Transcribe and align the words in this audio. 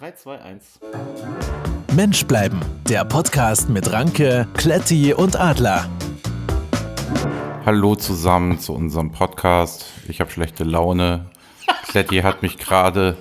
3, 0.00 0.12
2, 0.12 0.40
1. 0.40 0.80
Mensch 1.94 2.24
bleiben, 2.24 2.58
der 2.88 3.04
Podcast 3.04 3.68
mit 3.68 3.92
Ranke, 3.92 4.48
Kletti 4.54 5.12
und 5.12 5.38
Adler. 5.38 5.90
Hallo 7.66 7.94
zusammen 7.96 8.58
zu 8.58 8.72
unserem 8.72 9.12
Podcast. 9.12 9.84
Ich 10.08 10.22
habe 10.22 10.30
schlechte 10.30 10.64
Laune. 10.64 11.28
Kletti 11.88 12.20
hat 12.20 12.40
mich 12.40 12.56
gerade 12.56 13.18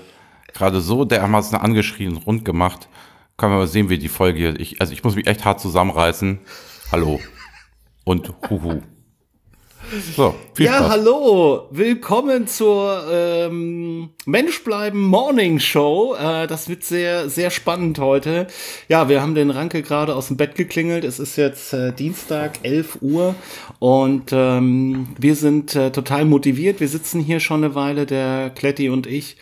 gerade 0.53 0.79
so 0.79 1.03
dermaßen 1.03 1.57
angeschrien 1.57 2.15
und 2.15 2.25
rund 2.25 2.45
gemacht. 2.45 2.87
Können 3.35 3.51
wir 3.51 3.57
mal 3.57 3.67
sehen, 3.67 3.89
wie 3.89 3.97
die 3.97 4.07
Folge. 4.07 4.51
Ich, 4.51 4.79
also 4.79 4.93
ich 4.93 5.03
muss 5.03 5.15
mich 5.15 5.27
echt 5.27 5.43
hart 5.43 5.59
zusammenreißen. 5.59 6.39
Hallo. 6.93 7.19
Und 8.05 8.31
huhu. 8.49 8.81
So, 10.15 10.35
viel 10.53 10.67
ja, 10.67 10.77
Spaß. 10.77 10.89
hallo, 10.89 11.67
willkommen 11.71 12.45
zur 12.45 13.05
ähm, 13.11 14.09
Mensch 14.27 14.63
bleiben 14.63 15.01
Morning 15.01 15.59
Show. 15.59 16.15
Äh, 16.15 16.45
das 16.45 16.69
wird 16.69 16.83
sehr, 16.83 17.27
sehr 17.27 17.49
spannend 17.49 17.97
heute. 17.97 18.45
Ja, 18.87 19.09
wir 19.09 19.19
haben 19.19 19.33
den 19.33 19.49
Ranke 19.49 19.81
gerade 19.81 20.15
aus 20.15 20.27
dem 20.27 20.37
Bett 20.37 20.53
geklingelt. 20.53 21.03
Es 21.03 21.17
ist 21.17 21.37
jetzt 21.37 21.73
äh, 21.73 21.91
Dienstag, 21.91 22.59
11 22.61 22.99
Uhr 23.01 23.33
und 23.79 24.31
ähm, 24.31 25.07
wir 25.17 25.35
sind 25.35 25.75
äh, 25.75 25.91
total 25.91 26.25
motiviert. 26.25 26.79
Wir 26.81 26.87
sitzen 26.87 27.19
hier 27.19 27.39
schon 27.39 27.63
eine 27.63 27.73
Weile, 27.73 28.05
der 28.05 28.51
Kletti 28.51 28.89
und 28.89 29.07
ich. 29.07 29.37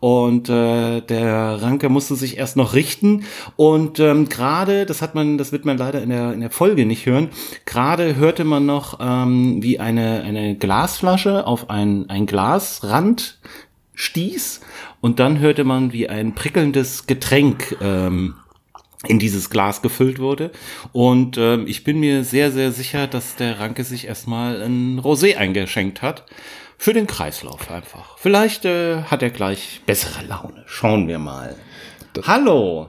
Und 0.00 0.48
äh, 0.48 1.02
der 1.02 1.60
Ranke 1.60 1.90
musste 1.90 2.14
sich 2.14 2.38
erst 2.38 2.56
noch 2.56 2.72
richten. 2.72 3.24
Und 3.56 4.00
ähm, 4.00 4.30
gerade, 4.30 4.86
das 4.86 5.02
hat 5.02 5.14
man, 5.14 5.36
das 5.36 5.52
wird 5.52 5.66
man 5.66 5.76
leider 5.76 6.02
in 6.02 6.08
der, 6.08 6.32
in 6.32 6.40
der 6.40 6.50
Folge 6.50 6.86
nicht 6.86 7.04
hören, 7.04 7.28
gerade 7.66 8.16
hörte 8.16 8.44
man 8.44 8.64
noch, 8.64 8.98
ähm, 8.98 9.62
wie 9.62 9.78
ein 9.78 9.89
eine, 9.90 10.22
eine 10.22 10.56
Glasflasche 10.56 11.46
auf 11.46 11.68
ein, 11.68 12.08
ein 12.08 12.26
Glasrand 12.26 13.38
stieß 13.94 14.60
und 15.00 15.18
dann 15.20 15.38
hörte 15.38 15.64
man, 15.64 15.92
wie 15.92 16.08
ein 16.08 16.34
prickelndes 16.34 17.06
Getränk 17.06 17.76
ähm, 17.82 18.34
in 19.06 19.18
dieses 19.18 19.50
Glas 19.50 19.82
gefüllt 19.82 20.18
wurde. 20.18 20.50
Und 20.92 21.38
ähm, 21.38 21.66
ich 21.66 21.84
bin 21.84 22.00
mir 22.00 22.24
sehr, 22.24 22.52
sehr 22.52 22.72
sicher, 22.72 23.06
dass 23.06 23.36
der 23.36 23.58
Ranke 23.58 23.84
sich 23.84 24.06
erstmal 24.06 24.62
ein 24.62 25.00
Rosé 25.00 25.36
eingeschenkt 25.36 26.02
hat. 26.02 26.26
Für 26.76 26.94
den 26.94 27.06
Kreislauf 27.06 27.70
einfach. 27.70 28.16
Vielleicht 28.16 28.64
äh, 28.64 29.02
hat 29.02 29.22
er 29.22 29.30
gleich 29.30 29.82
bessere 29.84 30.24
Laune. 30.26 30.64
Schauen 30.66 31.08
wir 31.08 31.18
mal. 31.18 31.56
Das 32.14 32.26
Hallo. 32.26 32.88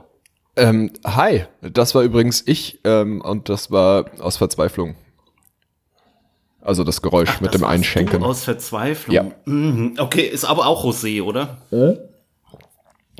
Ähm, 0.56 0.92
hi, 1.04 1.44
das 1.60 1.94
war 1.94 2.02
übrigens 2.02 2.42
ich 2.46 2.80
ähm, 2.84 3.20
und 3.22 3.48
das 3.48 3.70
war 3.70 4.06
aus 4.18 4.36
Verzweiflung. 4.36 4.96
Also 6.62 6.84
das 6.84 7.02
Geräusch 7.02 7.30
Ach, 7.34 7.40
mit 7.40 7.52
das 7.52 7.60
dem 7.60 7.68
Einschenken. 7.68 8.20
Du 8.20 8.26
aus 8.26 8.44
Verzweiflung. 8.44 9.14
Ja. 9.14 9.24
Mhm. 9.44 9.94
Okay, 9.98 10.22
ist 10.22 10.44
aber 10.44 10.66
auch 10.66 10.84
Rosé, 10.84 11.22
oder? 11.22 11.58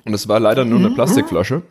Und 0.05 0.15
es 0.15 0.29
war 0.29 0.41
leider 0.41 0.65
nur 0.65 0.79
eine 0.79 0.91
mhm. 0.91 0.95
Plastikflasche. 0.95 1.63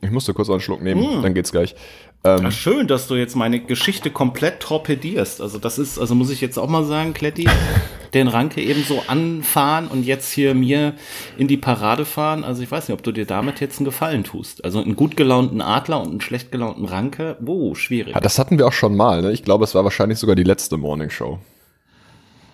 Ich 0.00 0.10
musste 0.10 0.32
kurz 0.32 0.48
einen 0.48 0.60
Schluck 0.60 0.82
nehmen, 0.82 1.18
mhm. 1.18 1.22
dann 1.22 1.34
geht's 1.34 1.52
gleich. 1.52 1.74
Ähm, 2.22 2.40
Ach, 2.44 2.52
schön, 2.52 2.86
dass 2.86 3.08
du 3.08 3.14
jetzt 3.14 3.34
meine 3.34 3.60
Geschichte 3.60 4.10
komplett 4.10 4.60
torpedierst. 4.60 5.40
Also 5.40 5.58
das 5.58 5.78
ist, 5.78 5.98
also 5.98 6.14
muss 6.14 6.30
ich 6.30 6.42
jetzt 6.42 6.58
auch 6.58 6.68
mal 6.68 6.84
sagen, 6.84 7.14
Kletti, 7.14 7.48
den 8.14 8.28
Ranke 8.28 8.60
eben 8.60 8.82
so 8.82 9.02
anfahren 9.06 9.88
und 9.88 10.04
jetzt 10.04 10.30
hier 10.30 10.54
mir 10.54 10.92
in 11.38 11.48
die 11.48 11.56
Parade 11.56 12.04
fahren. 12.04 12.44
Also 12.44 12.62
ich 12.62 12.70
weiß 12.70 12.88
nicht, 12.88 12.94
ob 12.94 13.02
du 13.02 13.12
dir 13.12 13.24
damit 13.24 13.60
jetzt 13.60 13.78
einen 13.78 13.86
Gefallen 13.86 14.22
tust. 14.24 14.64
Also 14.64 14.82
einen 14.82 14.96
gut 14.96 15.16
gelaunten 15.16 15.62
Adler 15.62 16.02
und 16.02 16.10
einen 16.10 16.20
schlecht 16.20 16.52
gelaunten 16.52 16.84
Ranke, 16.84 17.38
oh, 17.46 17.74
schwierig. 17.74 18.14
Ja, 18.14 18.20
das 18.20 18.38
hatten 18.38 18.58
wir 18.58 18.66
auch 18.66 18.72
schon 18.72 18.94
mal. 18.96 19.22
Ne? 19.22 19.32
Ich 19.32 19.42
glaube, 19.42 19.64
es 19.64 19.74
war 19.74 19.84
wahrscheinlich 19.84 20.18
sogar 20.18 20.36
die 20.36 20.44
letzte 20.44 20.76
Morning 20.76 21.08
Show. 21.08 21.38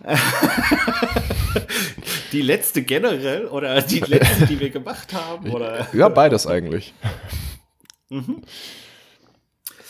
die 2.30 2.42
letzte 2.42 2.82
generell 2.82 3.46
oder 3.46 3.82
die 3.82 3.98
letzte, 3.98 4.46
die 4.46 4.60
wir 4.60 4.70
gemacht 4.70 5.12
haben? 5.12 5.50
Oder? 5.50 5.88
Ja, 5.92 6.08
beides 6.08 6.46
eigentlich. 6.46 6.94
Mhm. 8.10 8.42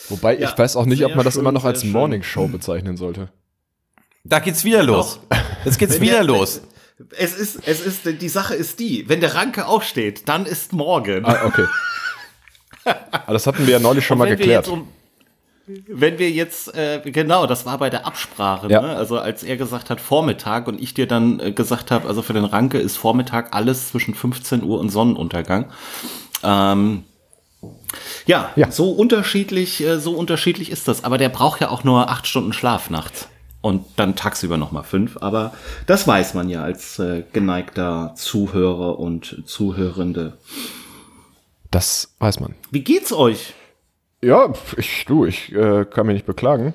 Wobei 0.09 0.37
ja, 0.37 0.49
ich 0.49 0.57
weiß 0.57 0.75
auch 0.75 0.85
nicht, 0.85 1.03
ob 1.05 1.15
man 1.15 1.25
das 1.25 1.33
schön, 1.33 1.41
immer 1.41 1.51
noch 1.51 1.65
als 1.65 1.83
Morning 1.83 2.23
Show 2.23 2.47
bezeichnen 2.47 2.97
sollte. 2.97 3.29
Da 4.23 4.39
geht's 4.39 4.63
wieder 4.63 4.83
los. 4.83 5.19
Jetzt 5.65 5.79
geht's 5.79 5.99
wieder 5.99 6.23
los. 6.23 6.61
Es 7.17 7.35
ist, 7.37 7.67
es 7.67 7.79
ist, 7.79 8.21
die 8.21 8.29
Sache 8.29 8.55
ist 8.55 8.79
die, 8.79 9.07
wenn 9.07 9.21
der 9.21 9.35
Ranke 9.35 9.67
aufsteht, 9.67 10.27
dann 10.27 10.45
ist 10.45 10.73
morgen. 10.73 11.25
Ah, 11.25 11.45
okay. 11.45 11.65
Aber 13.11 13.33
das 13.33 13.45
hatten 13.45 13.67
wir 13.67 13.73
ja 13.73 13.79
neulich 13.79 14.05
schon 14.05 14.17
mal 14.17 14.27
geklärt. 14.27 14.67
Um, 14.67 14.87
wenn 15.87 16.17
wir 16.17 16.31
jetzt, 16.31 16.73
äh, 16.75 17.01
genau, 17.03 17.45
das 17.45 17.65
war 17.65 17.77
bei 17.77 17.89
der 17.89 18.05
Absprache, 18.05 18.69
ja. 18.69 18.81
ne? 18.81 18.95
also 18.95 19.19
als 19.19 19.43
er 19.43 19.57
gesagt 19.57 19.89
hat 19.89 19.99
Vormittag 19.99 20.65
und 20.67 20.81
ich 20.81 20.93
dir 20.93 21.07
dann 21.07 21.41
äh, 21.41 21.51
gesagt 21.51 21.91
habe, 21.91 22.07
also 22.07 22.21
für 22.21 22.31
den 22.31 22.45
Ranke 22.45 22.77
ist 22.77 22.95
Vormittag 22.95 23.53
alles 23.53 23.89
zwischen 23.89 24.15
15 24.15 24.63
Uhr 24.63 24.79
und 24.79 24.89
Sonnenuntergang. 24.89 25.65
Ähm, 26.41 27.03
ja, 28.25 28.51
ja, 28.55 28.71
so 28.71 28.91
unterschiedlich, 28.91 29.81
äh, 29.81 29.99
so 29.99 30.11
unterschiedlich 30.13 30.71
ist 30.71 30.87
das. 30.87 31.03
Aber 31.03 31.17
der 31.17 31.29
braucht 31.29 31.61
ja 31.61 31.69
auch 31.69 31.83
nur 31.83 32.09
acht 32.09 32.27
Stunden 32.27 32.53
Schlaf 32.53 32.89
nachts 32.89 33.27
und 33.61 33.85
dann 33.97 34.15
tagsüber 34.15 34.57
noch 34.57 34.71
mal 34.71 34.83
fünf. 34.83 35.17
Aber 35.21 35.53
das 35.85 36.07
weiß 36.07 36.33
man 36.33 36.49
ja 36.49 36.63
als 36.63 36.99
äh, 36.99 37.23
geneigter 37.33 38.13
Zuhörer 38.15 38.99
und 38.99 39.43
Zuhörende. 39.45 40.37
Das 41.71 42.15
weiß 42.19 42.39
man. 42.39 42.55
Wie 42.71 42.83
geht's 42.83 43.11
euch? 43.11 43.53
Ja, 44.21 44.53
ich, 44.77 45.05
du, 45.05 45.25
ich 45.25 45.53
äh, 45.53 45.85
kann 45.85 46.07
mich 46.07 46.15
nicht 46.15 46.25
beklagen. 46.25 46.73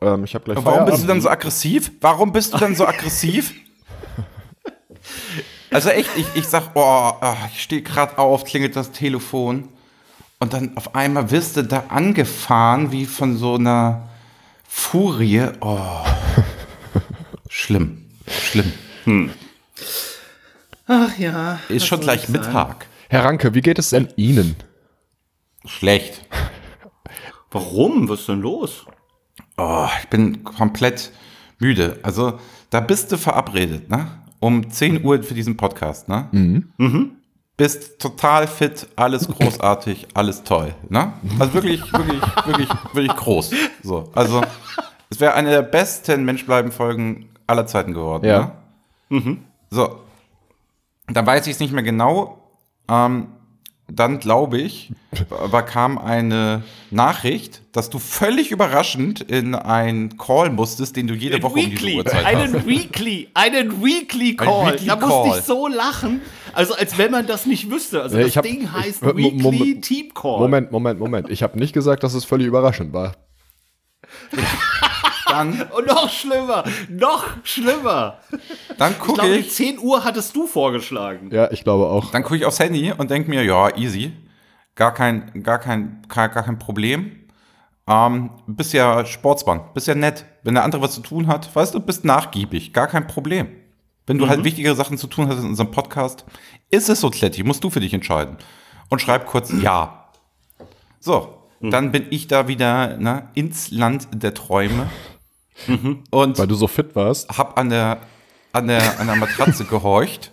Ähm, 0.00 0.24
ich 0.24 0.34
habe 0.34 0.44
gleich. 0.44 0.56
Warum 0.56 0.64
Feierabend. 0.64 0.90
bist 0.90 1.02
du 1.04 1.08
dann 1.08 1.20
so 1.20 1.28
aggressiv? 1.28 1.92
Warum 2.00 2.32
bist 2.32 2.54
du 2.54 2.58
dann 2.58 2.74
so 2.74 2.86
aggressiv? 2.86 3.54
also 5.70 5.88
echt, 5.88 6.10
ich, 6.16 6.26
ich 6.34 6.46
sag, 6.46 6.70
oh, 6.74 7.12
oh 7.20 7.34
ich 7.52 7.62
stehe 7.62 7.82
gerade 7.82 8.18
auf, 8.18 8.44
klingelt 8.44 8.76
das 8.76 8.92
Telefon. 8.92 9.68
Und 10.46 10.52
dann 10.52 10.76
auf 10.76 10.94
einmal 10.94 11.32
wirst 11.32 11.56
du 11.56 11.64
da 11.64 11.86
angefahren 11.88 12.92
wie 12.92 13.04
von 13.04 13.36
so 13.36 13.56
einer 13.56 14.10
Furie. 14.62 15.48
Oh. 15.60 16.04
Schlimm. 17.48 18.04
Schlimm. 18.28 18.72
Hm. 19.02 19.30
Ach 20.86 21.18
ja. 21.18 21.58
Ist 21.68 21.88
schon 21.88 21.98
gleich 21.98 22.28
Mittag. 22.28 22.86
Herr 23.08 23.24
Ranke, 23.24 23.54
wie 23.54 23.60
geht 23.60 23.80
es 23.80 23.90
denn 23.90 24.06
Ihnen? 24.14 24.54
Schlecht. 25.64 26.24
Warum? 27.50 28.08
Was 28.08 28.20
ist 28.20 28.28
denn 28.28 28.40
los? 28.40 28.86
Oh, 29.56 29.88
ich 30.00 30.08
bin 30.10 30.44
komplett 30.44 31.10
müde. 31.58 31.98
Also, 32.04 32.38
da 32.70 32.78
bist 32.78 33.10
du 33.10 33.18
verabredet, 33.18 33.90
ne? 33.90 34.06
Um 34.38 34.70
10 34.70 35.04
Uhr 35.04 35.24
für 35.24 35.34
diesen 35.34 35.56
Podcast, 35.56 36.06
ne? 36.06 36.28
Mhm. 36.30 36.72
Mhm 36.76 37.16
bist 37.56 37.98
total 37.98 38.46
fit, 38.46 38.86
alles 38.96 39.26
großartig, 39.28 40.08
alles 40.14 40.42
toll. 40.42 40.74
Ne? 40.88 41.12
Also 41.38 41.54
wirklich, 41.54 41.80
wirklich, 41.92 42.20
wirklich, 42.46 42.68
wirklich 42.92 43.16
groß. 43.16 43.50
So, 43.82 44.10
also 44.14 44.42
es 45.08 45.20
wäre 45.20 45.34
eine 45.34 45.50
der 45.50 45.62
besten 45.62 46.24
Menschbleiben-Folgen 46.24 47.30
aller 47.46 47.66
Zeiten 47.66 47.94
geworden. 47.94 48.26
Ja. 48.26 48.52
Ne? 49.08 49.20
Mhm. 49.20 49.44
So, 49.70 50.00
dann 51.08 51.26
weiß 51.26 51.46
ich 51.46 51.54
es 51.54 51.60
nicht 51.60 51.72
mehr 51.72 51.82
genau. 51.82 52.38
Ähm, 52.88 53.28
dann 53.88 54.18
glaube 54.18 54.58
ich, 54.58 54.90
bekam 55.50 55.98
eine 55.98 56.64
Nachricht, 56.90 57.62
dass 57.72 57.88
du 57.88 57.98
völlig 57.98 58.50
überraschend 58.50 59.20
in 59.20 59.54
einen 59.54 60.18
Call 60.18 60.50
musstest, 60.50 60.96
den 60.96 61.06
du 61.06 61.14
jede 61.14 61.42
Woche 61.42 61.56
Weekly, 61.56 61.70
um 61.70 62.04
diese 62.04 62.16
Uhrzeit 62.16 62.24
einen 62.24 62.54
hast. 62.54 62.66
Weekly, 62.66 63.28
einen 63.34 63.84
Weekly 63.84 64.36
Call. 64.36 64.48
Ein 64.48 64.72
Weekly 64.74 64.86
da 64.86 64.96
musste 64.96 65.38
ich 65.38 65.44
so 65.44 65.68
lachen, 65.68 66.20
also 66.52 66.74
als 66.74 66.98
wenn 66.98 67.12
man 67.12 67.26
das 67.26 67.46
nicht 67.46 67.70
wüsste. 67.70 68.02
Also 68.02 68.18
das 68.18 68.36
hab, 68.36 68.44
Ding 68.44 68.72
heißt 68.72 69.02
ich, 69.02 69.16
Weekly 69.16 69.42
Moment, 69.42 69.84
Team 69.84 70.12
Call. 70.14 70.40
Moment, 70.40 70.72
Moment, 70.72 70.98
Moment. 70.98 71.30
Ich 71.30 71.42
habe 71.42 71.58
nicht 71.58 71.72
gesagt, 71.72 72.02
dass 72.02 72.14
es 72.14 72.24
völlig 72.24 72.46
überraschend 72.48 72.92
war. 72.92 73.14
Dann, 75.28 75.62
Und 75.76 75.86
noch 75.86 76.08
schlimmer, 76.10 76.64
noch 76.88 77.24
schlimmer. 77.42 78.18
Dann 78.78 78.98
gucke 78.98 79.26
ich. 79.26 79.46
ich 79.46 79.52
10 79.54 79.78
Uhr 79.78 80.04
hattest 80.04 80.34
du 80.36 80.46
vorgeschlagen. 80.46 81.30
Ja, 81.32 81.50
ich 81.50 81.64
glaube 81.64 81.86
auch. 81.86 82.10
Dann 82.10 82.22
gucke 82.22 82.36
ich 82.36 82.44
aufs 82.44 82.60
Handy 82.60 82.92
und 82.96 83.10
denke 83.10 83.30
mir, 83.30 83.42
ja, 83.44 83.76
easy. 83.76 84.12
Gar 84.74 84.92
kein, 84.92 85.42
gar 85.42 85.58
kein, 85.58 86.02
gar, 86.08 86.28
gar 86.28 86.42
kein 86.42 86.58
Problem. 86.58 87.26
Ähm, 87.88 88.30
bist 88.46 88.72
ja 88.72 89.06
Sportsmann, 89.06 89.60
bist 89.72 89.86
ja 89.86 89.94
nett. 89.94 90.24
Wenn 90.42 90.54
der 90.54 90.64
andere 90.64 90.82
was 90.82 90.92
zu 90.92 91.00
tun 91.00 91.28
hat, 91.28 91.54
weißt 91.54 91.74
du, 91.74 91.80
bist 91.80 92.04
nachgiebig, 92.04 92.72
gar 92.72 92.88
kein 92.88 93.06
Problem. 93.06 93.48
Wenn 94.06 94.18
du 94.18 94.24
halt 94.24 94.38
mhm. 94.38 94.42
halt 94.42 94.44
wichtigere 94.44 94.74
Sachen 94.74 94.98
zu 94.98 95.06
tun 95.06 95.28
hast 95.28 95.38
in 95.38 95.46
unserem 95.46 95.70
Podcast, 95.70 96.24
ist 96.70 96.88
es 96.88 97.00
so, 97.00 97.10
Kletti, 97.10 97.42
musst 97.42 97.64
du 97.64 97.70
für 97.70 97.80
dich 97.80 97.94
entscheiden. 97.94 98.36
Und 98.88 99.00
schreib 99.00 99.26
kurz 99.26 99.52
Ja. 99.52 100.10
So, 101.00 101.42
mhm. 101.60 101.70
dann 101.70 101.92
bin 101.92 102.06
ich 102.10 102.28
da 102.28 102.48
wieder 102.48 102.96
ne, 102.96 103.28
ins 103.34 103.70
Land 103.70 104.08
der 104.12 104.34
Träume. 104.34 104.88
Mhm. 105.66 106.04
Und 106.10 106.38
Weil 106.38 106.46
du 106.46 106.54
so 106.54 106.68
fit 106.68 106.94
warst. 106.94 107.36
Hab 107.36 107.58
an 107.58 107.70
der, 107.70 108.00
an 108.52 108.68
der, 108.68 109.00
an 109.00 109.06
der 109.06 109.16
Matratze 109.16 109.64
gehorcht. 109.70 110.32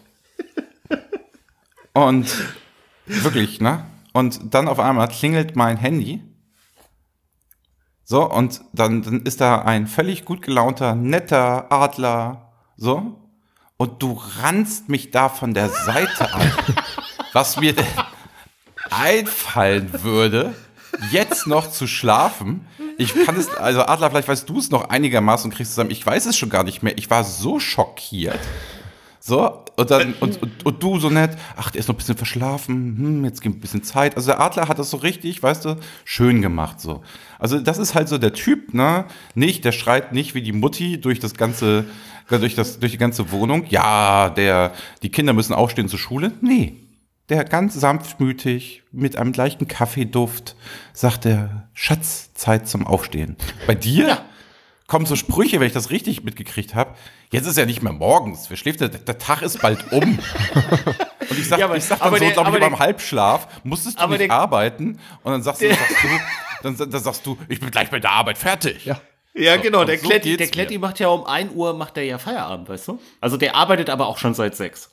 Und 1.94 2.34
wirklich, 3.06 3.62
ne? 3.62 3.86
Und 4.14 4.54
dann 4.54 4.68
auf 4.68 4.80
einmal 4.80 5.08
klingelt 5.08 5.56
mein 5.56 5.78
Handy. 5.78 6.22
So, 8.04 8.30
und 8.30 8.62
dann, 8.74 9.02
dann 9.02 9.22
ist 9.24 9.42
da 9.42 9.62
ein 9.62 9.88
völlig 9.88 10.26
gut 10.26 10.42
gelaunter, 10.42 10.96
netter 10.96 11.72
Adler. 11.72 12.52
So. 12.78 13.20
Und 13.78 14.04
du 14.04 14.22
rannst 14.42 14.90
mich 14.90 15.12
da 15.12 15.30
von 15.30 15.54
der 15.54 15.70
Seite 15.70 16.34
an. 16.34 16.52
was 17.34 17.58
mir, 17.60 17.74
einfallen 18.90 20.04
würde, 20.04 20.56
jetzt 21.12 21.48
noch 21.48 21.70
zu 21.70 21.88
schlafen. 21.88 22.68
Ich 22.98 23.14
kann 23.26 23.36
es, 23.36 23.50
also 23.56 23.82
Adler, 23.82 24.10
vielleicht 24.12 24.28
weißt 24.28 24.48
du 24.48 24.60
es 24.60 24.70
noch 24.70 24.90
einigermaßen 24.90 25.50
und 25.50 25.56
kriegst 25.56 25.72
es 25.72 25.76
zusammen. 25.76 25.92
Ich 25.92 26.06
weiß 26.06 26.26
es 26.26 26.38
schon 26.38 26.50
gar 26.50 26.64
nicht 26.64 26.84
mehr. 26.84 26.98
Ich 26.98 27.10
war 27.10 27.24
so 27.24 27.60
schockiert. 27.60 28.40
So, 29.26 29.64
und 29.78 29.90
dann, 29.90 30.16
und, 30.20 30.42
und, 30.42 30.66
und, 30.66 30.84
du 30.84 31.00
so 31.00 31.10
nett, 31.10 31.38
ach, 31.56 31.72
der 31.72 31.80
ist 31.80 31.88
noch 31.88 31.96
ein 31.96 31.98
bisschen 31.98 32.18
verschlafen, 32.18 32.76
hm, 32.98 33.24
jetzt 33.24 33.42
gibt 33.42 33.56
ein 33.56 33.62
bisschen 33.62 33.82
Zeit. 33.82 34.18
Also 34.18 34.32
der 34.32 34.42
Adler 34.42 34.68
hat 34.68 34.80
das 34.80 34.90
so 34.90 34.98
richtig, 34.98 35.42
weißt 35.42 35.64
du, 35.64 35.78
schön 36.04 36.42
gemacht, 36.42 36.82
so. 36.82 37.04
Also 37.40 37.58
das 37.60 37.78
ist 37.78 37.96
halt 37.96 38.10
so 38.10 38.18
der 38.18 38.34
Typ, 38.34 38.74
ne? 38.74 39.06
Nicht, 39.34 39.64
der 39.64 39.72
schreit 39.72 40.12
nicht 40.12 40.36
wie 40.36 40.42
die 40.42 40.52
Mutti 40.52 41.00
durch 41.00 41.20
das 41.20 41.36
ganze, 41.36 41.86
durch 42.28 42.56
das, 42.56 42.80
durch 42.80 42.92
die 42.92 42.98
ganze 42.98 43.32
Wohnung. 43.32 43.66
Ja, 43.70 44.30
der, 44.30 44.74
die 45.04 45.10
Kinder 45.10 45.32
müssen 45.32 45.54
aufstehen 45.54 45.88
zur 45.88 46.00
Schule. 46.00 46.34
Nee. 46.42 46.83
Der 47.30 47.46
ganz 47.46 47.74
sanftmütig, 47.74 48.84
mit 48.92 49.18
einem 49.18 49.34
leichten 49.34 49.68
Kaffeeduft, 49.68 50.56
sagt 50.94 51.26
der 51.26 51.70
Schatz, 51.74 52.34
Zeit 52.34 52.68
zum 52.68 52.86
Aufstehen. 52.86 53.38
Bei 53.66 53.76
dir? 53.76 54.08
Ja 54.08 54.26
kommen 54.94 55.08
so 55.08 55.16
Sprüche, 55.16 55.60
wenn 55.60 55.66
ich 55.66 55.74
das 55.74 55.90
richtig 55.90 56.24
mitgekriegt 56.24 56.76
habe. 56.76 56.94
Jetzt 57.32 57.48
ist 57.48 57.58
ja 57.58 57.66
nicht 57.66 57.82
mehr 57.82 57.94
morgens. 57.94 58.50
Wer 58.50 58.58
schläft? 58.58 58.80
Der, 58.80 58.90
der 58.90 59.18
Tag 59.18 59.42
ist 59.42 59.60
bald 59.60 59.92
um. 59.92 60.04
und 61.30 61.40
ich 61.40 61.48
sag, 61.48 61.58
ja, 61.58 61.66
aber, 61.66 61.78
ich 61.78 61.84
sag 61.84 62.00
dann 62.00 62.16
so, 62.16 62.30
glaube 62.30 62.52
ich, 62.52 62.60
beim 62.60 62.78
Halbschlaf, 62.78 63.48
musstest 63.64 64.00
du 64.00 64.08
nicht 64.08 64.20
der, 64.20 64.32
arbeiten? 64.32 65.00
Und 65.24 65.32
dann 65.32 65.42
sagst, 65.42 65.64
du, 65.64 65.70
sagst 65.70 66.04
du, 66.04 66.08
dann, 66.62 66.78
dann, 66.78 67.04
sagst 67.04 67.26
du, 67.26 67.38
ich 67.48 67.60
bin 67.60 67.72
gleich 67.72 67.90
bei 67.90 68.00
der 68.00 68.12
Arbeit 68.12 68.38
fertig. 68.38 68.86
Ja. 68.86 69.02
Ja, 69.34 69.58
genau, 69.58 69.84
der, 69.84 69.98
so 69.98 70.08
Kletti, 70.08 70.38
der 70.38 70.48
Kletti 70.48 70.78
macht 70.78 71.00
ja 71.00 71.08
um 71.08 71.26
1 71.26 71.54
Uhr 71.56 71.74
macht 71.74 71.98
er 71.98 72.04
ja 72.04 72.20
Feierabend, 72.20 72.70
weißt 72.70 72.90
du? 72.90 73.00
Also 73.20 73.36
der 73.36 73.56
arbeitet 73.56 73.90
aber 73.90 74.06
auch 74.06 74.20
schon 74.20 74.36
seit 74.36 74.56
6. 74.56 74.92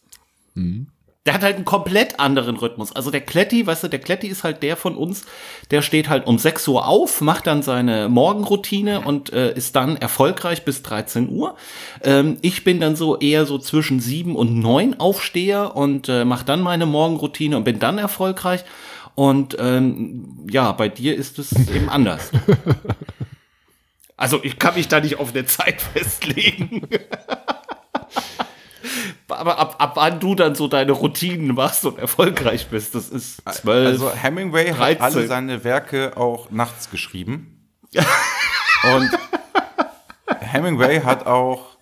Mhm 0.55 0.87
der 1.27 1.35
hat 1.35 1.43
halt 1.43 1.57
einen 1.57 1.67
komplett 1.67 2.19
anderen 2.19 2.57
Rhythmus. 2.57 2.97
Also 2.97 3.11
der 3.11 3.21
Kletti, 3.21 3.67
weißt 3.67 3.85
du, 3.85 3.89
der 3.89 3.99
Kletti 3.99 4.27
ist 4.27 4.43
halt 4.43 4.63
der 4.63 4.77
von 4.77 4.97
uns, 4.97 5.27
der 5.71 5.83
steht 5.83 6.09
halt 6.09 6.27
um 6.27 6.39
6 6.39 6.67
Uhr 6.69 6.87
auf, 6.89 7.21
macht 7.21 7.47
dann 7.47 7.63
seine 7.63 8.09
Morgenroutine 8.09 9.03
und 9.03 9.33
äh, 9.33 9.53
ist 9.55 9.77
dann 9.77 9.97
erfolgreich 9.97 10.65
bis 10.65 10.83
13 10.83 11.29
Uhr. 11.29 11.57
Ähm, 12.03 12.39
ich 12.41 12.65
bin 12.65 12.81
dann 12.81 12.97
so 12.97 13.19
eher 13.19 13.45
so 13.45 13.59
zwischen 13.59 14.01
7 14.01 14.35
und 14.35 14.59
9 14.59 14.99
Aufsteher 14.99 15.77
und 15.77 16.09
äh, 16.09 16.25
mache 16.25 16.47
dann 16.47 16.63
meine 16.63 16.87
Morgenroutine 16.87 17.57
und 17.57 17.65
bin 17.65 17.79
dann 17.79 17.99
erfolgreich. 17.99 18.65
Und 19.15 19.57
ähm, 19.61 20.47
ja, 20.51 20.73
bei 20.73 20.89
dir 20.89 21.15
ist 21.15 21.39
es 21.39 21.53
eben 21.75 21.91
anders. 21.91 22.31
Also 24.17 24.41
ich 24.43 24.59
kann 24.59 24.75
mich 24.75 24.89
da 24.89 25.01
nicht 25.01 25.19
auf 25.19 25.35
eine 25.35 25.45
Zeit 25.45 25.83
festlegen. 25.95 26.89
aber 29.33 29.59
ab, 29.59 29.77
ab 29.79 29.93
wann 29.95 30.21
du 30.21 30.35
dann 30.35 30.55
so 30.55 30.69
deine 30.69 30.93
Routinen 30.93 31.55
machst 31.55 31.85
und 31.85 31.99
erfolgreich 31.99 32.69
bist, 32.69 32.95
das 32.95 33.09
ist 33.09 33.43
zwölf. 33.51 33.87
Also 33.87 34.13
Hemingway 34.13 34.73
13. 34.73 34.79
hat 34.79 35.01
alle 35.01 35.27
seine 35.27 35.65
Werke 35.65 36.17
auch 36.17 36.51
nachts 36.51 36.91
geschrieben. 36.91 37.69
und 37.93 39.11
Hemingway 40.41 41.01
hat 41.01 41.27
auch, 41.27 41.77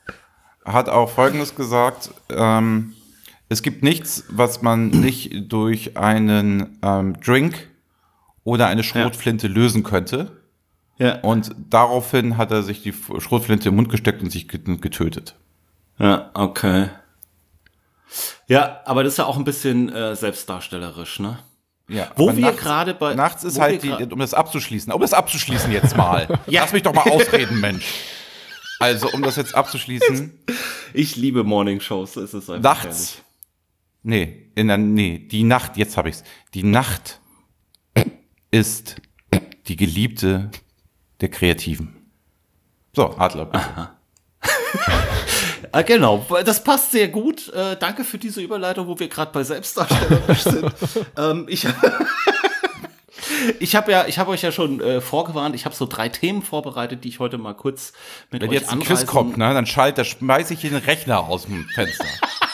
hat 0.64 0.88
auch 0.88 1.10
Folgendes 1.10 1.54
gesagt, 1.54 2.10
ähm, 2.30 2.94
es 3.48 3.62
gibt 3.62 3.82
nichts, 3.82 4.24
was 4.28 4.62
man 4.62 4.88
nicht 4.88 5.50
durch 5.50 5.96
einen 5.96 6.78
ähm, 6.82 7.18
Drink 7.20 7.68
oder 8.44 8.66
eine 8.66 8.82
Schrotflinte 8.82 9.46
ja. 9.46 9.54
lösen 9.54 9.82
könnte. 9.82 10.32
Ja. 10.98 11.20
Und 11.20 11.54
daraufhin 11.70 12.36
hat 12.36 12.50
er 12.50 12.62
sich 12.62 12.82
die 12.82 12.92
Schrotflinte 12.92 13.68
im 13.68 13.76
Mund 13.76 13.88
gesteckt 13.88 14.22
und 14.22 14.30
sich 14.30 14.48
getötet. 14.48 15.36
Ja, 15.98 16.30
okay. 16.34 16.88
Ja, 18.46 18.80
aber 18.84 19.04
das 19.04 19.14
ist 19.14 19.18
ja 19.18 19.26
auch 19.26 19.36
ein 19.36 19.44
bisschen 19.44 19.92
äh, 19.92 20.16
selbstdarstellerisch, 20.16 21.20
ne? 21.20 21.38
Ja, 21.88 22.10
wo 22.16 22.36
wir 22.36 22.52
gerade 22.52 22.92
bei 22.92 23.14
nachts 23.14 23.44
ist 23.44 23.58
halt 23.58 23.82
die, 23.82 23.90
um 23.90 24.18
das 24.18 24.34
abzuschließen, 24.34 24.92
um 24.92 25.00
das 25.00 25.14
abzuschließen 25.14 25.72
jetzt 25.72 25.96
mal. 25.96 26.28
ja. 26.46 26.62
Lass 26.62 26.72
mich 26.72 26.82
doch 26.82 26.92
mal 26.92 27.08
ausreden, 27.10 27.60
Mensch. 27.60 27.86
Also, 28.78 29.10
um 29.10 29.22
das 29.22 29.36
jetzt 29.36 29.54
abzuschließen. 29.54 30.38
Ich 30.92 31.16
liebe 31.16 31.44
Morning 31.44 31.80
Shows, 31.80 32.12
so 32.12 32.20
ist 32.20 32.34
es 32.34 32.48
einfach. 32.50 32.82
Nachts. 32.82 33.22
Nee, 34.02 34.50
in 34.54 34.68
der, 34.68 34.76
nee, 34.76 35.18
die 35.18 35.42
Nacht, 35.42 35.76
jetzt 35.76 35.96
habe 35.96 36.10
ich's. 36.10 36.22
Die 36.54 36.62
Nacht 36.62 37.20
ist 38.50 38.96
die 39.66 39.76
Geliebte 39.76 40.50
der 41.20 41.28
Kreativen. 41.30 42.10
So, 42.94 43.16
Adler, 43.16 43.46
bitte. 43.46 43.90
Ah, 45.72 45.82
genau, 45.82 46.24
das 46.44 46.62
passt 46.62 46.92
sehr 46.92 47.08
gut. 47.08 47.48
Äh, 47.52 47.76
danke 47.78 48.04
für 48.04 48.18
diese 48.18 48.40
Überleitung, 48.40 48.86
wo 48.86 48.98
wir 48.98 49.08
gerade 49.08 49.32
bei 49.32 49.42
Selbstdarstellerisch 49.42 50.42
sind. 50.42 50.72
ähm, 51.16 51.46
ich 51.48 51.66
ich 53.60 53.76
habe 53.76 53.92
ja, 53.92 54.06
ich 54.06 54.18
habe 54.18 54.30
euch 54.30 54.42
ja 54.42 54.52
schon 54.52 54.80
äh, 54.80 55.00
vorgewarnt. 55.00 55.54
Ich 55.54 55.64
habe 55.64 55.74
so 55.74 55.86
drei 55.86 56.08
Themen 56.08 56.42
vorbereitet, 56.42 57.04
die 57.04 57.08
ich 57.08 57.18
heute 57.18 57.38
mal 57.38 57.54
kurz 57.54 57.92
mit 58.30 58.42
Wenn 58.42 58.48
euch 58.48 58.54
jetzt 58.54 58.72
ein 58.72 58.80
Quiz 58.80 59.06
kommt, 59.06 59.36
ne, 59.36 59.52
dann 59.52 59.66
schalt, 59.66 59.98
da 59.98 60.04
schmeiß 60.04 60.50
ich 60.50 60.60
den 60.60 60.76
Rechner 60.76 61.20
aus 61.20 61.44
dem 61.46 61.66
Fenster. 61.74 62.04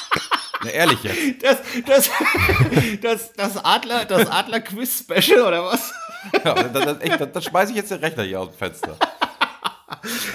Na, 0.64 0.70
ehrlich 0.70 1.02
jetzt. 1.02 1.42
Das, 1.42 1.58
das, 1.86 2.10
das, 3.02 3.32
das 3.34 3.64
Adler, 3.64 4.04
das 4.04 4.28
Adler 4.28 4.60
Quiz 4.60 5.00
Special 5.00 5.42
oder 5.42 5.64
was? 5.64 5.92
Ja, 6.44 6.54
das, 6.54 6.72
das, 6.72 7.18
das, 7.18 7.32
das 7.32 7.44
schmeiße 7.44 7.72
ich 7.72 7.76
jetzt 7.76 7.90
den 7.90 7.98
Rechner 7.98 8.22
hier 8.22 8.40
aus 8.40 8.48
dem 8.48 8.56
Fenster. 8.56 8.96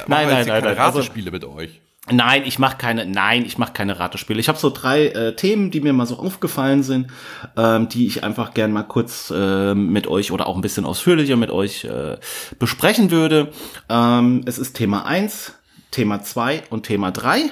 nein, 0.08 0.28
nein, 0.28 0.48
nein, 0.48 0.64
nein. 0.64 0.78
Ratespiele 0.78 1.32
also, 1.32 1.48
mit 1.48 1.58
euch. 1.58 1.82
Nein, 2.12 2.44
ich 2.46 2.60
mache 2.60 2.78
keine, 2.78 3.06
nein, 3.06 3.46
ich 3.46 3.58
mache 3.58 3.74
keine 3.74 4.00
Ratespiele. 4.00 4.40
Ich 4.40 4.48
habe 4.50 4.58
so 4.58 4.70
drei 4.70 5.08
äh, 5.08 5.36
Themen, 5.36 5.72
die 5.72 5.82
mir 5.82 5.94
mal 5.94 6.06
so 6.06 6.18
aufgefallen 6.18 6.84
sind, 6.84 7.08
ähm, 7.56 7.90
die 7.90 8.08
ich 8.08 8.24
einfach 8.24 8.54
gern 8.54 8.72
mal 8.72 8.84
kurz 8.84 9.32
äh, 9.36 9.76
mit 9.76 10.08
euch 10.08 10.32
oder 10.32 10.48
auch 10.48 10.56
ein 10.56 10.62
bisschen 10.62 10.86
ausführlicher 10.86 11.36
mit 11.36 11.52
euch 11.52 11.86
äh, 11.86 12.18
besprechen 12.58 13.12
würde. 13.12 13.52
Ähm, 13.90 14.42
es 14.46 14.58
ist 14.58 14.74
Thema 14.74 15.06
eins, 15.06 15.54
Thema 15.92 16.22
zwei 16.22 16.64
und 16.70 16.84
Thema 16.84 17.12
drei. 17.12 17.52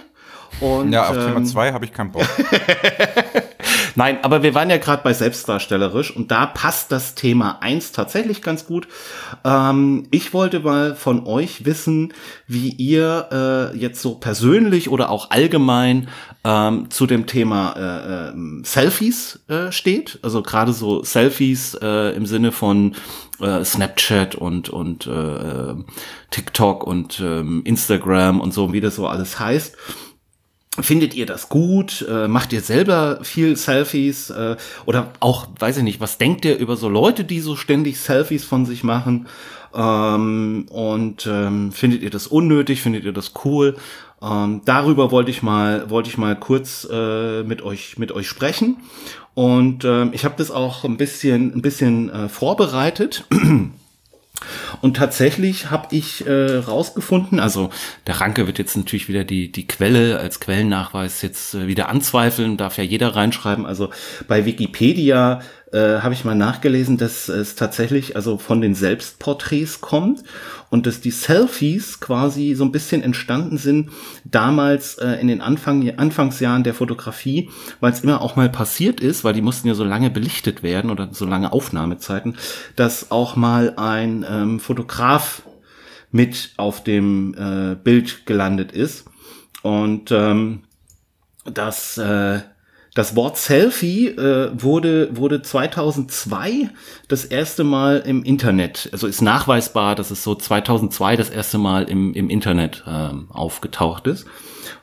Und, 0.60 0.92
ja, 0.92 1.10
auf 1.10 1.16
ähm, 1.18 1.26
Thema 1.26 1.44
zwei 1.44 1.74
habe 1.74 1.86
ich 1.86 1.94
keinen 1.94 2.12
Bock. 2.12 2.28
Nein, 3.96 4.20
aber 4.22 4.44
wir 4.44 4.54
waren 4.54 4.70
ja 4.70 4.78
gerade 4.78 5.02
bei 5.02 5.12
selbstdarstellerisch 5.12 6.16
und 6.16 6.30
da 6.30 6.46
passt 6.46 6.92
das 6.92 7.16
Thema 7.16 7.58
eins 7.62 7.92
tatsächlich 7.92 8.44
ganz 8.44 8.68
gut. 8.68 8.88
Ähm, 9.44 10.08
ich 10.12 10.36
wollte 10.36 10.60
mal 10.60 10.96
von 10.96 11.26
euch 11.26 11.66
wissen, 11.66 12.14
wie 12.46 12.70
ihr 12.70 13.74
äh, 13.74 13.78
jetzt 13.78 14.04
so 14.04 14.14
persönlich 14.14 14.90
oder 14.90 15.10
auch 15.10 15.32
allgemein 15.32 16.10
ähm, 16.44 16.92
zu 16.92 17.08
dem 17.08 17.26
Thema 17.26 17.74
äh, 17.76 18.30
äh, 18.30 18.64
Selfies 18.64 19.40
steht. 19.72 20.20
Also 20.22 20.44
gerade 20.44 20.74
so 20.74 21.04
Selfies 21.04 21.74
äh, 21.82 22.16
im 22.16 22.28
Sinne 22.28 22.52
von 22.52 22.96
äh, 23.39 23.63
Snapchat 23.63 24.36
und 24.36 24.70
und 24.70 25.08
äh, 25.08 25.75
TikTok 26.30 26.86
und 26.86 27.20
äh, 27.20 27.39
Instagram 27.39 28.42
und 28.42 28.54
so, 28.54 28.74
wie 28.74 28.82
das 28.82 28.96
so 28.96 29.08
alles 29.08 29.39
heißt. 29.39 29.75
Findet 30.79 31.15
ihr 31.15 31.25
das 31.25 31.50
gut? 31.50 32.05
Äh, 32.07 32.27
macht 32.27 32.53
ihr 32.53 32.62
selber 32.62 33.19
viel 33.24 33.55
Selfies? 33.55 34.29
Äh, 34.29 34.57
oder 34.86 35.12
auch, 35.19 35.48
weiß 35.57 35.77
ich 35.77 35.84
nicht, 35.84 36.00
was 36.00 36.17
denkt 36.19 36.46
ihr 36.46 36.57
über 36.57 36.75
so 36.75 36.88
Leute, 36.88 37.24
die 37.24 37.39
so 37.39 37.55
ständig 37.55 38.00
Selfies 38.00 38.43
von 38.43 38.65
sich 38.65 38.84
machen? 38.84 39.27
Ähm, 39.74 40.67
und 40.69 41.27
ähm, 41.27 41.72
findet 41.72 42.03
ihr 42.03 42.12
das 42.12 42.27
unnötig? 42.27 42.81
Findet 42.81 43.05
ihr 43.05 43.13
das 43.13 43.31
cool? 43.43 43.75
Ähm, 44.22 44.62
darüber 44.65 45.12
wollte 45.12 45.31
ich 45.31 45.41
mal, 45.41 45.89
wollte 45.89 46.10
ich 46.10 46.17
mal 46.17 46.36
kurz 46.36 46.88
äh, 46.91 47.43
mit 47.43 47.62
euch, 47.63 47.98
mit 47.98 48.12
euch 48.12 48.27
sprechen. 48.27 48.77
Und 49.34 49.84
ähm, 49.84 50.12
ich 50.13 50.25
habe 50.25 50.36
das 50.38 50.51
auch 50.51 50.84
ein 50.84 50.98
bisschen, 50.98 51.53
ein 51.55 51.62
bisschen 51.62 52.10
äh, 52.10 52.29
vorbereitet. 52.29 53.25
Und 54.82 54.98
tatsächlich 54.98 55.72
habe 55.72 55.96
ich 55.96 56.25
äh, 56.27 56.58
rausgefunden, 56.58 57.39
also 57.39 57.70
der 58.06 58.22
Ranke 58.22 58.48
wird 58.48 58.60
jetzt 58.60 58.77
natürlich 58.77 59.08
wieder 59.08 59.24
die, 59.24 59.51
die 59.51 59.67
Quelle 59.67 60.20
als 60.20 60.39
Quellennachweis 60.39 61.22
jetzt 61.22 61.56
äh, 61.56 61.67
wieder 61.67 61.89
anzweifeln, 61.89 62.58
darf 62.58 62.77
ja 62.77 62.84
jeder 62.84 63.15
reinschreiben. 63.15 63.65
Also 63.65 63.89
bei 64.27 64.46
Wikipedia 64.46 65.41
äh, 65.71 66.00
habe 66.00 66.13
ich 66.13 66.24
mal 66.24 66.36
nachgelesen, 66.36 66.97
dass 66.97 67.27
es 67.27 67.55
tatsächlich 67.55 68.15
also 68.15 68.38
von 68.38 68.62
den 68.62 68.74
Selbstporträts 68.74 69.81
kommt 69.81 70.24
und 70.69 70.86
dass 70.86 71.01
die 71.01 71.12
Selfies 71.12 72.00
quasi 72.00 72.53
so 72.55 72.63
ein 72.63 72.71
bisschen 72.71 73.03
entstanden 73.03 73.57
sind 73.57 73.89
damals 74.24 74.97
äh, 74.97 75.13
in 75.19 75.27
den 75.27 75.41
Anfang, 75.41 75.89
Anfangsjahren 75.97 76.63
der 76.63 76.74
Fotografie, 76.74 77.50
weil 77.79 77.91
es 77.91 78.01
immer 78.01 78.21
auch 78.21 78.36
mal 78.36 78.50
passiert 78.50 79.00
ist, 79.00 79.24
weil 79.24 79.33
die 79.33 79.41
mussten 79.41 79.67
ja 79.67 79.74
so 79.74 79.83
lange 79.83 80.09
belichtet 80.09 80.63
werden 80.63 80.89
oder 80.89 81.09
so 81.12 81.25
lange 81.25 81.51
Aufnahmezeiten, 81.51 82.38
dass 82.75 83.12
auch 83.12 83.36
mal 83.36 83.74
ein 83.75 84.25
ähm, 84.29 84.59
Fotograf 84.59 85.41
mit 86.12 86.53
auf 86.57 86.83
dem 86.83 87.36
äh, 87.38 87.75
Bild 87.75 88.25
gelandet 88.25 88.71
ist. 88.71 89.05
Und 89.63 90.12
ähm, 90.12 90.63
das 91.45 91.97
äh, 91.97 92.39
das 92.98 93.16
Wort 93.16 93.38
Selfie 93.38 94.08
äh, 94.08 94.50
wurde, 94.60 95.16
wurde 95.16 95.44
2002 95.44 96.72
das 97.08 97.25
erste 97.25 97.63
Mal 97.63 98.00
im 98.00 98.24
Internet, 98.24 98.89
also 98.92 99.06
ist 99.06 99.22
nachweisbar, 99.22 99.94
dass 99.94 100.10
es 100.10 100.24
so 100.24 100.34
2002 100.34 101.16
das 101.16 101.30
erste 101.30 101.60
Mal 101.60 101.84
im, 101.84 102.16
im 102.16 102.32
Internet 102.32 102.84
ähm, 102.88 103.27
aufgetaucht 103.30 104.08
ist. 104.08 104.25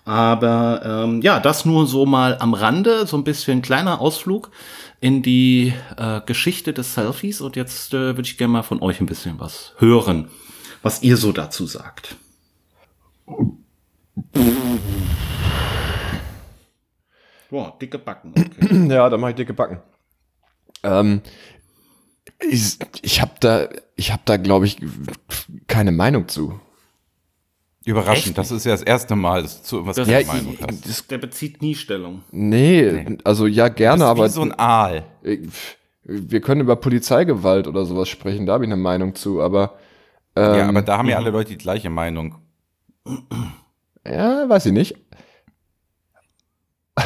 Aber 0.04 0.82
ähm, 0.84 1.22
ja, 1.22 1.40
das 1.40 1.64
nur 1.64 1.88
so 1.88 2.06
mal 2.06 2.36
am 2.38 2.54
Rande, 2.54 3.04
so 3.06 3.16
ein 3.16 3.24
bisschen 3.24 3.62
kleiner 3.62 4.00
Ausflug 4.00 4.52
in 5.00 5.22
die 5.22 5.74
äh, 5.96 6.20
Geschichte 6.24 6.72
des 6.72 6.94
Selfies 6.94 7.40
und 7.40 7.56
jetzt 7.56 7.94
äh, 7.94 8.16
würde 8.16 8.22
ich 8.22 8.38
gerne 8.38 8.52
mal 8.52 8.62
von 8.62 8.80
euch 8.80 9.00
ein 9.00 9.06
bisschen 9.06 9.40
was 9.40 9.72
hören, 9.78 10.28
was 10.82 11.02
ihr 11.02 11.16
so 11.16 11.32
dazu 11.32 11.66
sagt. 11.66 12.14
Boah, 17.54 17.72
dicke 17.80 18.00
Backen. 18.00 18.34
Okay. 18.36 18.88
ja, 18.92 19.08
da 19.08 19.16
mache 19.16 19.30
ich 19.30 19.36
dicke 19.36 19.54
Backen. 19.54 19.78
Ähm, 20.82 21.20
ich 22.40 22.78
ich 23.00 23.20
habe 23.20 23.30
da, 23.38 23.68
ich 23.94 24.10
habe 24.10 24.22
da, 24.24 24.38
glaube 24.38 24.66
ich, 24.66 24.78
keine 25.68 25.92
Meinung 25.92 26.26
zu. 26.26 26.58
Überraschend, 27.84 28.30
Echt? 28.30 28.38
das 28.38 28.50
ist 28.50 28.66
ja 28.66 28.72
das 28.72 28.82
erste 28.82 29.14
Mal, 29.14 29.42
dass 29.42 29.62
du 29.62 29.86
was 29.86 29.96
ja, 29.98 30.20
Meinung 30.26 30.58
hast. 30.60 30.88
Das, 30.88 31.06
der 31.06 31.18
bezieht 31.18 31.62
nie 31.62 31.76
Stellung. 31.76 32.24
Nee, 32.32 32.90
nee. 32.90 33.18
also 33.22 33.46
ja 33.46 33.68
gerne, 33.68 34.04
aber. 34.06 34.24
Wie 34.24 34.30
so 34.30 34.42
ein 34.42 34.58
Aal. 34.58 35.04
Wir 36.02 36.40
können 36.40 36.60
über 36.60 36.74
Polizeigewalt 36.74 37.68
oder 37.68 37.84
sowas 37.84 38.08
sprechen, 38.08 38.46
da 38.46 38.54
habe 38.54 38.64
ich 38.64 38.68
eine 38.68 38.82
Meinung 38.82 39.14
zu, 39.14 39.40
aber. 39.40 39.78
Ähm, 40.34 40.54
ja, 40.58 40.68
aber 40.68 40.82
da 40.82 40.98
haben 40.98 41.08
ja 41.08 41.18
alle 41.18 41.30
Leute 41.30 41.50
die 41.50 41.58
gleiche 41.58 41.88
Meinung. 41.88 42.34
Ja, 44.04 44.48
weiß 44.48 44.66
ich 44.66 44.72
nicht. 44.72 44.96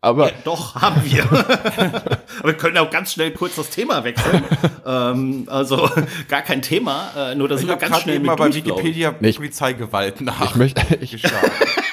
Aber 0.00 0.28
ja, 0.28 0.32
doch, 0.44 0.76
haben 0.76 1.02
wir. 1.04 1.24
Aber 1.28 2.44
wir 2.44 2.54
können 2.54 2.78
auch 2.78 2.90
ganz 2.90 3.12
schnell 3.12 3.32
kurz 3.32 3.56
das 3.56 3.70
Thema 3.70 4.04
wechseln. 4.04 4.44
ähm, 4.86 5.44
also 5.48 5.90
gar 6.28 6.42
kein 6.42 6.62
Thema, 6.62 7.10
äh, 7.16 7.34
nur 7.34 7.48
dass 7.48 7.66
wir 7.66 7.76
ganz 7.76 8.02
schnell 8.02 8.20
mal 8.20 8.36
bei 8.36 8.54
Wikipedia 8.54 9.10
Polizeigewalt 9.10 10.20
nach. 10.20 10.40
Ich 10.42 10.54
möchte, 10.54 10.94
ich, 11.00 11.20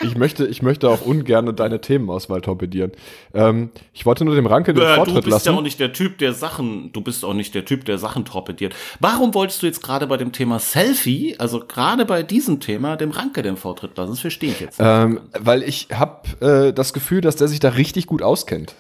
ich, 0.06 0.16
möchte, 0.18 0.46
ich 0.46 0.62
möchte 0.62 0.90
auch 0.90 1.02
ungern 1.02 1.56
deine 1.56 1.82
Themenauswahl 1.82 2.42
torpedieren. 2.42 2.92
Ähm, 3.34 3.70
ich 3.94 4.06
wollte 4.06 4.26
nur 4.26 4.36
dem 4.36 4.46
Ranke 4.46 4.74
den 4.74 4.84
äh, 4.84 4.96
Vortritt 4.96 5.14
lassen. 5.14 5.16
Du 5.16 5.22
bist 5.22 5.32
lassen. 5.32 5.48
ja 5.48 5.58
auch 5.58 5.62
nicht 5.62 5.80
der 5.80 5.94
Typ, 5.94 6.18
der 6.18 6.34
Sachen, 6.34 6.92
du 6.94 7.02
bist 7.02 7.26
auch 7.26 7.34
nicht 7.34 7.54
der 7.56 7.66
Typ, 7.66 7.86
der 7.86 7.98
Sachen 7.98 8.26
torpediert. 8.26 8.76
Warum 9.00 9.34
wolltest 9.34 9.62
du 9.62 9.66
jetzt 9.66 9.82
gerade 9.82 10.08
bei 10.08 10.18
dem 10.18 10.32
Thema 10.32 10.60
Selfie, 10.60 11.36
also 11.40 11.60
gerade 11.60 12.06
bei 12.06 12.24
diesem 12.24 12.60
Thema, 12.60 12.96
dem 12.96 13.12
Ranke 13.12 13.42
den 13.42 13.58
Vortritt 13.58 13.98
lassen? 13.98 14.12
Das 14.12 14.20
verstehe 14.22 14.52
ich 14.52 14.60
jetzt. 14.60 14.78
Ähm, 14.80 15.22
weil 15.40 15.64
ich 15.64 15.88
habe 15.94 16.70
äh, 16.70 16.74
das 16.74 16.94
Gefühl, 16.94 17.22
dass 17.22 17.36
der 17.36 17.48
sich 17.48 17.60
da 17.60 17.70
richtig 17.70 18.08
gut 18.08 18.22
auskennt. 18.22 18.76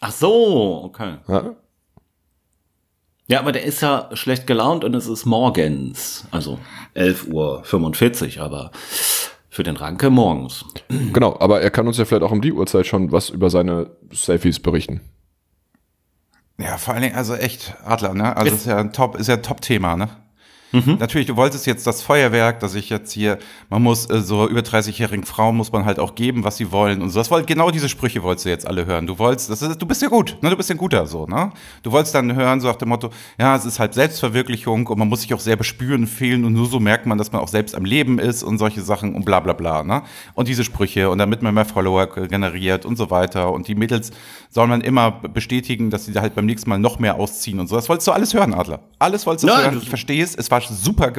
Ach 0.00 0.12
so, 0.12 0.82
okay. 0.84 1.14
Ja. 1.28 1.54
Ja, 3.26 3.40
aber 3.40 3.52
der 3.52 3.64
ist 3.64 3.80
ja 3.80 4.10
schlecht 4.12 4.46
gelaunt 4.46 4.84
und 4.84 4.94
es 4.94 5.06
ist 5.06 5.24
morgens, 5.24 6.26
also 6.30 6.58
11.45 6.94 8.36
Uhr, 8.36 8.44
aber 8.44 8.70
für 9.54 9.62
den 9.62 9.76
Ranke 9.76 10.10
morgens. 10.10 10.64
Genau, 10.88 11.36
aber 11.38 11.60
er 11.60 11.70
kann 11.70 11.86
uns 11.86 11.96
ja 11.96 12.04
vielleicht 12.04 12.24
auch 12.24 12.32
um 12.32 12.40
die 12.40 12.52
Uhrzeit 12.52 12.88
schon 12.88 13.12
was 13.12 13.30
über 13.30 13.50
seine 13.50 13.92
Selfies 14.10 14.58
berichten. 14.58 15.00
Ja, 16.58 16.76
vor 16.76 16.94
allen 16.94 17.04
Dingen, 17.04 17.14
also 17.14 17.36
echt, 17.36 17.76
Adler, 17.84 18.14
ne? 18.14 18.36
Also 18.36 18.52
ist, 18.52 18.62
ist 18.62 18.66
ja 18.66 18.78
ein 18.78 18.92
Top, 18.92 19.14
ist 19.14 19.28
ja 19.28 19.34
ein 19.34 19.44
Top-Thema, 19.44 19.94
ne? 19.94 20.08
Mhm. 20.74 20.96
Natürlich, 20.98 21.28
du 21.28 21.36
wolltest 21.36 21.66
jetzt 21.66 21.86
das 21.86 22.02
Feuerwerk, 22.02 22.58
dass 22.58 22.74
ich 22.74 22.90
jetzt 22.90 23.12
hier, 23.12 23.38
man 23.70 23.80
muss 23.80 24.10
äh, 24.10 24.20
so 24.20 24.48
über 24.48 24.60
30-jährigen 24.60 25.24
Frauen 25.24 25.56
muss 25.56 25.70
man 25.70 25.84
halt 25.84 26.00
auch 26.00 26.16
geben, 26.16 26.42
was 26.42 26.56
sie 26.56 26.72
wollen 26.72 27.00
und 27.00 27.10
so. 27.10 27.20
Das 27.20 27.30
wollt, 27.30 27.46
genau 27.46 27.70
diese 27.70 27.88
Sprüche 27.88 28.24
wolltest 28.24 28.46
du 28.46 28.48
jetzt 28.48 28.66
alle 28.66 28.84
hören. 28.84 29.06
Du 29.06 29.18
wolltest, 29.20 29.50
das 29.50 29.62
ist, 29.62 29.80
du 29.80 29.86
bist 29.86 30.02
ja 30.02 30.08
gut, 30.08 30.36
ne? 30.42 30.50
Du 30.50 30.56
bist 30.56 30.68
ja 30.68 30.74
ein 30.74 30.78
guter 30.78 31.06
so, 31.06 31.26
ne? 31.26 31.52
Du 31.84 31.92
wolltest 31.92 32.12
dann 32.16 32.34
hören, 32.34 32.60
so 32.60 32.66
nach 32.66 32.74
dem 32.74 32.88
Motto, 32.88 33.10
ja, 33.38 33.54
es 33.54 33.64
ist 33.64 33.78
halt 33.78 33.94
Selbstverwirklichung 33.94 34.88
und 34.88 34.98
man 34.98 35.08
muss 35.08 35.20
sich 35.20 35.32
auch 35.32 35.38
sehr 35.38 35.54
bespüren, 35.54 36.08
fehlen 36.08 36.44
und 36.44 36.54
nur 36.54 36.66
so 36.66 36.80
merkt 36.80 37.06
man, 37.06 37.18
dass 37.18 37.30
man 37.30 37.40
auch 37.40 37.48
selbst 37.48 37.76
am 37.76 37.84
Leben 37.84 38.18
ist 38.18 38.42
und 38.42 38.58
solche 38.58 38.82
Sachen 38.82 39.14
und 39.14 39.24
bla 39.24 39.38
bla 39.38 39.52
bla, 39.52 39.84
ne? 39.84 40.02
Und 40.34 40.48
diese 40.48 40.64
Sprüche 40.64 41.08
und 41.08 41.18
damit 41.18 41.40
man 41.40 41.54
mehr 41.54 41.64
Follower 41.64 42.06
generiert 42.06 42.84
und 42.84 42.96
so 42.96 43.10
weiter. 43.10 43.52
Und 43.52 43.68
die 43.68 43.76
Mädels 43.76 44.10
soll 44.50 44.66
man 44.66 44.80
immer 44.80 45.12
bestätigen, 45.12 45.90
dass 45.90 46.06
sie 46.06 46.14
halt 46.14 46.34
beim 46.34 46.46
nächsten 46.46 46.68
Mal 46.68 46.78
noch 46.78 46.98
mehr 46.98 47.14
ausziehen 47.14 47.60
und 47.60 47.68
so. 47.68 47.76
Das 47.76 47.88
wolltest 47.88 48.08
du 48.08 48.12
alles 48.12 48.34
hören, 48.34 48.54
Adler. 48.54 48.80
Alles 48.98 49.24
wolltest 49.24 49.44
du 49.44 49.48
ja, 49.48 49.62
hören. 49.62 49.78
Ich 49.80 49.88
verstehe 49.88 50.22
es. 50.22 50.34
Es 50.34 50.50
war 50.50 50.63
super, 50.68 51.12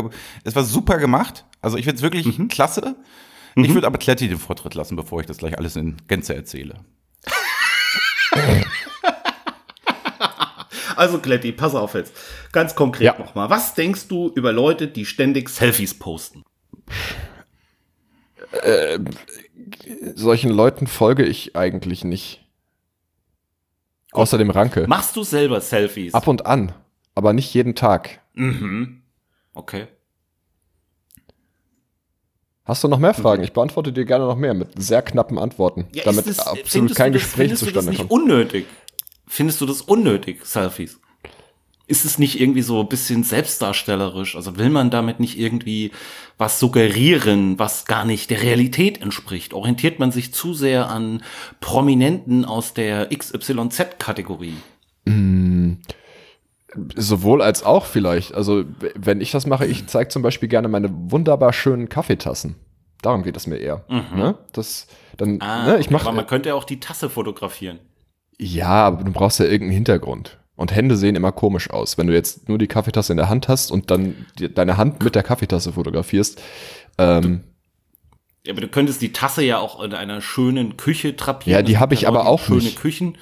es 0.44 0.56
war 0.56 0.64
super 0.64 0.98
gemacht. 0.98 1.46
Also 1.62 1.78
ich 1.78 1.86
finde 1.86 1.98
es 1.98 2.02
wirklich 2.02 2.38
mhm. 2.38 2.48
klasse. 2.48 2.96
Mhm. 3.56 3.66
Ich 3.66 3.74
würde 3.74 3.88
aber 3.88 3.98
Kletti 3.98 4.28
den 4.28 4.38
Vortritt 4.38 4.76
lassen, 4.76 4.96
bevor 4.96 5.22
ich 5.22 5.26
das 5.26 5.38
gleich 5.38 5.58
alles 5.58 5.76
in 5.76 5.98
Gänze 6.08 6.36
erzähle. 6.36 6.80
also 10.96 11.20
Kletti, 11.20 11.52
pass 11.52 11.74
auf 11.76 11.94
jetzt. 11.96 12.14
Ganz 12.52 12.76
konkret 12.76 13.06
ja. 13.06 13.18
nochmal. 13.18 13.50
Was 13.50 13.74
denkst 13.74 14.08
du 14.08 14.32
über 14.36 14.52
Leute, 14.52 14.88
die 14.88 15.06
ständig 15.06 15.50
Selfies 15.50 15.98
posten? 15.98 16.44
Äh, 18.52 19.00
solchen 20.16 20.52
Leuten 20.52 20.88
folge 20.88 21.24
ich 21.24 21.56
eigentlich 21.56 22.04
nicht. 22.04 22.46
Außer 24.12 24.38
dem 24.38 24.50
Ranke. 24.50 24.86
Machst 24.88 25.16
du 25.16 25.24
selber 25.24 25.60
Selfies? 25.62 26.14
Ab 26.14 26.28
und 26.28 26.46
an, 26.46 26.74
aber 27.16 27.34
nicht 27.34 27.54
jeden 27.54 27.76
Tag. 27.76 28.22
Mhm. 28.34 29.02
Okay. 29.56 29.88
Hast 32.66 32.84
du 32.84 32.88
noch 32.88 32.98
mehr 32.98 33.14
Fragen? 33.14 33.44
Ich 33.44 33.54
beantworte 33.54 33.94
dir 33.94 34.06
gerne 34.06 34.26
noch 34.26 34.36
mehr 34.36 34.56
mit 34.56 34.70
sehr 34.82 35.02
knappen 35.02 35.38
Antworten, 35.38 35.86
ja, 35.94 36.04
damit 36.04 36.28
das, 36.28 36.40
absolut 36.40 36.96
kein 36.96 37.14
das, 37.14 37.22
Gespräch 37.22 37.56
zustande 37.56 37.72
kommt. 37.74 37.76
Findest 37.76 37.76
du 37.76 37.92
das 37.92 38.00
nicht 38.00 38.12
unnötig? 38.12 38.66
Findest 39.28 39.62
du 39.62 39.66
das 39.66 39.82
unnötig, 39.82 40.46
Selfies? 40.46 41.00
Ist 41.88 42.04
es 42.04 42.18
nicht 42.18 42.42
irgendwie 42.42 42.64
so 42.64 42.82
ein 42.82 42.90
bisschen 42.90 43.24
selbstdarstellerisch? 43.24 44.36
Also 44.36 44.58
will 44.58 44.72
man 44.72 44.90
damit 44.90 45.20
nicht 45.20 45.38
irgendwie 45.38 45.92
was 46.40 46.60
suggerieren, 46.60 47.60
was 47.60 47.86
gar 47.86 48.06
nicht 48.06 48.32
der 48.32 48.42
Realität 48.42 49.00
entspricht? 49.00 49.54
Orientiert 49.54 50.00
man 50.00 50.12
sich 50.12 50.34
zu 50.34 50.56
sehr 50.56 50.90
an 50.90 51.22
Prominenten 51.60 52.44
aus 52.44 52.74
der 52.74 53.10
XYZ-Kategorie? 53.16 54.56
Mm, 55.06 55.55
sowohl 56.96 57.42
als 57.42 57.64
auch 57.64 57.86
vielleicht. 57.86 58.34
Also 58.34 58.66
wenn 58.96 59.22
ich 59.22 59.32
das 59.32 59.46
mache, 59.46 59.66
ich 59.66 59.88
zeige 59.88 60.10
zum 60.10 60.22
Beispiel 60.22 60.50
gerne 60.50 60.68
meine 60.68 60.90
wunderbar 60.92 61.54
schönen 61.54 61.90
Kaffeetassen. 61.90 62.56
Darum 63.02 63.24
geht 63.24 63.38
es 63.38 63.48
mir 63.48 63.58
eher. 63.58 63.86
Mhm. 63.88 64.18
Ne? 64.18 64.38
Das, 64.54 64.88
dann, 65.18 65.40
ah, 65.42 65.66
ne, 65.66 65.80
ich 65.80 65.90
mache. 65.90 66.08
Aber 66.08 66.16
man 66.16 66.28
könnte 66.28 66.50
ja 66.50 66.56
auch 66.56 66.64
die 66.64 66.80
Tasse 66.80 67.10
fotografieren. 67.10 67.80
Ja, 68.38 68.88
aber 68.88 69.04
du 69.04 69.12
brauchst 69.12 69.40
ja 69.40 69.46
irgendeinen 69.46 69.76
Hintergrund. 69.76 70.40
Und 70.56 70.74
Hände 70.74 70.96
sehen 70.96 71.16
immer 71.16 71.32
komisch 71.32 71.70
aus. 71.70 71.98
Wenn 71.98 72.08
du 72.08 72.14
jetzt 72.14 72.48
nur 72.48 72.58
die 72.58 72.68
Kaffeetasse 72.68 73.14
in 73.14 73.18
der 73.18 73.30
Hand 73.30 73.48
hast 73.48 73.72
und 73.72 73.92
dann 73.92 74.26
die, 74.40 74.54
deine 74.54 74.78
Hand 74.78 75.04
mit 75.04 75.16
der 75.16 75.24
Kaffeetasse 75.24 75.74
fotografierst. 75.74 76.42
Ähm, 76.98 77.44
ja, 78.46 78.54
aber 78.54 78.62
du 78.62 78.68
könntest 78.70 79.02
die 79.02 79.12
Tasse 79.12 79.44
ja 79.44 79.58
auch 79.58 79.84
in 79.84 79.94
einer 79.94 80.22
schönen 80.22 80.78
Küche 80.78 81.16
trapieren. 81.16 81.60
Ja, 81.60 81.62
die 81.62 81.78
habe 81.78 81.94
ich 81.94 82.08
aber 82.08 82.26
auch 82.26 82.40
schöne 82.40 82.64
nicht. 82.64 82.80
Küchen. 82.80 83.18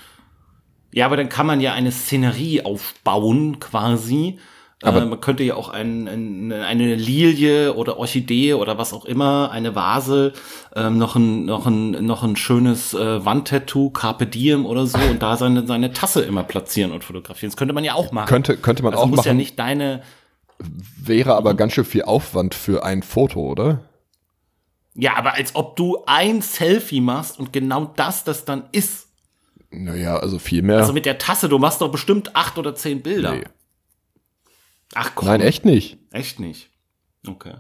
Ja, 0.94 1.06
aber 1.06 1.18
dann 1.18 1.30
kann 1.30 1.48
man 1.48 1.60
ja 1.60 1.74
eine 1.74 1.92
Szenerie 1.92 2.64
aufbauen, 2.64 3.60
quasi. 3.60 4.40
Aber 4.84 5.02
äh, 5.02 5.06
man 5.06 5.22
könnte 5.22 5.44
ja 5.44 5.56
auch 5.56 5.70
ein, 5.70 6.08
ein, 6.08 6.52
eine 6.52 6.96
Lilie 6.96 7.74
oder 7.74 7.98
Orchidee 7.98 8.54
oder 8.54 8.78
was 8.78 8.94
auch 8.94 9.06
immer, 9.06 9.50
eine 9.52 9.76
Vase, 9.76 10.34
ähm, 10.76 10.98
noch 10.98 11.16
ein 11.16 11.46
noch 11.46 11.66
ein 11.66 12.06
noch 12.06 12.24
ein 12.24 12.36
schönes 12.36 12.94
äh, 12.94 13.26
Wandtattoo, 13.26 13.92
Carpe 13.92 14.28
Diem 14.28 14.66
oder 14.66 14.86
so 14.86 15.00
und 15.10 15.22
da 15.24 15.38
seine 15.38 15.66
seine 15.66 15.94
Tasse 15.94 16.22
immer 16.22 16.44
platzieren 16.44 16.92
und 16.92 17.04
fotografieren. 17.04 17.52
Das 17.52 17.58
könnte 17.58 17.74
man 17.74 17.84
ja 17.84 17.94
auch 17.94 18.12
machen. 18.12 18.28
Könnte 18.28 18.58
könnte 18.58 18.84
man 18.84 18.94
also 18.94 19.06
auch 19.06 19.10
muss 19.10 19.18
machen. 19.18 19.28
ja 19.28 19.34
nicht 19.34 19.58
deine 19.58 20.02
wäre 20.60 21.36
aber 21.36 21.54
ganz 21.54 21.74
schön 21.74 21.86
viel 21.86 22.04
Aufwand 22.04 22.54
für 22.54 22.84
ein 22.84 23.04
Foto, 23.04 23.40
oder? 23.40 23.80
Ja, 24.96 25.16
aber 25.16 25.34
als 25.34 25.56
ob 25.56 25.76
du 25.76 26.04
ein 26.06 26.42
Selfie 26.42 27.02
machst 27.02 27.40
und 27.40 27.52
genau 27.52 27.92
das 27.96 28.24
das 28.24 28.46
dann 28.46 28.64
ist. 28.72 29.03
Naja, 29.74 30.18
also 30.18 30.39
viel 30.39 30.62
mehr. 30.62 30.77
Also 30.77 30.94
mit 30.94 31.06
der 31.06 31.18
Tasse, 31.18 31.50
du 31.50 31.58
machst 31.58 31.82
doch 31.82 31.92
bestimmt 31.92 32.36
acht 32.36 32.58
oder 32.58 32.75
zehn 32.75 33.01
Bilder. 33.01 33.34
Nee. 33.34 33.44
Ach 34.94 35.12
komm. 35.15 35.27
Nein, 35.27 35.42
echt 35.42 35.65
nicht. 35.65 35.98
Echt 36.12 36.39
nicht. 36.39 36.70
Okay. 37.27 37.56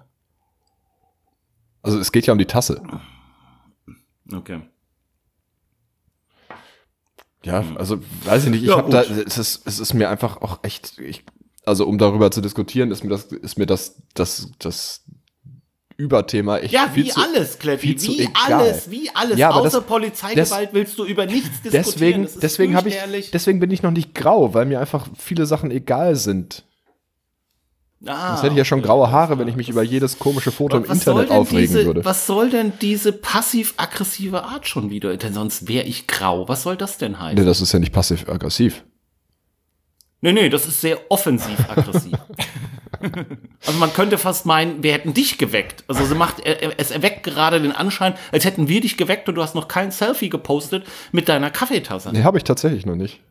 Also 1.81 1.99
es 1.99 2.11
geht 2.11 2.27
ja 2.27 2.33
um 2.33 2.39
die 2.39 2.45
Tasse. 2.45 2.81
Okay. 4.31 4.61
Ja, 7.43 7.63
also 7.75 7.99
weiß 8.23 8.45
ich 8.45 8.51
nicht, 8.51 8.61
ich 8.61 8.69
ja, 8.69 8.77
habe 8.77 8.89
da, 8.89 9.01
es 9.01 9.37
ist, 9.37 9.67
es 9.67 9.79
ist 9.79 9.93
mir 9.93 10.09
einfach 10.09 10.37
auch 10.37 10.63
echt, 10.63 10.97
ich, 10.99 11.25
also 11.65 11.85
um 11.85 11.97
darüber 11.97 12.31
zu 12.31 12.39
diskutieren, 12.39 12.89
ist 12.91 13.03
mir 13.03 13.09
das, 13.09 13.25
ist 13.25 13.57
mir 13.57 13.65
das, 13.65 14.01
das, 14.13 14.51
das 14.59 15.03
Überthema 15.97 16.57
echt 16.57 16.73
Ja, 16.73 16.89
wie 16.93 17.07
zu, 17.09 17.19
alles, 17.21 17.59
Kleppi, 17.59 17.95
wie 18.01 18.19
egal. 18.21 18.33
alles, 18.53 18.89
wie 18.89 19.09
alles. 19.13 19.37
Ja, 19.37 19.51
Außer 19.51 19.79
das, 19.79 19.87
Polizeigewalt 19.87 20.67
des, 20.69 20.73
willst 20.73 20.99
du 20.99 21.05
über 21.05 21.25
nichts 21.25 21.61
diskutieren. 21.61 22.23
Deswegen, 22.23 22.27
deswegen, 22.41 22.75
hab 22.75 22.85
ich, 22.85 23.31
deswegen 23.31 23.59
bin 23.59 23.71
ich 23.71 23.83
noch 23.83 23.91
nicht 23.91 24.13
grau, 24.15 24.53
weil 24.53 24.65
mir 24.65 24.79
einfach 24.79 25.07
viele 25.17 25.45
Sachen 25.45 25.71
egal 25.71 26.15
sind. 26.15 26.65
Ah, 28.05 28.29
Sonst 28.31 28.43
hätte 28.43 28.53
ich 28.53 28.57
ja 28.57 28.65
schon 28.65 28.81
graue 28.81 29.11
Haare, 29.11 29.39
wenn 29.39 29.47
ich 29.47 29.55
mich 29.55 29.69
über 29.69 29.81
jedes 29.81 30.19
komische 30.19 30.51
Foto 30.51 30.75
im 30.77 30.83
Internet 30.83 31.31
aufregen 31.31 31.61
diese, 31.61 31.85
würde. 31.85 32.03
Was 32.03 32.27
soll 32.27 32.49
denn 32.49 32.73
diese 32.81 33.13
passiv-aggressive 33.13 34.43
Art 34.43 34.67
schon 34.67 34.89
wieder? 34.89 35.15
Denn 35.15 35.33
sonst 35.33 35.69
wäre 35.69 35.85
ich 35.85 36.05
grau. 36.07 36.49
Was 36.49 36.63
soll 36.63 36.75
das 36.75 36.97
denn 36.97 37.19
heißen? 37.19 37.39
Nee, 37.39 37.45
das 37.45 37.61
ist 37.61 37.71
ja 37.71 37.79
nicht 37.79 37.93
passiv-aggressiv. 37.93 38.83
Nee, 40.19 40.33
nee, 40.33 40.49
das 40.49 40.67
ist 40.67 40.81
sehr 40.81 40.99
offensiv-aggressiv. 41.09 42.13
Also 43.65 43.79
man 43.79 43.93
könnte 43.93 44.17
fast 44.17 44.45
meinen, 44.45 44.83
wir 44.83 44.91
hätten 44.91 45.13
dich 45.13 45.37
geweckt. 45.37 45.85
Also 45.87 46.05
sie 46.05 46.15
macht, 46.15 46.45
es 46.45 46.91
erweckt 46.91 47.23
gerade 47.23 47.61
den 47.61 47.71
Anschein, 47.71 48.13
als 48.31 48.43
hätten 48.43 48.67
wir 48.67 48.81
dich 48.81 48.97
geweckt 48.97 49.29
und 49.29 49.35
du 49.35 49.41
hast 49.41 49.55
noch 49.55 49.69
kein 49.69 49.89
Selfie 49.91 50.29
gepostet 50.29 50.85
mit 51.13 51.29
deiner 51.29 51.49
Kaffeetasse. 51.49 52.11
Nee, 52.11 52.23
habe 52.23 52.37
ich 52.37 52.43
tatsächlich 52.43 52.85
noch 52.85 52.95
nicht. 52.95 53.21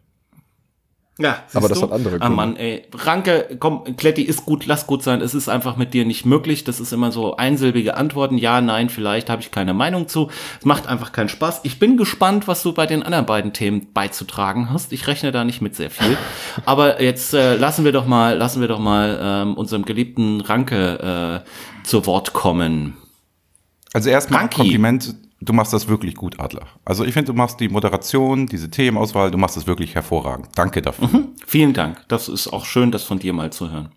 Ja, 1.19 1.42
aber 1.52 1.69
das 1.69 1.78
du? 1.78 1.85
hat 1.85 1.92
andere 1.92 2.19
Gründe. 2.19 2.26
Ah 2.26 2.31
Mann, 2.31 2.57
ey. 2.57 2.85
Ranke, 2.95 3.57
komm, 3.61 3.97
Kletti 3.97 4.23
ist 4.23 4.47
gut, 4.47 4.64
lass 4.64 4.87
gut 4.87 5.02
sein. 5.02 5.21
Es 5.21 5.35
ist 5.35 5.49
einfach 5.49 5.76
mit 5.76 5.92
dir 5.92 6.07
nicht 6.07 6.25
möglich. 6.25 6.64
Das 6.64 6.81
ist 6.81 6.92
immer 6.92 7.12
so 7.12 7.37
einsilbige 7.37 7.97
Antworten. 7.97 8.38
Ja, 8.38 8.62
nein, 8.62 8.88
vielleicht 8.88 9.28
habe 9.28 9.42
ich 9.42 9.50
keine 9.50 9.75
Meinung 9.75 10.09
zu. 10.09 10.31
Es 10.59 10.64
macht 10.64 10.87
einfach 10.87 11.12
keinen 11.12 11.28
Spaß. 11.28 11.61
Ich 11.64 11.78
bin 11.78 11.99
gespannt, 11.99 12.49
was 12.49 12.62
du 12.62 12.73
bei 12.73 12.87
den 12.87 13.02
anderen 13.02 13.26
beiden 13.26 13.52
Themen 13.52 13.92
beizutragen 13.92 14.71
hast. 14.71 14.92
Ich 14.92 15.07
rechne 15.07 15.33
da 15.33 15.45
nicht 15.45 15.61
mit 15.61 15.76
sehr 15.76 15.90
viel. 15.90 16.16
aber 16.64 17.02
jetzt 17.02 17.35
äh, 17.35 17.57
lassen 17.57 17.85
wir 17.85 17.92
doch 17.92 18.07
mal, 18.07 18.37
lassen 18.38 18.62
wir 18.62 18.69
doch 18.69 18.81
mal 18.81 19.19
ähm, 19.23 19.54
unserem 19.54 19.85
geliebten 19.85 20.40
Ranke 20.40 21.42
äh, 21.45 21.87
zu 21.87 22.07
Wort 22.07 22.33
kommen. 22.33 22.97
Also 23.92 24.09
erstmal 24.09 24.45
ein 24.45 24.50
Kompliment 24.50 25.14
du 25.44 25.52
machst 25.52 25.72
das 25.72 25.88
wirklich 25.88 26.14
gut, 26.14 26.38
Adler. 26.40 26.66
Also 26.84 27.04
ich 27.04 27.12
finde, 27.12 27.32
du 27.32 27.38
machst 27.38 27.61
die 27.61 27.68
Moderation, 27.68 28.46
diese 28.46 28.70
Themenauswahl, 28.70 29.30
du 29.30 29.38
machst 29.38 29.56
das 29.56 29.66
wirklich 29.66 29.94
hervorragend. 29.94 30.49
Danke 30.54 30.82
dafür. 30.82 31.08
Mhm. 31.08 31.28
Vielen 31.46 31.72
Dank. 31.72 32.04
Das 32.08 32.28
ist 32.28 32.49
auch 32.49 32.64
schön, 32.64 32.90
das 32.90 33.02
von 33.04 33.18
dir 33.18 33.32
mal 33.32 33.52
zu 33.52 33.70
hören. 33.70 33.90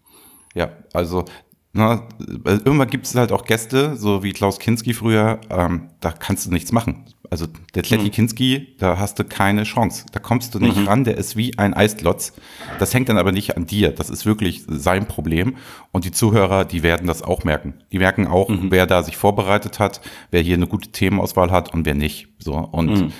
Ja, 0.53 0.69
also 0.93 1.25
na, 1.73 2.07
irgendwann 2.45 2.89
gibt 2.89 3.05
es 3.05 3.15
halt 3.15 3.33
auch 3.33 3.43
Gäste, 3.43 3.97
so 3.97 4.23
wie 4.23 4.31
Klaus 4.31 4.59
Kinski 4.59 4.93
früher, 4.93 5.41
ähm, 5.49 5.89
da 5.99 6.11
kannst 6.11 6.45
du 6.45 6.51
nichts 6.51 6.71
machen. 6.71 7.05
Also 7.35 7.47
der 7.73 7.83
Tletti 7.83 8.05
mhm. 8.05 8.11
Kinski, 8.11 8.75
da 8.79 8.97
hast 8.97 9.19
du 9.19 9.25
keine 9.25 9.63
Chance. 9.63 10.05
Da 10.13 10.21
kommst 10.21 10.55
du 10.55 10.59
nicht 10.59 10.77
mhm. 10.77 10.87
ran, 10.87 11.03
der 11.03 11.17
ist 11.17 11.35
wie 11.35 11.57
ein 11.57 11.73
Eisklotz. 11.73 12.31
Das 12.79 12.93
hängt 12.93 13.09
dann 13.09 13.17
aber 13.17 13.33
nicht 13.33 13.57
an 13.57 13.65
dir. 13.65 13.91
Das 13.91 14.09
ist 14.09 14.25
wirklich 14.25 14.63
sein 14.69 15.05
Problem. 15.05 15.57
Und 15.91 16.05
die 16.05 16.11
Zuhörer, 16.11 16.63
die 16.63 16.81
werden 16.81 17.07
das 17.07 17.23
auch 17.23 17.43
merken. 17.43 17.73
Die 17.91 17.99
merken 17.99 18.25
auch, 18.25 18.47
mhm. 18.47 18.71
wer 18.71 18.87
da 18.87 19.03
sich 19.03 19.17
vorbereitet 19.17 19.79
hat, 19.79 19.99
wer 20.31 20.41
hier 20.41 20.55
eine 20.55 20.65
gute 20.65 20.93
Themenauswahl 20.93 21.51
hat 21.51 21.73
und 21.73 21.85
wer 21.85 21.93
nicht. 21.93 22.29
So. 22.39 22.53
Und 22.53 22.87
mhm. 22.87 23.11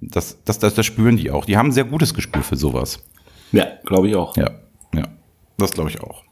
das, 0.00 0.44
das, 0.44 0.60
das, 0.60 0.74
das 0.74 0.86
spüren 0.86 1.16
die 1.16 1.32
auch. 1.32 1.44
Die 1.44 1.56
haben 1.56 1.70
ein 1.70 1.72
sehr 1.72 1.82
gutes 1.82 2.14
Gespür 2.14 2.44
für 2.44 2.56
sowas. 2.56 3.02
Ja, 3.50 3.66
glaube 3.84 4.06
ich 4.06 4.14
auch. 4.14 4.36
Ja, 4.36 4.50
ja. 4.94 5.08
Das 5.58 5.72
glaube 5.72 5.90
ich 5.90 6.00
auch. 6.00 6.22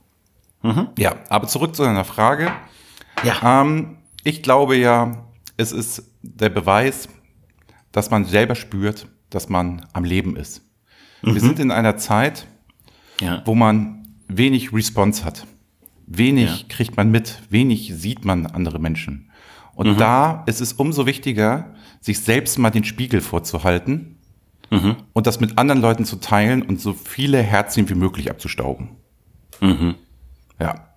Mhm. 0.62 0.90
Ja, 0.96 1.16
aber 1.28 1.49
zurück 1.49 1.75
zu 1.75 1.82
deiner 1.82 2.04
Frage. 2.04 2.52
Ja. 3.25 3.62
Ähm, 3.62 3.96
ich 4.22 4.44
glaube 4.44 4.76
ja, 4.76 5.25
es 5.56 5.72
ist 5.72 6.04
der 6.22 6.50
Beweis, 6.50 7.08
dass 7.92 8.11
man 8.11 8.25
selber 8.25 8.54
spürt, 8.54 9.06
dass 9.30 9.49
man 9.49 9.87
am 9.92 10.04
Leben 10.04 10.37
ist. 10.37 10.62
Mhm. 11.22 11.34
Wir 11.34 11.40
sind 11.40 11.58
in 11.58 11.70
einer 11.70 11.96
Zeit, 11.96 12.46
ja. 13.20 13.42
wo 13.44 13.54
man 13.54 14.08
wenig 14.28 14.72
Response 14.72 15.25
hat. 15.25 15.46
Wenig 16.06 16.62
ja. 16.62 16.66
kriegt 16.68 16.96
man 16.96 17.11
mit, 17.11 17.38
wenig 17.50 17.92
sieht 17.94 18.25
man 18.25 18.46
andere 18.46 18.78
Menschen. 18.78 19.30
Und 19.75 19.92
mhm. 19.92 19.96
da 19.99 20.42
ist 20.46 20.61
es 20.61 20.75
umso 20.75 21.06
wichtiger, 21.06 21.75
sich 22.00 22.20
selbst 22.20 22.58
mal 22.58 22.70
den 22.70 22.84
Spiegel 22.84 23.20
vorzuhalten 23.20 24.18
mhm. 24.70 24.96
und 25.12 25.26
das 25.26 25.40
mit 25.40 25.56
anderen 25.58 25.80
Leuten 25.80 26.04
zu 26.04 26.16
teilen 26.16 26.62
und 26.62 26.80
so 26.80 26.92
viele 26.92 27.42
Herzchen 27.42 27.88
wie 27.88 27.94
möglich 27.94 28.30
abzustauben. 28.30 28.90
Mhm. 29.61 29.94
Ja. 30.61 30.88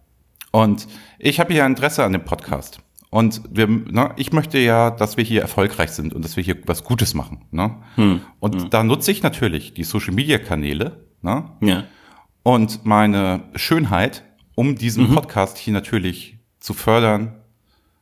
Und 0.52 0.88
ich 1.20 1.40
habe 1.40 1.54
ja 1.54 1.66
Interesse 1.66 2.04
an 2.04 2.14
dem 2.14 2.26
Podcast. 2.26 2.80
Und 3.16 3.44
wir, 3.50 3.66
ne, 3.68 4.12
ich 4.18 4.34
möchte 4.34 4.58
ja, 4.60 4.92
dass 4.92 5.16
wir 5.16 5.24
hier 5.24 5.42
erfolgreich 5.42 5.92
sind 5.92 6.14
und 6.14 6.26
dass 6.26 6.36
wir 6.36 6.44
hier 6.44 6.58
was 6.66 6.84
Gutes 6.84 7.14
machen. 7.14 7.46
Ne? 7.50 7.78
Hm. 7.96 8.20
Und 8.42 8.64
hm. 8.64 8.70
da 8.72 8.84
nutze 8.84 9.10
ich 9.10 9.24
natürlich 9.24 9.74
die 9.74 9.86
Social 9.86 10.14
Media 10.14 10.38
Kanäle 10.38 11.06
ne? 11.22 11.46
ja. 11.62 11.86
und 12.44 12.86
meine 12.86 13.44
Schönheit, 13.56 14.26
um 14.56 14.76
diesen 14.76 15.10
mhm. 15.10 15.16
Podcast 15.16 15.58
hier 15.58 15.72
natürlich 15.72 16.40
zu 16.60 16.74
fördern, 16.74 17.36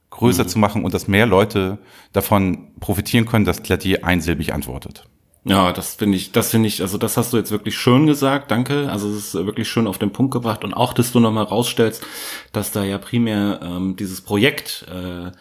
größer 0.10 0.46
mhm. 0.46 0.48
zu 0.48 0.58
machen 0.58 0.84
und 0.84 0.96
dass 0.96 1.08
mehr 1.08 1.28
Leute 1.28 1.78
davon 2.12 2.72
profitieren 2.80 3.28
können, 3.28 3.46
dass 3.46 3.62
Kletti 3.62 4.00
einsilbig 4.00 4.52
antwortet. 4.52 5.08
Ja, 5.46 5.74
das 5.74 5.96
finde 5.96 6.18
ich, 6.18 6.32
das 6.32 6.52
finde 6.52 6.68
ich, 6.68 6.82
also 6.82 6.98
das 6.98 7.18
hast 7.18 7.34
du 7.34 7.38
jetzt 7.38 7.52
wirklich 7.52 7.78
schön 7.78 8.06
gesagt, 8.08 8.50
danke. 8.50 8.90
Also 8.90 9.10
es 9.10 9.18
ist 9.18 9.34
wirklich 9.34 9.68
schön 9.68 9.88
auf 9.88 9.98
den 9.98 10.12
Punkt 10.12 10.32
gebracht 10.32 10.64
und 10.64 10.74
auch, 10.74 10.94
dass 10.94 11.12
du 11.12 11.20
nochmal 11.20 11.44
rausstellst, 11.44 12.06
dass 12.54 12.72
da 12.72 12.84
ja 12.84 12.98
primär 12.98 13.60
ähm, 13.62 13.98
dieses 13.98 14.22
Projekt, 14.22 14.88
äh, 14.90 15.32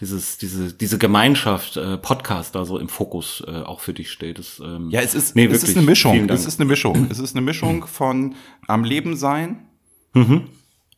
dieses, 0.00 0.38
diese, 0.38 0.74
diese 0.74 0.98
Gemeinschaft, 0.98 1.76
äh, 1.76 1.96
Podcast 1.96 2.56
da 2.56 2.64
so 2.64 2.78
im 2.78 2.88
Fokus 2.88 3.42
äh, 3.46 3.62
auch 3.62 3.80
für 3.80 3.94
dich 3.94 4.10
steht. 4.10 4.40
Das, 4.40 4.58
ähm, 4.58 4.90
ja, 4.90 5.00
es 5.00 5.14
ist, 5.14 5.36
nee, 5.36 5.44
es 5.44 5.52
wirklich, 5.52 5.70
ist 5.70 5.76
eine 5.76 5.86
Mischung. 5.86 6.28
Es 6.28 6.44
ist 6.44 6.60
eine 6.60 6.68
Mischung. 6.68 7.06
Es 7.08 7.18
ist 7.20 7.36
eine 7.36 7.44
Mischung 7.44 7.86
von 7.86 8.34
am 8.66 8.82
Leben 8.82 9.16
sein 9.16 9.68
mhm. 10.12 10.48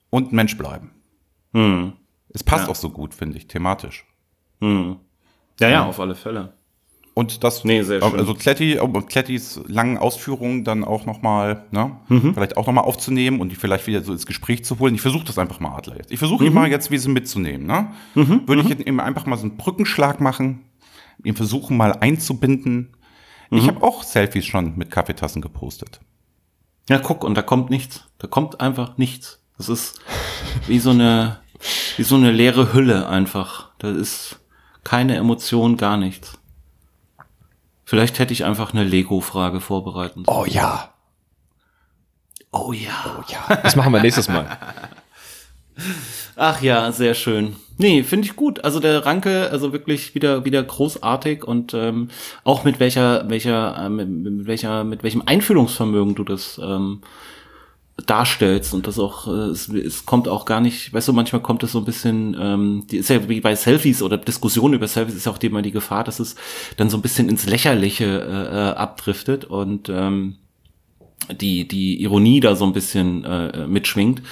und 0.09 0.33
Mensch 0.33 0.57
bleiben. 0.57 0.93
Mhm. 1.53 1.93
Es 2.31 2.43
passt 2.43 2.65
ja. 2.65 2.71
auch 2.71 2.77
so 2.77 2.89
gut, 2.89 3.15
finde 3.15 3.37
ich, 3.37 3.47
thematisch. 3.47 4.07
Mhm. 4.61 4.97
Ja, 5.61 5.69
ja, 5.69 5.85
auf 5.87 6.01
alle 6.01 6.15
Fälle. 6.15 6.58
Und 7.19 7.43
das, 7.43 7.65
nee, 7.65 7.83
sehr 7.83 8.01
schön. 8.01 8.17
also 8.17 8.33
Kletti, 8.33 8.79
Klettis 9.09 9.61
langen 9.67 9.99
Ausführungen 9.99 10.63
dann 10.63 10.85
auch 10.85 11.05
nochmal, 11.05 11.65
ne, 11.73 11.97
mhm. 12.07 12.33
vielleicht 12.33 12.57
auch 12.57 12.69
nochmal 12.69 12.85
aufzunehmen 12.85 13.41
und 13.41 13.49
die 13.49 13.57
vielleicht 13.57 13.89
wieder 13.89 14.05
so 14.05 14.13
ins 14.13 14.25
Gespräch 14.25 14.65
zu 14.65 14.79
holen. 14.79 14.95
Ich 14.95 15.01
versuche 15.01 15.25
das 15.25 15.37
einfach 15.37 15.59
mal, 15.59 15.75
Adler 15.77 15.97
jetzt. 15.97 16.13
Ich 16.13 16.21
versuche 16.21 16.45
mhm. 16.45 16.51
ihn 16.51 16.55
mal 16.55 16.71
jetzt 16.71 16.93
wie 16.93 16.99
sie 16.99 17.09
mitzunehmen, 17.09 17.67
ne. 17.67 17.91
Mhm. 18.15 18.43
Würde 18.47 18.63
ich 18.63 18.87
ihm 18.87 19.01
einfach 19.01 19.27
mal 19.27 19.37
so 19.37 19.49
einen 19.49 19.57
Brückenschlag 19.57 20.21
machen, 20.21 20.61
ihn 21.25 21.35
versuchen 21.35 21.77
mal 21.77 21.91
einzubinden. 21.93 22.91
Ich 23.51 23.65
mhm. 23.65 23.67
habe 23.67 23.83
auch 23.83 24.05
Selfies 24.05 24.47
schon 24.47 24.77
mit 24.77 24.93
Kaffeetassen 24.93 25.43
gepostet. 25.43 25.99
Ja, 26.89 27.01
guck, 27.01 27.25
und 27.25 27.35
da 27.35 27.43
kommt 27.43 27.69
nichts. 27.69 28.05
Da 28.19 28.29
kommt 28.29 28.61
einfach 28.61 28.97
nichts. 28.97 29.43
Das 29.57 29.69
ist 29.69 29.99
wie 30.69 30.79
so 30.79 30.91
eine, 30.91 31.41
wie 31.97 32.05
so 32.05 32.15
eine 32.15 32.31
leere 32.31 32.73
Hülle 32.75 33.09
einfach. 33.09 33.71
Da 33.79 33.91
ist 33.91 34.39
keine 34.85 35.17
Emotion, 35.17 35.77
gar 35.77 35.97
nichts. 35.97 36.39
Vielleicht 37.89 38.19
hätte 38.19 38.35
ich 38.35 38.45
einfach 38.45 38.75
eine 38.75 38.85
Lego-Frage 38.85 39.63
vorbereiten 39.63 40.27
sollen. 40.27 40.39
Oh 40.39 40.45
ja. 40.45 40.93
Oh 42.53 42.75
ja. 42.75 43.17
Oh 43.19 43.23
ja. 43.27 43.57
Das 43.63 43.77
machen 43.77 43.95
wir 43.95 44.03
nächstes 44.03 44.29
Mal. 44.29 44.59
Ach 46.37 46.61
ja, 46.61 46.93
sehr 46.93 47.15
schön. 47.15 47.57
Nee, 47.79 48.03
finde 48.03 48.27
ich 48.27 48.37
gut. 48.37 48.63
Also 48.63 48.79
der 48.79 49.07
Ranke, 49.07 49.49
also 49.51 49.73
wirklich 49.73 50.15
wieder 50.15 50.45
wieder 50.45 50.63
großartig 50.63 51.45
und 51.45 51.73
ähm, 51.73 52.11
auch 52.45 52.63
mit 52.63 52.79
welcher 52.79 53.27
welcher 53.31 53.79
äh, 53.79 53.89
mit, 53.89 54.07
mit 54.11 54.47
welcher 54.47 54.85
mit 54.85 55.03
welchem 55.03 55.23
Einfühlungsvermögen 55.25 56.15
du 56.15 56.25
das 56.25 56.61
ähm, 56.63 57.01
darstellst 58.07 58.75
und 58.75 58.87
das 58.87 58.99
auch, 58.99 59.27
äh, 59.27 59.51
es, 59.51 59.69
es 59.69 60.07
kommt 60.07 60.29
auch 60.29 60.45
gar 60.45 60.61
nicht, 60.61 60.93
weißt 60.93 61.09
du, 61.09 61.13
manchmal 61.13 61.43
kommt 61.43 61.63
es 61.63 61.73
so 61.73 61.79
ein 61.79 61.85
bisschen, 61.85 62.37
ähm, 62.39 62.87
die 62.91 62.99
ist 62.99 63.11
ja 63.11 63.29
wie 63.29 63.41
bei 63.41 63.57
Selfies 63.57 64.03
oder 64.03 64.19
Diskussionen 64.19 64.75
über 64.75 64.87
Selfies 64.87 65.15
ist 65.15 65.27
ja 65.27 65.33
auch 65.33 65.43
immer 65.43 65.63
die 65.63 65.73
Gefahr, 65.73 66.05
dass 66.05 66.21
es 66.21 66.37
dann 66.77 66.91
so 66.91 66.97
ein 66.97 67.03
bisschen 67.03 67.29
ins 67.29 67.47
Lächerliche 67.47 68.05
äh, 68.05 68.57
äh, 68.57 68.75
abdriftet 68.75 69.45
und 69.45 69.89
ähm, 69.89 70.37
die, 71.41 71.67
die 71.67 72.01
Ironie 72.03 72.41
da 72.41 72.55
so 72.55 72.65
ein 72.65 72.73
bisschen 72.73 73.25
äh, 73.25 73.67
mitschwingt. 73.67 74.23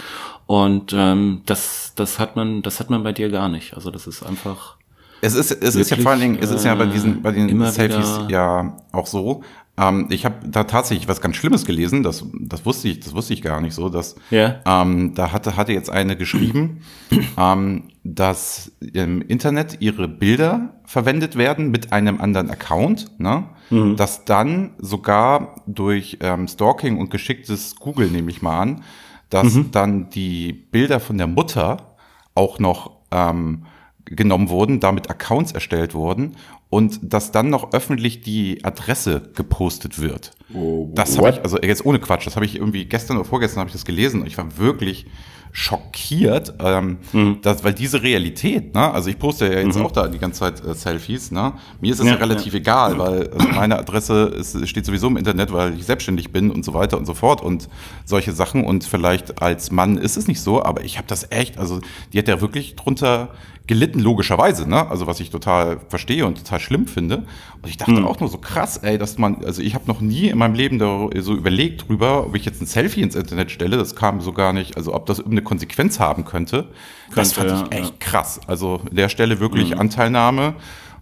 Und 0.46 0.94
ähm, 0.96 1.42
das, 1.44 1.92
das 1.96 2.20
hat 2.20 2.36
man, 2.36 2.62
das 2.62 2.78
hat 2.78 2.88
man 2.88 3.02
bei 3.02 3.12
dir 3.12 3.30
gar 3.30 3.48
nicht. 3.48 3.74
Also 3.74 3.90
das 3.90 4.06
ist 4.06 4.22
einfach. 4.22 4.76
Es 5.20 5.34
ist, 5.34 5.50
es 5.50 5.60
wirklich, 5.60 5.80
ist 5.80 5.90
ja 5.90 5.96
vor 5.96 6.12
allen 6.12 6.20
Dingen, 6.20 6.38
es 6.40 6.50
ist 6.50 6.64
ja 6.64 6.74
bei 6.74 6.86
diesen, 6.86 7.22
bei 7.22 7.32
den 7.32 7.64
Selfies 7.66 8.20
ja 8.28 8.76
auch 8.92 9.06
so, 9.06 9.42
ähm, 9.78 10.06
ich 10.10 10.24
habe 10.24 10.36
da 10.48 10.64
tatsächlich 10.64 11.08
was 11.08 11.20
ganz 11.20 11.36
Schlimmes 11.36 11.64
gelesen, 11.64 12.02
das, 12.02 12.24
das 12.40 12.64
wusste 12.64 12.88
ich, 12.88 13.00
das 13.00 13.14
wusste 13.14 13.34
ich 13.34 13.42
gar 13.42 13.60
nicht 13.60 13.74
so, 13.74 13.88
dass 13.88 14.16
yeah. 14.32 14.60
ähm, 14.64 15.14
da 15.14 15.32
hatte, 15.32 15.56
hatte 15.56 15.72
jetzt 15.72 15.90
eine 15.90 16.16
geschrieben, 16.16 16.80
ähm, 17.38 17.84
dass 18.02 18.72
im 18.80 19.20
Internet 19.22 19.78
ihre 19.80 20.08
Bilder 20.08 20.74
verwendet 20.84 21.36
werden 21.36 21.70
mit 21.70 21.92
einem 21.92 22.20
anderen 22.20 22.50
Account, 22.50 23.18
ne? 23.18 23.44
Mhm. 23.68 23.96
dass 23.96 24.24
dann 24.24 24.74
sogar 24.78 25.62
durch 25.66 26.18
ähm, 26.20 26.46
Stalking 26.46 26.98
und 26.98 27.10
geschicktes 27.10 27.76
Google, 27.76 28.08
nehme 28.10 28.30
ich 28.30 28.42
mal 28.42 28.60
an, 28.60 28.82
dass 29.28 29.54
mhm. 29.54 29.70
dann 29.72 30.10
die 30.10 30.52
Bilder 30.52 31.00
von 31.00 31.18
der 31.18 31.26
Mutter 31.26 31.96
auch 32.34 32.58
noch 32.58 32.92
ähm, 33.10 33.64
genommen 34.06 34.48
wurden, 34.48 34.80
damit 34.80 35.10
Accounts 35.10 35.52
erstellt 35.52 35.94
wurden 35.94 36.36
und 36.70 37.00
dass 37.02 37.32
dann 37.32 37.50
noch 37.50 37.72
öffentlich 37.72 38.22
die 38.22 38.64
Adresse 38.64 39.30
gepostet 39.34 40.00
wird. 40.00 40.32
Oh, 40.54 40.90
das 40.94 41.18
habe 41.18 41.30
ich, 41.30 41.42
also 41.42 41.58
jetzt 41.60 41.84
ohne 41.84 41.98
Quatsch, 41.98 42.26
das 42.26 42.36
habe 42.36 42.46
ich 42.46 42.56
irgendwie 42.56 42.84
gestern 42.84 43.16
oder 43.16 43.26
vorgestern 43.26 43.60
habe 43.60 43.68
ich 43.68 43.74
das 43.74 43.84
gelesen 43.84 44.20
und 44.20 44.26
ich 44.26 44.38
war 44.38 44.58
wirklich 44.58 45.06
schockiert, 45.52 46.52
ähm, 46.60 46.98
mhm. 47.14 47.38
dass, 47.40 47.64
weil 47.64 47.72
diese 47.72 48.02
Realität, 48.02 48.74
ne, 48.74 48.92
also 48.92 49.08
ich 49.08 49.18
poste 49.18 49.46
ja 49.46 49.60
jetzt 49.60 49.78
mhm. 49.78 49.86
auch 49.86 49.90
da 49.90 50.06
die 50.06 50.18
ganze 50.18 50.40
Zeit 50.40 50.62
äh, 50.62 50.74
Selfies, 50.74 51.30
ne, 51.30 51.54
mir 51.80 51.92
ist 51.92 51.98
es 51.98 52.04
ja, 52.04 52.12
ja, 52.12 52.18
relativ 52.18 52.52
ja. 52.52 52.58
egal, 52.58 52.98
weil 52.98 53.30
also 53.30 53.48
meine 53.48 53.78
Adresse 53.78 54.24
ist, 54.38 54.68
steht 54.68 54.84
sowieso 54.84 55.06
im 55.06 55.16
Internet, 55.16 55.54
weil 55.54 55.72
ich 55.78 55.86
selbstständig 55.86 56.30
bin 56.30 56.50
und 56.50 56.62
so 56.62 56.74
weiter 56.74 56.98
und 56.98 57.06
so 57.06 57.14
fort 57.14 57.40
und 57.40 57.70
solche 58.04 58.32
Sachen 58.32 58.64
und 58.64 58.84
vielleicht 58.84 59.40
als 59.40 59.70
Mann 59.70 59.96
ist 59.96 60.18
es 60.18 60.28
nicht 60.28 60.42
so, 60.42 60.62
aber 60.62 60.84
ich 60.84 60.98
habe 60.98 61.08
das 61.08 61.30
echt, 61.30 61.56
also 61.56 61.80
die 62.12 62.18
hat 62.18 62.28
ja 62.28 62.42
wirklich 62.42 62.76
drunter 62.76 63.30
gelitten, 63.66 64.00
logischerweise, 64.00 64.68
ne, 64.68 64.88
also 64.88 65.06
was 65.06 65.18
ich 65.20 65.30
total 65.30 65.80
verstehe 65.88 66.24
und 66.24 66.38
total 66.38 66.60
schlimm 66.60 66.86
finde. 66.86 67.24
Und 67.62 67.68
ich 67.68 67.76
dachte 67.76 67.96
hm. 67.96 68.06
auch 68.06 68.20
nur 68.20 68.28
so 68.28 68.38
krass, 68.38 68.78
ey, 68.78 68.96
dass 68.96 69.18
man, 69.18 69.44
also 69.44 69.60
ich 69.60 69.74
habe 69.74 69.86
noch 69.86 70.00
nie 70.00 70.28
in 70.28 70.38
meinem 70.38 70.54
Leben 70.54 70.78
so 70.78 71.34
überlegt 71.34 71.88
drüber, 71.88 72.26
ob 72.26 72.36
ich 72.36 72.44
jetzt 72.44 72.62
ein 72.62 72.66
Selfie 72.66 73.02
ins 73.02 73.16
Internet 73.16 73.50
stelle. 73.50 73.76
Das 73.76 73.96
kam 73.96 74.20
so 74.20 74.32
gar 74.32 74.52
nicht, 74.52 74.76
also 74.76 74.94
ob 74.94 75.06
das 75.06 75.18
irgendeine 75.18 75.42
Konsequenz 75.42 75.98
haben 75.98 76.24
könnte. 76.24 76.68
könnte 77.06 77.16
das 77.16 77.32
fand 77.32 77.50
ja, 77.50 77.64
ich 77.64 77.72
echt 77.72 77.90
ja. 77.90 77.96
krass. 77.98 78.40
Also 78.46 78.80
an 78.88 78.94
der 78.94 79.08
Stelle 79.08 79.40
wirklich 79.40 79.72
hm. 79.72 79.80
Anteilnahme 79.80 80.54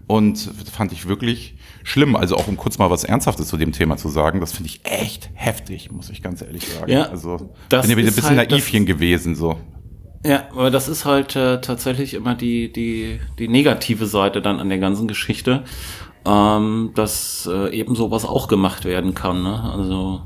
und 0.07 0.50
fand 0.72 0.92
ich 0.92 1.07
wirklich 1.07 1.57
schlimm. 1.83 2.16
Also 2.16 2.37
auch 2.37 2.48
um 2.48 2.57
kurz 2.57 2.79
mal 2.79 2.90
was 2.90 3.05
Ernsthaftes 3.05 3.48
zu 3.48 3.57
dem 3.57 3.72
Thema 3.72 3.96
zu 3.98 4.09
sagen, 4.09 4.40
das 4.40 4.53
finde 4.53 4.70
ich 4.70 4.81
echt 4.85 5.31
heftig, 5.35 5.90
muss 5.92 6.09
ich 6.09 6.22
ganz 6.22 6.40
ehrlich 6.40 6.66
sagen. 6.66 6.90
Ja, 6.90 7.05
also 7.05 7.50
bin 7.68 7.81
ja 7.83 7.96
wieder 7.96 8.09
ein 8.09 8.14
bisschen 8.14 8.37
halt, 8.37 8.50
naivchen 8.50 8.87
gewesen 8.87 9.35
so. 9.35 9.59
Ja, 10.24 10.44
aber 10.52 10.70
das 10.70 10.88
ist 10.88 11.04
halt 11.04 11.37
äh, 11.37 11.60
tatsächlich 11.60 12.14
immer 12.14 12.34
die, 12.34 12.72
die, 12.72 13.20
die 13.38 13.48
negative 13.48 14.06
Seite 14.06 14.40
dann 14.40 14.58
an 14.58 14.70
der 14.70 14.78
ganzen 14.78 15.06
Geschichte, 15.06 15.64
ähm, 16.24 16.92
dass 16.94 17.48
äh, 17.52 17.76
eben 17.76 17.94
sowas 17.94 18.24
auch 18.24 18.48
gemacht 18.48 18.87
werden 18.87 19.14
kann. 19.14 19.42
Ne? 19.42 19.62
Also 19.62 20.22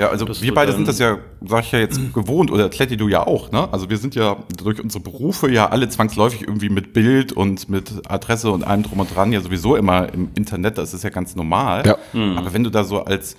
ja, 0.00 0.08
also 0.08 0.26
wir 0.28 0.54
beide 0.54 0.72
sind 0.72 0.88
das 0.88 0.98
ja, 0.98 1.18
sag 1.46 1.64
ich 1.64 1.72
ja 1.72 1.78
jetzt, 1.78 2.00
gewohnt, 2.14 2.50
oder 2.50 2.70
Kletti, 2.70 2.96
du 2.96 3.08
ja 3.08 3.26
auch, 3.26 3.52
ne? 3.52 3.68
Also 3.70 3.90
wir 3.90 3.98
sind 3.98 4.14
ja 4.14 4.36
durch 4.56 4.82
unsere 4.82 5.04
Berufe 5.04 5.50
ja 5.50 5.68
alle 5.68 5.90
zwangsläufig 5.90 6.42
irgendwie 6.42 6.70
mit 6.70 6.94
Bild 6.94 7.32
und 7.32 7.68
mit 7.68 7.92
Adresse 8.08 8.50
und 8.50 8.64
allem 8.64 8.82
drum 8.82 9.00
und 9.00 9.14
dran 9.14 9.30
ja 9.30 9.42
sowieso 9.42 9.76
immer 9.76 10.12
im 10.12 10.30
Internet, 10.34 10.78
das 10.78 10.94
ist 10.94 11.04
ja 11.04 11.10
ganz 11.10 11.36
normal. 11.36 11.86
Ja. 11.86 11.98
Mhm. 12.14 12.38
Aber 12.38 12.54
wenn 12.54 12.64
du 12.64 12.70
da 12.70 12.84
so 12.84 13.04
als 13.04 13.36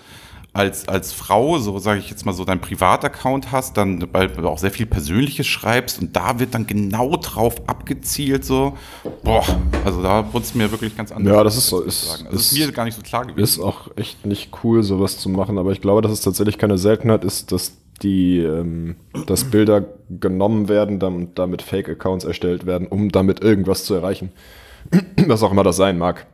als, 0.54 0.88
als 0.90 1.14
Frau, 1.14 1.60
so 1.60 1.80
sage 1.80 2.00
ich 2.00 2.10
jetzt 2.10 2.26
mal 2.26 2.34
so, 2.34 2.44
dein 2.44 2.60
Privataccount 2.60 3.54
hast, 3.54 3.78
dann 3.78 4.06
weil 4.12 4.28
du 4.28 4.50
auch 4.50 4.58
sehr 4.58 4.72
viel 4.72 4.86
Persönliches 4.86 5.48
schreibst 5.48 6.02
und 6.02 6.16
da 6.16 6.40
wird 6.40 6.54
dann 6.54 6.68
genau 6.68 7.16
drauf 7.16 7.56
abgezielt, 7.68 8.44
so, 8.44 8.78
boah, 9.24 9.46
also 9.86 10.04
da 10.04 10.34
wurde 10.34 10.44
es 10.44 10.54
mir 10.54 10.70
wirklich 10.70 10.98
ganz 10.98 11.14
anders. 11.14 11.34
Ja, 11.34 11.44
das 11.44 11.56
ist 11.56 11.68
so, 11.68 11.82
ist. 11.82 12.26
Also 12.26 12.36
ist, 12.36 12.52
ist 12.52 12.58
mir 12.58 12.72
gar 12.74 12.84
nicht 12.84 12.96
so 12.96 13.02
klar 13.02 13.26
gewesen. 13.26 13.42
Ist 13.42 13.60
auch 13.60 13.96
echt 13.96 14.26
nicht 14.26 14.52
cool, 14.64 14.84
sowas 14.84 15.18
zu 15.18 15.30
machen, 15.30 15.58
aber 15.58 15.72
ich 15.72 15.80
glaube, 15.80 16.02
dass 16.02 16.12
es 16.12 16.22
tatsächlich 16.22 16.58
keine 16.58 16.78
Seltenheit 16.78 17.24
ist, 17.24 17.54
dass 17.54 17.78
die, 18.04 18.40
ähm, 18.40 18.98
dass 19.28 19.46
Bilder 19.46 19.86
genommen 20.10 20.68
werden, 20.68 21.00
dann 21.00 21.34
damit 21.34 21.62
Fake-Accounts 21.62 22.26
erstellt 22.26 22.66
werden, 22.66 22.88
um 22.88 23.10
damit 23.10 23.42
irgendwas 23.42 23.86
zu 23.86 23.94
erreichen. 23.94 24.32
Was 25.28 25.44
auch 25.44 25.52
immer 25.52 25.64
das 25.64 25.78
sein 25.78 25.98
mag. 25.98 26.26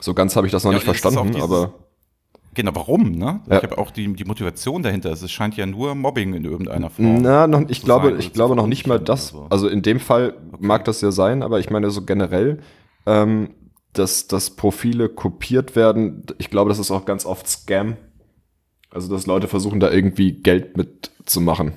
So 0.00 0.14
ganz 0.14 0.34
habe 0.34 0.46
ich 0.46 0.52
das 0.52 0.64
noch 0.64 0.72
ja, 0.72 0.78
nicht 0.78 0.84
verstanden, 0.84 1.40
aber 1.40 1.74
Genau, 2.58 2.74
warum, 2.74 3.12
ne? 3.12 3.40
Ja. 3.48 3.58
Ich 3.58 3.62
habe 3.62 3.78
auch 3.78 3.92
die, 3.92 4.12
die 4.14 4.24
Motivation 4.24 4.82
dahinter. 4.82 5.12
Es 5.12 5.30
scheint 5.30 5.56
ja 5.56 5.64
nur 5.64 5.94
Mobbing 5.94 6.34
in 6.34 6.44
irgendeiner 6.44 6.90
Form. 6.90 7.22
Na, 7.22 7.46
noch, 7.46 7.62
ich 7.68 7.82
glaube, 7.82 8.16
ich 8.18 8.32
glaube 8.32 8.56
noch 8.56 8.66
nicht 8.66 8.84
mal 8.84 8.98
das. 8.98 9.28
So. 9.28 9.46
Also 9.48 9.68
in 9.68 9.80
dem 9.82 10.00
Fall 10.00 10.34
okay. 10.52 10.66
mag 10.66 10.84
das 10.84 11.00
ja 11.00 11.12
sein, 11.12 11.44
aber 11.44 11.60
ich 11.60 11.70
meine 11.70 11.92
so 11.92 12.02
generell, 12.02 12.58
ähm, 13.06 13.50
dass, 13.92 14.26
dass 14.26 14.56
Profile 14.56 15.08
kopiert 15.08 15.76
werden, 15.76 16.24
ich 16.38 16.50
glaube, 16.50 16.68
das 16.68 16.80
ist 16.80 16.90
auch 16.90 17.04
ganz 17.04 17.26
oft 17.26 17.46
Scam. 17.46 17.96
Also, 18.90 19.08
dass 19.08 19.26
Leute 19.26 19.46
versuchen, 19.46 19.78
da 19.78 19.92
irgendwie 19.92 20.32
Geld 20.32 20.76
mitzumachen. 20.76 21.74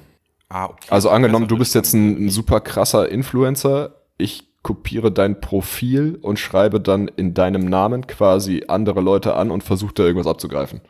Ah, 0.49 0.65
okay. 0.65 0.87
Also 0.89 1.11
angenommen, 1.11 1.47
du 1.47 1.59
bist 1.59 1.75
jetzt 1.75 1.93
ein, 1.93 2.25
ein 2.25 2.29
super 2.29 2.59
krasser 2.59 3.07
Influencer, 3.07 3.97
ich 4.17 4.50
kopiere 4.63 5.11
dein 5.11 5.41
Profil 5.41 6.19
und 6.21 6.37
schreibe 6.37 6.79
dann 6.79 7.07
in 7.07 7.33
deinem 7.33 7.65
Namen 7.65 8.07
quasi 8.07 8.63
andere 8.67 9.01
Leute 9.01 9.35
an 9.35 9.51
und 9.51 9.63
versuche 9.63 9.93
da 9.93 10.03
irgendwas 10.03 10.27
abzugreifen. 10.27 10.81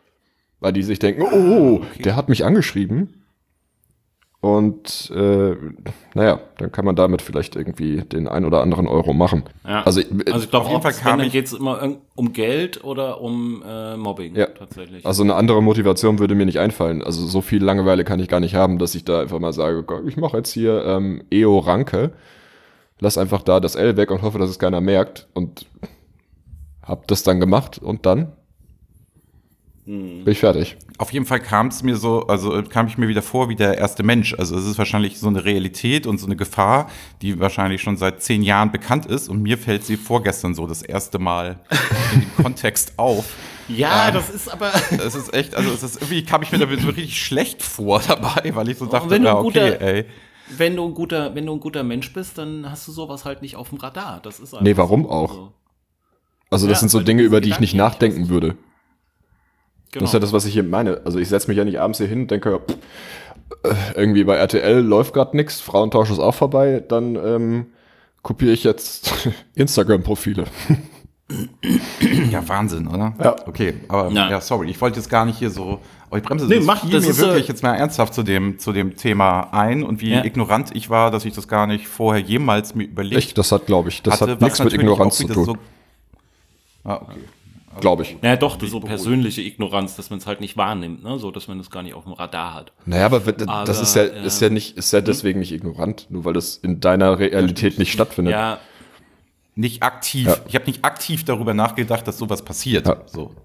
Weil 0.59 0.73
die 0.73 0.83
sich 0.83 0.99
denken, 0.99 1.23
oh, 1.23 1.27
oh 1.31 1.75
okay. 1.75 2.03
der 2.03 2.15
hat 2.15 2.29
mich 2.29 2.45
angeschrieben. 2.45 3.21
Und 4.41 5.11
äh, 5.15 5.55
naja, 6.15 6.39
dann 6.57 6.71
kann 6.71 6.83
man 6.83 6.95
damit 6.95 7.21
vielleicht 7.21 7.55
irgendwie 7.55 8.01
den 8.01 8.27
ein 8.27 8.43
oder 8.43 8.61
anderen 8.61 8.87
Euro 8.87 9.13
machen. 9.13 9.43
Ja. 9.63 9.83
Also, 9.83 10.01
also 10.01 10.43
ich 10.43 10.49
glaube, 10.49 10.65
auf 10.65 10.71
jeden 10.71 10.81
Fall 10.81 10.93
kam 10.93 11.19
geht 11.29 11.45
es 11.45 11.53
immer 11.53 11.97
um 12.15 12.33
Geld 12.33 12.83
oder 12.83 13.21
um 13.21 13.63
äh, 13.63 13.95
Mobbing 13.97 14.35
ja. 14.35 14.47
tatsächlich. 14.47 15.05
Also 15.05 15.21
eine 15.21 15.35
andere 15.35 15.61
Motivation 15.61 16.17
würde 16.17 16.33
mir 16.33 16.47
nicht 16.47 16.59
einfallen. 16.59 17.03
Also 17.03 17.27
so 17.27 17.41
viel 17.41 17.63
Langeweile 17.63 18.03
kann 18.03 18.19
ich 18.19 18.29
gar 18.29 18.39
nicht 18.39 18.55
haben, 18.55 18.79
dass 18.79 18.95
ich 18.95 19.05
da 19.05 19.21
einfach 19.21 19.37
mal 19.37 19.53
sage, 19.53 19.85
ich 20.07 20.17
mache 20.17 20.37
jetzt 20.37 20.51
hier 20.51 20.85
ähm, 20.85 21.21
EO 21.31 21.59
Ranke 21.59 22.11
lass 23.01 23.17
einfach 23.17 23.41
da 23.41 23.59
das 23.59 23.75
L 23.75 23.97
weg 23.97 24.09
und 24.11 24.21
hoffe, 24.21 24.39
dass 24.39 24.49
es 24.49 24.59
keiner 24.59 24.79
merkt 24.79 25.27
und 25.33 25.65
hab 26.81 27.07
das 27.07 27.23
dann 27.23 27.39
gemacht 27.39 27.77
und 27.79 28.05
dann 28.05 28.31
hm. 29.85 30.23
bin 30.23 30.31
ich 30.31 30.39
fertig. 30.39 30.77
Auf 30.99 31.11
jeden 31.11 31.25
Fall 31.25 31.39
kam 31.39 31.67
es 31.67 31.81
mir 31.81 31.95
so, 31.97 32.27
also 32.27 32.61
kam 32.61 32.85
ich 32.85 32.99
mir 32.99 33.07
wieder 33.07 33.23
vor 33.23 33.49
wie 33.49 33.55
der 33.55 33.79
erste 33.79 34.03
Mensch. 34.03 34.35
Also 34.35 34.55
es 34.55 34.67
ist 34.67 34.77
wahrscheinlich 34.77 35.19
so 35.19 35.27
eine 35.27 35.43
Realität 35.43 36.05
und 36.05 36.19
so 36.19 36.27
eine 36.27 36.35
Gefahr, 36.35 36.89
die 37.23 37.39
wahrscheinlich 37.39 37.81
schon 37.81 37.97
seit 37.97 38.21
zehn 38.21 38.43
Jahren 38.43 38.71
bekannt 38.71 39.07
ist 39.07 39.27
und 39.27 39.41
mir 39.41 39.57
fällt 39.57 39.83
sie 39.83 39.97
vorgestern 39.97 40.53
so 40.53 40.67
das 40.67 40.83
erste 40.83 41.17
Mal 41.17 41.59
in 42.13 42.21
dem 42.21 42.35
Kontext 42.43 42.93
auf. 42.97 43.33
Ja, 43.67 44.09
ähm, 44.09 44.13
das 44.13 44.29
ist 44.29 44.47
aber. 44.47 44.71
Das 44.97 45.15
ist 45.15 45.33
echt, 45.33 45.55
also 45.55 45.71
es 45.71 45.81
ist 45.81 46.01
irgendwie 46.01 46.23
kam 46.23 46.43
ich 46.43 46.51
mir 46.51 46.59
da 46.59 46.67
so 46.67 46.89
richtig 46.89 47.19
schlecht 47.19 47.63
vor 47.63 47.99
dabei, 48.07 48.53
weil 48.53 48.69
ich 48.69 48.77
so 48.77 48.85
dachte, 48.85 49.17
ja, 49.17 49.35
okay, 49.35 49.77
ey 49.79 50.05
wenn 50.57 50.75
du 50.75 50.85
ein 50.85 50.93
guter, 50.93 51.35
wenn 51.35 51.45
du 51.45 51.53
ein 51.53 51.59
guter 51.59 51.83
Mensch 51.83 52.13
bist, 52.13 52.37
dann 52.37 52.69
hast 52.69 52.87
du 52.87 52.91
sowas 52.91 53.25
halt 53.25 53.41
nicht 53.41 53.55
auf 53.55 53.69
dem 53.69 53.77
Radar. 53.77 54.19
Das 54.21 54.39
ist 54.39 54.59
nee, 54.61 54.77
warum 54.77 55.07
auch? 55.07 55.33
So. 55.33 55.53
Also 56.49 56.67
das 56.67 56.77
ja, 56.77 56.79
sind 56.81 56.89
so 56.89 56.99
Dinge, 56.99 57.23
über 57.23 57.41
die 57.41 57.49
ich 57.49 57.59
nicht 57.59 57.73
nachdenken 57.73 58.29
würde. 58.29 58.57
Genau. 59.91 60.03
Das 60.03 60.09
ist 60.09 60.13
ja 60.13 60.19
das, 60.19 60.33
was 60.33 60.45
ich 60.45 60.53
hier 60.53 60.63
meine. 60.63 61.01
Also 61.05 61.19
ich 61.19 61.29
setze 61.29 61.47
mich 61.47 61.57
ja 61.57 61.65
nicht 61.65 61.79
abends 61.79 61.97
hier 61.97 62.07
hin 62.07 62.21
und 62.21 62.31
denke, 62.31 62.59
pff, 62.59 62.77
äh, 63.63 63.73
irgendwie 63.95 64.23
bei 64.23 64.35
RTL 64.35 64.79
läuft 64.79 65.13
gerade 65.13 65.35
nichts, 65.35 65.59
Frauentausch 65.59 66.09
ist 66.09 66.19
auch 66.19 66.35
vorbei, 66.35 66.83
dann 66.87 67.15
ähm, 67.15 67.65
kopiere 68.21 68.53
ich 68.53 68.63
jetzt 68.63 69.13
Instagram-Profile. 69.55 70.45
Ja, 72.31 72.47
Wahnsinn, 72.47 72.87
oder? 72.87 73.13
Ja. 73.23 73.35
Okay, 73.45 73.75
aber 73.87 74.11
ja. 74.11 74.29
ja, 74.29 74.41
sorry, 74.41 74.69
ich 74.69 74.79
wollte 74.81 74.99
jetzt 74.99 75.09
gar 75.09 75.25
nicht 75.25 75.37
hier 75.39 75.49
so 75.49 75.79
aber 76.11 76.17
ich 76.17 76.25
bremse 76.25 76.45
nee, 76.45 76.57
das 76.57 76.65
mach, 76.65 76.89
das 76.89 77.07
mir 77.07 77.17
wirklich 77.17 77.47
jetzt 77.47 77.63
mal 77.63 77.73
ernsthaft 77.73 78.13
zu 78.13 78.21
dem, 78.21 78.59
zu 78.59 78.73
dem 78.73 78.97
Thema 78.97 79.47
ein 79.53 79.81
und 79.81 80.01
wie 80.01 80.11
ja. 80.11 80.25
ignorant 80.25 80.75
ich 80.75 80.89
war, 80.89 81.09
dass 81.09 81.23
ich 81.23 81.33
das 81.33 81.47
gar 81.47 81.67
nicht 81.67 81.87
vorher 81.87 82.21
jemals 82.21 82.75
mir 82.75 82.83
überlegt 82.83 83.15
Echt, 83.15 83.37
das 83.37 83.53
hat, 83.53 83.65
glaube 83.65 83.87
ich, 83.87 84.01
das 84.01 84.19
hatte, 84.19 84.33
hat 84.33 84.41
nichts 84.41 84.61
mit 84.61 84.73
Ignoranz 84.73 85.19
zu 85.19 85.27
tun. 85.27 85.45
So 85.45 85.57
ah, 86.83 86.95
okay. 86.95 87.11
Also 87.69 87.79
glaube 87.79 88.03
ich. 88.03 88.17
Ja, 88.21 88.35
doch, 88.35 88.59
so 88.61 88.81
persönliche 88.81 89.41
Ignoranz, 89.41 89.95
dass 89.95 90.09
man 90.09 90.19
es 90.19 90.27
halt 90.27 90.41
nicht 90.41 90.57
wahrnimmt, 90.57 91.01
ne? 91.01 91.17
so 91.17 91.31
dass 91.31 91.47
man 91.47 91.61
es 91.61 91.69
gar 91.69 91.81
nicht 91.81 91.93
auf 91.93 92.03
dem 92.03 92.11
Radar 92.11 92.55
hat. 92.55 92.73
Naja, 92.85 93.05
aber, 93.05 93.21
aber 93.25 93.63
das 93.63 93.81
ist 93.81 93.95
ja, 93.95 94.03
ist 94.03 94.41
ja 94.41 94.49
nicht, 94.49 94.75
ist 94.75 94.91
ja 94.91 94.99
hm? 94.99 95.05
deswegen 95.05 95.39
nicht 95.39 95.53
ignorant, 95.53 96.07
nur 96.09 96.25
weil 96.25 96.33
das 96.33 96.57
in 96.57 96.81
deiner 96.81 97.19
Realität 97.19 97.79
nicht 97.79 97.93
stattfindet. 97.93 98.33
Ja. 98.33 98.59
Nicht 99.55 99.83
aktiv. 99.83 100.27
Ja. 100.27 100.37
Ich 100.47 100.55
habe 100.55 100.65
nicht 100.65 100.83
aktiv 100.85 101.25
darüber 101.25 101.53
nachgedacht, 101.53 102.07
dass 102.07 102.17
sowas 102.17 102.43
passiert. 102.43 102.87
Ja. 102.87 103.01
So. 103.05 103.35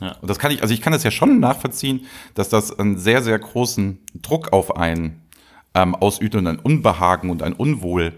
Ja. 0.00 0.16
Und 0.20 0.28
das 0.28 0.38
kann 0.38 0.50
ich, 0.50 0.62
also 0.62 0.74
ich 0.74 0.80
kann 0.80 0.92
das 0.92 1.02
ja 1.02 1.10
schon 1.10 1.40
nachvollziehen, 1.40 2.06
dass 2.34 2.48
das 2.48 2.76
einen 2.78 2.98
sehr, 2.98 3.22
sehr 3.22 3.38
großen 3.38 3.98
Druck 4.22 4.52
auf 4.52 4.76
einen 4.76 5.22
ähm, 5.74 5.94
ausübt 5.94 6.34
und 6.34 6.46
ein 6.46 6.58
Unbehagen 6.58 7.30
und 7.30 7.42
ein 7.42 7.52
Unwohl 7.52 8.12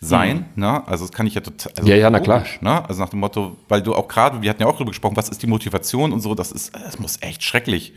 sein. 0.00 0.46
Mhm. 0.54 0.62
Ne? 0.62 0.86
Also 0.86 1.06
das 1.06 1.12
kann 1.12 1.26
ich 1.26 1.34
ja 1.34 1.40
total. 1.40 1.72
Also 1.76 1.88
ja, 1.88 1.96
ja, 1.96 2.10
na 2.10 2.20
klar. 2.20 2.44
Ne? 2.60 2.88
Also 2.88 3.00
nach 3.00 3.10
dem 3.10 3.20
Motto, 3.20 3.56
weil 3.68 3.82
du 3.82 3.94
auch 3.94 4.08
gerade, 4.08 4.42
wir 4.42 4.50
hatten 4.50 4.62
ja 4.62 4.68
auch 4.68 4.74
darüber 4.74 4.90
gesprochen, 4.90 5.16
was 5.16 5.28
ist 5.28 5.42
die 5.42 5.46
Motivation 5.46 6.12
und 6.12 6.20
so, 6.20 6.34
das 6.34 6.52
ist, 6.52 6.74
das 6.74 6.98
muss 6.98 7.18
echt 7.20 7.42
schrecklich 7.42 7.94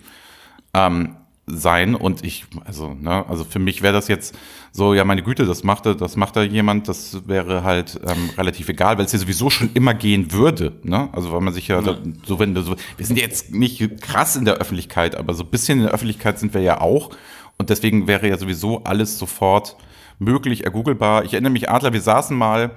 ähm, 0.73 1.15
sein. 1.47 1.95
Und 1.95 2.23
ich, 2.23 2.45
also, 2.65 2.93
ne, 2.93 3.25
also 3.27 3.43
für 3.43 3.59
mich 3.59 3.81
wäre 3.81 3.93
das 3.93 4.07
jetzt 4.07 4.37
so, 4.71 4.93
ja, 4.93 5.03
meine 5.03 5.23
Güte, 5.23 5.45
das 5.45 5.63
macht, 5.63 5.85
das 5.85 6.15
macht 6.15 6.35
da 6.35 6.43
jemand, 6.43 6.87
das 6.87 7.27
wäre 7.27 7.63
halt 7.63 7.99
ähm, 8.05 8.29
relativ 8.37 8.69
egal, 8.69 8.97
weil 8.97 9.05
es 9.05 9.11
ja 9.11 9.19
sowieso 9.19 9.49
schon 9.49 9.71
immer 9.73 9.93
gehen 9.93 10.31
würde. 10.31 10.73
Ne? 10.83 11.09
Also 11.11 11.31
weil 11.31 11.41
man 11.41 11.53
sich 11.53 11.67
ja, 11.67 11.81
ja. 11.81 11.97
so, 12.25 12.39
wenn 12.39 12.55
so, 12.55 12.75
wir 12.97 13.05
sind 13.05 13.17
jetzt 13.17 13.51
nicht 13.53 14.01
krass 14.01 14.35
in 14.35 14.45
der 14.45 14.55
Öffentlichkeit, 14.55 15.15
aber 15.15 15.33
so 15.33 15.43
ein 15.43 15.49
bisschen 15.49 15.79
in 15.79 15.85
der 15.85 15.93
Öffentlichkeit 15.93 16.39
sind 16.39 16.53
wir 16.53 16.61
ja 16.61 16.79
auch. 16.79 17.09
Und 17.57 17.69
deswegen 17.69 18.07
wäre 18.07 18.27
ja 18.27 18.37
sowieso 18.37 18.83
alles 18.83 19.19
sofort 19.19 19.75
möglich, 20.19 20.63
ergoogelbar. 20.63 21.25
Ich 21.25 21.33
erinnere 21.33 21.51
mich, 21.51 21.69
Adler, 21.69 21.93
wir 21.93 22.01
saßen 22.01 22.37
mal, 22.37 22.71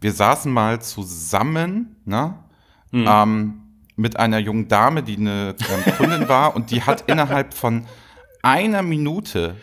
wir 0.00 0.12
saßen 0.12 0.52
mal 0.52 0.80
zusammen, 0.80 1.96
ne? 2.04 2.34
Mhm. 2.90 3.06
Ähm, 3.08 3.54
mit 3.96 4.18
einer 4.18 4.38
jungen 4.38 4.68
Dame, 4.68 5.02
die 5.02 5.16
eine 5.16 5.54
ähm, 5.60 5.94
Kundin 5.96 6.28
war 6.28 6.56
und 6.56 6.70
die 6.70 6.82
hat 6.82 7.04
innerhalb 7.06 7.54
von 7.54 7.84
einer 8.44 8.82
Minute 8.82 9.56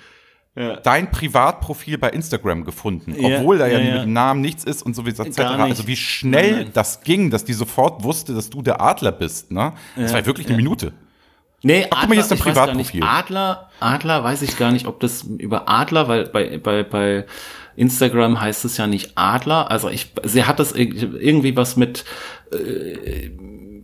ja. 0.55 0.75
dein 0.77 1.11
Privatprofil 1.11 1.97
bei 1.97 2.09
Instagram 2.09 2.65
gefunden, 2.65 3.15
obwohl 3.17 3.57
ja, 3.57 3.65
da 3.65 3.71
ja, 3.71 3.79
ja, 3.79 3.93
mit 3.93 4.03
dem 4.03 4.13
Namen 4.13 4.41
nichts 4.41 4.63
ist 4.63 4.83
und 4.83 4.95
so 4.95 5.05
wie 5.05 5.11
etc. 5.11 5.39
Also 5.39 5.87
wie 5.87 5.95
schnell 5.95 6.51
nein, 6.51 6.61
nein. 6.63 6.71
das 6.73 7.01
ging, 7.01 7.29
dass 7.29 7.45
die 7.45 7.53
sofort 7.53 8.03
wusste, 8.03 8.33
dass 8.33 8.49
du 8.49 8.61
der 8.61 8.81
Adler 8.81 9.11
bist. 9.11 9.51
Ne? 9.51 9.73
Das 9.95 10.13
war 10.13 10.25
wirklich 10.25 10.47
eine 10.47 10.57
Minute. 10.57 10.93
Nee, 11.63 11.85
Ach, 11.91 12.03
Adler, 12.03 12.09
mal, 12.09 12.17
jetzt 12.17 12.31
ein 12.31 12.39
Privatprofil. 12.39 13.03
Adler, 13.03 13.69
Adler 13.79 14.23
weiß 14.23 14.41
ich 14.41 14.57
gar 14.57 14.71
nicht, 14.71 14.87
ob 14.87 14.99
das 14.99 15.23
über 15.23 15.69
Adler, 15.69 16.07
weil 16.07 16.25
bei, 16.25 16.57
bei, 16.57 16.83
bei 16.83 17.25
Instagram 17.75 18.41
heißt 18.41 18.65
es 18.65 18.77
ja 18.77 18.87
nicht 18.87 19.11
Adler. 19.15 19.69
Also 19.69 19.89
ich, 19.89 20.11
sie 20.23 20.45
hat 20.45 20.59
das 20.59 20.71
irgendwie 20.71 21.55
was 21.55 21.77
mit 21.77 22.03
äh, 22.51 23.29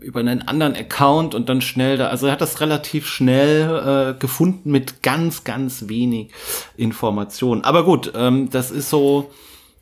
über 0.07 0.21
einen 0.21 0.47
anderen 0.47 0.73
Account 0.73 1.35
und 1.35 1.49
dann 1.49 1.59
schnell 1.59 1.97
da, 1.97 2.07
also 2.07 2.27
er 2.27 2.31
hat 2.31 2.41
das 2.41 2.61
relativ 2.61 3.07
schnell 3.07 4.13
äh, 4.15 4.19
gefunden 4.19 4.71
mit 4.71 5.03
ganz, 5.03 5.43
ganz 5.43 5.89
wenig 5.89 6.29
Informationen. 6.77 7.65
Aber 7.65 7.83
gut, 7.83 8.13
ähm, 8.15 8.49
das 8.49 8.71
ist 8.71 8.89
so, 8.89 9.29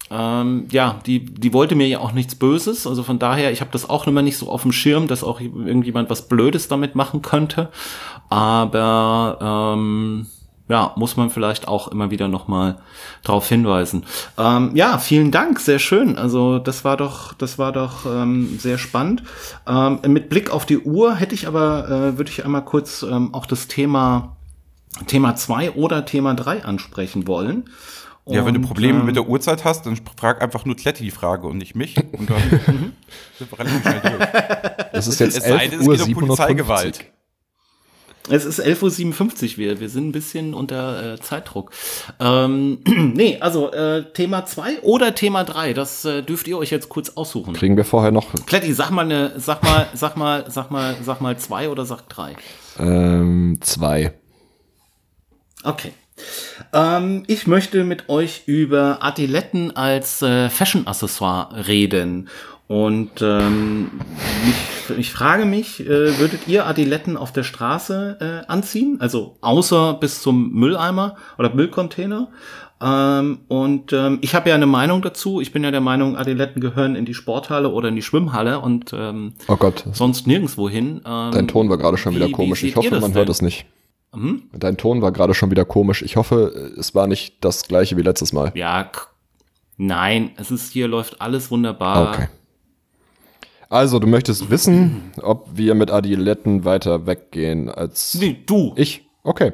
ähm, 0.09 0.65
ja, 0.71 0.99
die, 1.05 1.23
die 1.23 1.53
wollte 1.53 1.75
mir 1.75 1.87
ja 1.87 1.99
auch 1.99 2.11
nichts 2.11 2.33
Böses. 2.33 2.87
Also 2.87 3.03
von 3.03 3.19
daher, 3.19 3.51
ich 3.51 3.61
habe 3.61 3.69
das 3.71 3.87
auch 3.87 4.07
immer 4.07 4.23
nicht 4.23 4.37
so 4.37 4.49
auf 4.49 4.63
dem 4.63 4.71
Schirm, 4.71 5.07
dass 5.07 5.23
auch 5.23 5.39
irgendjemand 5.39 6.09
was 6.09 6.27
Blödes 6.27 6.67
damit 6.67 6.95
machen 6.95 7.21
könnte. 7.21 7.69
Aber 8.27 9.75
ähm, 9.75 10.25
ja, 10.67 10.93
muss 10.95 11.15
man 11.15 11.29
vielleicht 11.29 11.67
auch 11.67 11.87
immer 11.89 12.09
wieder 12.09 12.27
nochmal 12.27 12.77
darauf 13.23 13.47
hinweisen. 13.47 14.05
Ähm, 14.37 14.71
ja, 14.73 14.97
vielen 14.97 15.31
Dank, 15.31 15.59
sehr 15.59 15.79
schön. 15.79 16.17
Also 16.17 16.59
das 16.59 16.83
war 16.83 16.97
doch, 16.97 17.33
das 17.33 17.59
war 17.59 17.71
doch 17.71 18.05
ähm, 18.05 18.57
sehr 18.59 18.77
spannend. 18.77 19.23
Ähm, 19.67 19.99
mit 20.07 20.29
Blick 20.29 20.49
auf 20.49 20.65
die 20.65 20.79
Uhr 20.79 21.15
hätte 21.15 21.35
ich 21.35 21.47
aber, 21.47 21.87
äh, 21.87 22.17
würde 22.17 22.31
ich 22.31 22.43
einmal 22.43 22.65
kurz 22.65 23.03
ähm, 23.03 23.33
auch 23.33 23.45
das 23.45 23.67
Thema 23.67 24.35
Thema 25.07 25.35
zwei 25.35 25.71
oder 25.71 26.05
Thema 26.05 26.33
drei 26.33 26.63
ansprechen 26.63 27.27
wollen. 27.27 27.65
Und, 28.23 28.33
ja, 28.33 28.45
wenn 28.45 28.55
du 28.55 28.61
Probleme 28.61 28.99
ähm, 28.99 29.05
mit 29.05 29.15
der 29.15 29.27
Uhrzeit 29.27 29.65
hast, 29.65 29.85
dann 29.85 29.99
frag 30.17 30.41
einfach 30.41 30.65
nur 30.65 30.75
Kletti 30.75 31.03
die 31.03 31.11
Frage 31.11 31.45
und 31.47 31.57
nicht 31.57 31.75
mich. 31.75 31.95
Und 32.11 32.29
dann 32.29 32.41
sind 33.37 33.51
wir 33.51 33.59
relativ 33.59 33.81
schnell 33.81 34.01
durch. 34.01 34.91
Das 34.93 35.07
ist 35.07 35.19
jetzt 35.19 35.37
es 35.37 35.43
11 35.43 35.59
sei 35.59 35.67
denn, 35.67 35.79
es 35.81 35.87
Uhr 35.87 35.97
geht 35.97 36.07
um 36.07 36.13
Polizeigewalt. 36.13 37.05
Es 38.29 38.45
ist 38.45 38.59
11.57 38.59 39.53
Uhr, 39.53 39.57
wir, 39.57 39.79
wir 39.79 39.89
sind 39.89 40.07
ein 40.07 40.11
bisschen 40.11 40.53
unter 40.53 41.13
äh, 41.13 41.19
Zeitdruck. 41.19 41.71
Ähm, 42.19 42.79
nee, 43.13 43.37
also 43.39 43.71
äh, 43.71 44.11
Thema 44.13 44.45
2 44.45 44.81
oder 44.81 45.13
Thema 45.13 45.43
3, 45.43 45.73
das 45.73 46.05
äh, 46.05 46.23
dürft 46.23 46.47
ihr 46.47 46.57
euch 46.57 46.71
jetzt 46.71 46.89
kurz 46.89 47.09
aussuchen. 47.11 47.53
Kriegen 47.53 47.77
wir 47.77 47.85
vorher 47.85 48.11
noch. 48.11 48.33
Kletti, 48.47 48.73
sag 48.73 48.89
mal 48.89 49.05
eine, 49.05 49.33
sag 49.37 49.63
mal, 49.63 49.87
sag 49.93 50.17
mal, 50.17 50.45
sag 50.49 50.71
mal, 50.71 50.95
sag 51.03 51.21
mal 51.21 51.37
2 51.37 51.69
oder 51.69 51.85
sag 51.85 52.09
3. 52.09 52.35
Ähm, 52.79 53.59
2. 53.61 54.13
Okay. 55.63 55.91
Ähm, 56.73 57.23
ich 57.27 57.45
möchte 57.45 57.83
mit 57.83 58.09
euch 58.09 58.43
über 58.47 58.99
Adiletten 59.03 59.75
als 59.75 60.21
äh, 60.21 60.49
Fashion-Accessoire 60.49 61.67
reden. 61.67 62.29
Und 62.67 63.21
ähm, 63.21 63.91
ich, 64.47 64.97
ich 64.97 65.11
frage 65.11 65.45
mich, 65.45 65.81
äh, 65.81 66.17
würdet 66.17 66.47
ihr 66.47 66.65
Adiletten 66.65 67.15
auf 67.15 67.31
der 67.31 67.43
Straße 67.43 68.43
äh, 68.47 68.51
anziehen? 68.51 68.97
Also 68.99 69.37
außer 69.41 69.93
bis 69.95 70.21
zum 70.21 70.51
Mülleimer 70.51 71.15
oder 71.37 71.53
Müllcontainer? 71.53 72.29
Ähm, 72.81 73.39
und 73.47 73.93
ähm, 73.93 74.17
ich 74.21 74.33
habe 74.33 74.49
ja 74.49 74.55
eine 74.55 74.65
Meinung 74.65 75.03
dazu. 75.03 75.41
Ich 75.41 75.51
bin 75.51 75.63
ja 75.63 75.71
der 75.71 75.81
Meinung, 75.81 76.17
Adiletten 76.17 76.59
gehören 76.59 76.95
in 76.95 77.05
die 77.05 77.13
Sporthalle 77.13 77.69
oder 77.69 77.89
in 77.89 77.95
die 77.95 78.01
Schwimmhalle 78.01 78.59
und 78.59 78.91
ähm, 78.93 79.33
oh 79.47 79.55
Gott. 79.57 79.85
sonst 79.93 80.25
nirgendwo 80.25 80.67
hin. 80.67 81.01
Ähm, 81.05 81.31
Dein 81.31 81.47
Ton 81.47 81.69
war 81.69 81.77
gerade 81.77 81.97
schon 81.97 82.13
wie, 82.13 82.17
wieder 82.17 82.31
komisch. 82.31 82.63
Ich 82.63 82.75
hoffe, 82.75 82.91
man 82.91 83.01
denn? 83.01 83.13
hört 83.13 83.29
es 83.29 83.43
nicht. 83.43 83.65
Hm? 84.11 84.43
Dein 84.53 84.77
Ton 84.77 85.01
war 85.01 85.11
gerade 85.11 85.33
schon 85.35 85.51
wieder 85.51 85.65
komisch. 85.65 86.01
Ich 86.01 86.15
hoffe, 86.15 86.73
es 86.77 86.95
war 86.95 87.05
nicht 87.05 87.35
das 87.41 87.63
gleiche 87.67 87.95
wie 87.95 88.01
letztes 88.01 88.33
Mal. 88.33 88.51
Ja, 88.55 88.89
nein, 89.77 90.31
es 90.37 90.51
ist 90.51 90.71
hier 90.71 90.87
läuft 90.87 91.21
alles 91.21 91.51
wunderbar. 91.51 92.09
Okay. 92.09 92.27
Also, 93.75 93.99
du 93.99 94.07
möchtest 94.07 94.49
wissen, 94.49 95.11
ob 95.21 95.49
wir 95.53 95.75
mit 95.75 95.91
Adiletten 95.91 96.63
weiter 96.63 97.05
weggehen 97.07 97.67
als. 97.67 98.15
Nee, 98.17 98.37
du. 98.45 98.71
Ich? 98.77 99.05
Okay. 99.21 99.51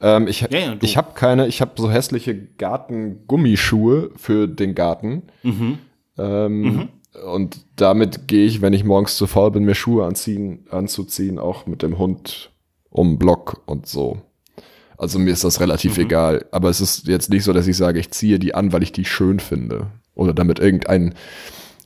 Ähm, 0.00 0.28
ich 0.28 0.42
ja, 0.42 0.56
ja, 0.56 0.76
ich 0.80 0.96
habe 0.96 1.14
keine, 1.14 1.48
ich 1.48 1.60
habe 1.60 1.72
so 1.76 1.90
hässliche 1.90 2.36
Gartengummischuhe 2.36 4.12
für 4.14 4.46
den 4.46 4.76
Garten. 4.76 5.24
Mhm. 5.42 5.78
Ähm, 6.16 6.60
mhm. 6.60 6.88
Und 7.28 7.58
damit 7.74 8.28
gehe 8.28 8.46
ich, 8.46 8.62
wenn 8.62 8.72
ich 8.72 8.84
morgens 8.84 9.16
zu 9.16 9.26
faul 9.26 9.50
bin, 9.50 9.64
mir 9.64 9.74
Schuhe 9.74 10.04
anziehen, 10.04 10.66
anzuziehen, 10.70 11.40
auch 11.40 11.66
mit 11.66 11.82
dem 11.82 11.98
Hund 11.98 12.52
um 12.88 13.18
Block 13.18 13.62
und 13.66 13.88
so. 13.88 14.18
Also 14.96 15.18
mir 15.18 15.32
ist 15.32 15.42
das 15.42 15.58
relativ 15.58 15.96
mhm. 15.96 16.04
egal. 16.04 16.46
Aber 16.52 16.70
es 16.70 16.80
ist 16.80 17.08
jetzt 17.08 17.30
nicht 17.30 17.42
so, 17.42 17.52
dass 17.52 17.66
ich 17.66 17.76
sage, 17.76 17.98
ich 17.98 18.12
ziehe 18.12 18.38
die 18.38 18.54
an, 18.54 18.72
weil 18.72 18.84
ich 18.84 18.92
die 18.92 19.04
schön 19.04 19.40
finde. 19.40 19.88
Oder 20.14 20.34
damit 20.34 20.60
irgendein, 20.60 21.16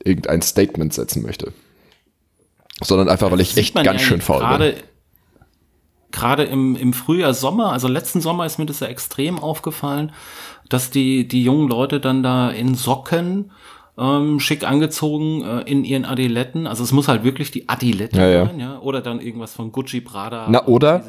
irgendein 0.04 0.42
Statement 0.42 0.92
setzen 0.92 1.22
möchte. 1.22 1.54
Sondern 2.82 3.08
einfach, 3.08 3.30
weil 3.30 3.40
ich 3.40 3.56
echt 3.56 3.74
ganz 3.74 4.00
schön 4.00 4.20
faul 4.20 4.40
grade, 4.40 4.72
bin. 4.72 4.82
Gerade 6.12 6.44
im, 6.44 6.76
im 6.76 6.92
Frühjahr, 6.92 7.34
Sommer, 7.34 7.72
also 7.72 7.86
letzten 7.86 8.20
Sommer 8.20 8.46
ist 8.46 8.58
mir 8.58 8.66
das 8.66 8.80
ja 8.80 8.88
extrem 8.88 9.38
aufgefallen, 9.38 10.12
dass 10.68 10.90
die, 10.90 11.28
die 11.28 11.44
jungen 11.44 11.68
Leute 11.68 12.00
dann 12.00 12.22
da 12.22 12.50
in 12.50 12.74
Socken 12.74 13.52
ähm, 13.98 14.40
schick 14.40 14.66
angezogen 14.66 15.42
äh, 15.44 15.60
in 15.70 15.84
ihren 15.84 16.04
Adiletten. 16.04 16.66
Also 16.66 16.82
es 16.82 16.92
muss 16.92 17.06
halt 17.06 17.22
wirklich 17.22 17.50
die 17.50 17.68
Adilette 17.68 18.18
ja, 18.18 18.46
sein, 18.46 18.58
ja. 18.58 18.78
Oder 18.80 19.02
dann 19.02 19.20
irgendwas 19.20 19.52
von 19.52 19.72
Gucci, 19.72 20.00
Prada. 20.00 20.46
Na 20.48 20.66
oder, 20.66 21.04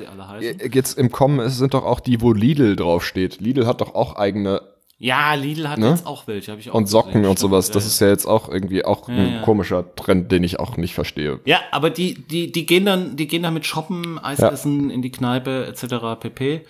jetzt 0.72 0.98
im 0.98 1.12
Kommen 1.12 1.50
sind 1.50 1.74
doch 1.74 1.86
auch 1.86 2.02
die, 2.02 2.22
wo 2.22 2.34
Lidl 2.34 2.76
draufsteht. 2.76 3.40
Lidl 3.40 3.66
hat 3.66 3.82
doch 3.82 3.96
auch 3.96 4.18
eigene 4.18 4.62
ja, 5.04 5.34
Lidl 5.34 5.68
hat 5.68 5.80
ne? 5.80 5.90
jetzt 5.90 6.06
auch 6.06 6.28
welche, 6.28 6.52
habe 6.52 6.62
ich 6.62 6.70
auch 6.70 6.76
Und 6.76 6.88
Socken 6.88 7.14
gesehen, 7.14 7.30
und 7.32 7.40
sowas, 7.40 7.70
ja, 7.70 7.74
das 7.74 7.88
ist 7.88 8.00
ja 8.02 8.10
jetzt 8.10 8.28
auch 8.28 8.50
irgendwie 8.50 8.86
auch 8.86 9.10
ja, 9.10 9.16
ein 9.16 9.34
ja. 9.34 9.42
komischer 9.42 9.96
Trend, 9.96 10.32
den 10.32 10.44
ich 10.44 10.60
auch 10.60 10.78
nicht 10.78 10.94
verstehe. 10.94 11.40
Ja, 11.46 11.60
aber 11.72 11.90
die 11.90 12.14
die 12.14 12.52
die 12.52 12.68
gehen 12.68 12.86
dann 12.86 13.16
die 13.16 13.26
gehen 13.26 13.42
dann 13.42 13.56
mit 13.56 13.66
shoppen, 13.66 14.20
Eis 14.20 14.38
essen, 14.38 14.92
in 14.92 15.02
die 15.02 15.10
Kneipe 15.10 15.66
etc. 15.66 16.20
pp. 16.20 16.62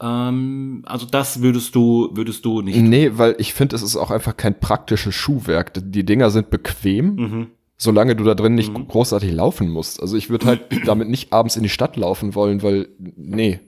Ähm, 0.00 0.84
also 0.86 1.06
das 1.06 1.42
würdest 1.42 1.74
du 1.74 2.10
würdest 2.12 2.44
du 2.44 2.62
nicht. 2.62 2.76
Nee, 2.76 3.08
tun. 3.08 3.18
weil 3.18 3.34
ich 3.38 3.52
finde, 3.52 3.74
es 3.74 3.82
ist 3.82 3.96
auch 3.96 4.12
einfach 4.12 4.36
kein 4.36 4.60
praktisches 4.60 5.16
Schuhwerk. 5.16 5.72
Die 5.74 6.06
Dinger 6.06 6.30
sind 6.30 6.50
bequem. 6.50 7.14
Mhm. 7.16 7.46
Solange 7.78 8.14
du 8.14 8.22
da 8.22 8.36
drin 8.36 8.54
nicht 8.54 8.72
mhm. 8.72 8.86
großartig 8.86 9.32
laufen 9.32 9.68
musst. 9.68 10.00
Also 10.00 10.16
ich 10.16 10.30
würde 10.30 10.46
halt 10.46 10.60
damit 10.86 11.08
nicht 11.08 11.32
abends 11.32 11.56
in 11.56 11.64
die 11.64 11.68
Stadt 11.68 11.96
laufen 11.96 12.36
wollen, 12.36 12.62
weil, 12.62 12.90
nee, 13.00 13.58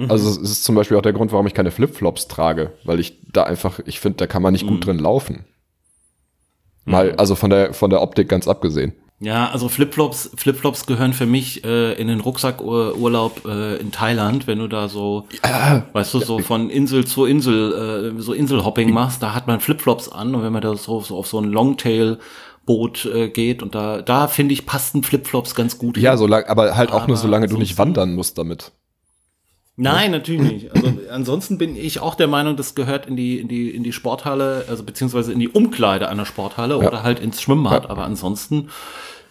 Mhm. 0.00 0.10
Also 0.10 0.30
es 0.30 0.50
ist 0.50 0.64
zum 0.64 0.74
Beispiel 0.74 0.96
auch 0.96 1.02
der 1.02 1.12
Grund, 1.12 1.30
warum 1.32 1.46
ich 1.46 1.54
keine 1.54 1.70
Flipflops 1.70 2.26
trage, 2.26 2.72
weil 2.84 3.00
ich 3.00 3.20
da 3.30 3.42
einfach, 3.42 3.80
ich 3.84 4.00
finde, 4.00 4.16
da 4.16 4.26
kann 4.26 4.42
man 4.42 4.52
nicht 4.52 4.66
gut 4.66 4.78
mhm. 4.78 4.80
drin 4.80 4.98
laufen. 4.98 5.44
Mal, 6.86 7.12
mhm. 7.12 7.18
also 7.18 7.34
von 7.34 7.50
der, 7.50 7.74
von 7.74 7.90
der 7.90 8.00
Optik 8.00 8.28
ganz 8.28 8.48
abgesehen. 8.48 8.94
Ja, 9.22 9.50
also 9.50 9.68
Flipflops, 9.68 10.30
Flipflops 10.34 10.86
gehören 10.86 11.12
für 11.12 11.26
mich 11.26 11.62
äh, 11.62 11.92
in 11.92 12.08
den 12.08 12.20
Rucksackurlaub 12.20 13.44
äh, 13.44 13.76
in 13.76 13.92
Thailand, 13.92 14.46
wenn 14.46 14.58
du 14.58 14.66
da 14.66 14.88
so, 14.88 15.26
ja, 15.44 15.82
weißt 15.92 16.14
du, 16.14 16.20
so 16.20 16.38
von 16.38 16.70
Insel 16.70 17.06
zu 17.06 17.26
Insel, 17.26 18.14
äh, 18.16 18.22
so 18.22 18.32
Inselhopping 18.32 18.94
machst, 18.94 19.22
da 19.22 19.34
hat 19.34 19.46
man 19.46 19.60
Flipflops 19.60 20.08
an 20.08 20.34
und 20.34 20.42
wenn 20.42 20.54
man 20.54 20.62
da 20.62 20.74
so, 20.74 21.02
so 21.02 21.18
auf 21.18 21.26
so 21.26 21.38
ein 21.38 21.44
Longtail 21.44 22.18
Boot 22.64 23.04
äh, 23.04 23.28
geht 23.28 23.62
und 23.62 23.74
da, 23.74 24.00
da 24.00 24.26
finde 24.26 24.54
ich, 24.54 24.64
passten 24.64 25.02
Flipflops 25.02 25.54
ganz 25.54 25.76
gut. 25.76 25.98
Ja, 25.98 26.16
so 26.16 26.26
lang, 26.26 26.44
aber 26.46 26.74
halt 26.78 26.90
auch 26.90 27.02
aber 27.02 27.08
nur, 27.08 27.16
solange 27.18 27.46
du 27.46 27.58
nicht 27.58 27.76
wandern 27.76 28.14
musst 28.14 28.38
damit. 28.38 28.72
Nein, 29.76 30.10
natürlich 30.10 30.42
nicht. 30.42 30.74
Also 30.74 30.92
ansonsten 31.10 31.56
bin 31.56 31.76
ich 31.76 32.00
auch 32.00 32.14
der 32.14 32.26
Meinung, 32.26 32.56
das 32.56 32.74
gehört 32.74 33.06
in 33.06 33.16
die 33.16 33.38
in 33.38 33.48
die 33.48 33.70
in 33.70 33.82
die 33.82 33.92
Sporthalle, 33.92 34.66
also 34.68 34.84
beziehungsweise 34.84 35.32
in 35.32 35.38
die 35.38 35.48
Umkleide 35.48 36.08
einer 36.08 36.26
Sporthalle 36.26 36.78
ja. 36.80 36.86
oder 36.86 37.02
halt 37.02 37.20
ins 37.20 37.40
Schwimmbad. 37.40 37.84
Ja. 37.84 37.90
Aber 37.90 38.04
ansonsten 38.04 38.68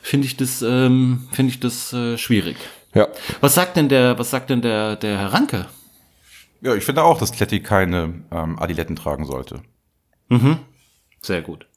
finde 0.02 0.28
ich 0.28 0.38
das 0.38 0.62
ähm, 0.62 1.28
finde 1.32 1.52
ich 1.52 1.60
das 1.60 1.94
äh, 1.94 2.18
schwierig. 2.18 2.58
Ja. 2.96 3.08
Was 3.42 3.54
sagt 3.54 3.78
denn 3.78 3.90
der 3.90 4.18
Was 4.18 4.32
sagt 4.32 4.50
denn 4.50 4.62
der 4.62 4.96
der 4.96 5.20
Herr 5.20 5.34
Ranke? 5.34 5.68
Ja, 6.62 6.76
ich 6.76 6.84
finde 6.84 7.04
auch, 7.04 7.18
dass 7.20 7.32
Kletti 7.32 7.62
keine 7.62 8.24
ähm, 8.32 8.60
Adiletten 8.60 8.96
tragen 8.96 9.26
sollte. 9.26 9.62
Mhm. 10.30 10.58
Sehr 11.22 11.42
gut. 11.42 11.69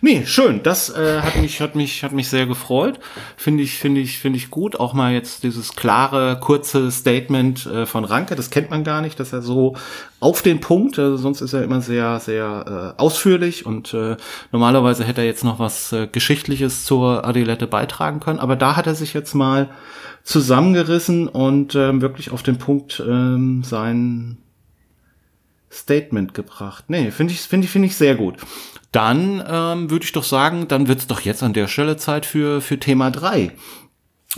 Nee, 0.00 0.24
schön. 0.26 0.62
Das 0.62 0.90
äh, 0.90 1.20
hat 1.20 1.36
mich 1.36 1.60
hat 1.60 1.74
mich 1.74 2.04
hat 2.04 2.12
mich 2.12 2.28
sehr 2.28 2.46
gefreut. 2.46 2.98
Finde 3.36 3.62
ich 3.62 3.78
finde 3.78 4.00
ich 4.00 4.18
finde 4.18 4.36
ich 4.36 4.50
gut. 4.50 4.78
Auch 4.78 4.92
mal 4.92 5.12
jetzt 5.12 5.42
dieses 5.42 5.74
klare 5.74 6.38
kurze 6.40 6.90
Statement 6.90 7.66
äh, 7.66 7.86
von 7.86 8.04
Ranke. 8.04 8.36
Das 8.36 8.50
kennt 8.50 8.70
man 8.70 8.84
gar 8.84 9.00
nicht, 9.00 9.18
dass 9.18 9.32
er 9.32 9.42
so 9.42 9.76
auf 10.20 10.42
den 10.42 10.60
Punkt. 10.60 10.98
Also 10.98 11.16
sonst 11.16 11.40
ist 11.40 11.52
er 11.52 11.62
immer 11.62 11.80
sehr 11.80 12.20
sehr 12.20 12.94
äh, 12.98 13.00
ausführlich 13.00 13.64
und 13.64 13.94
äh, 13.94 14.16
normalerweise 14.50 15.04
hätte 15.04 15.22
er 15.22 15.26
jetzt 15.26 15.44
noch 15.44 15.58
was 15.58 15.92
äh, 15.92 16.06
Geschichtliches 16.06 16.84
zur 16.84 17.26
Adilette 17.26 17.66
beitragen 17.66 18.20
können. 18.20 18.40
Aber 18.40 18.56
da 18.56 18.76
hat 18.76 18.86
er 18.86 18.94
sich 18.94 19.14
jetzt 19.14 19.34
mal 19.34 19.70
zusammengerissen 20.22 21.28
und 21.28 21.74
äh, 21.74 22.00
wirklich 22.00 22.30
auf 22.30 22.42
den 22.42 22.58
Punkt 22.58 23.00
äh, 23.00 23.62
sein 23.62 24.38
Statement 25.70 26.34
gebracht. 26.34 26.84
Nee, 26.88 27.10
finde 27.10 27.32
ich, 27.32 27.40
finde 27.40 27.64
ich, 27.64 27.70
finde 27.70 27.86
ich 27.86 27.96
sehr 27.96 28.14
gut 28.14 28.36
dann 28.92 29.42
ähm, 29.46 29.90
würde 29.90 30.04
ich 30.04 30.12
doch 30.12 30.24
sagen, 30.24 30.68
dann 30.68 30.86
wird 30.86 31.00
es 31.00 31.06
doch 31.06 31.20
jetzt 31.20 31.42
an 31.42 31.54
der 31.54 31.66
Stelle 31.66 31.96
Zeit 31.96 32.26
für, 32.26 32.60
für 32.60 32.78
Thema 32.78 33.10
drei. 33.10 33.52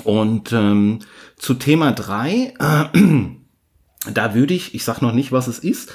Und 0.03 0.53
ähm, 0.53 1.01
zu 1.37 1.55
Thema 1.55 1.93
drei, 1.93 2.55
äh, 2.59 2.99
da 4.13 4.35
würde 4.35 4.55
ich, 4.55 4.75
ich 4.75 4.85
sag 4.85 5.03
noch 5.03 5.13
nicht, 5.13 5.33
was 5.33 5.49
es 5.49 5.59
ist, 5.59 5.93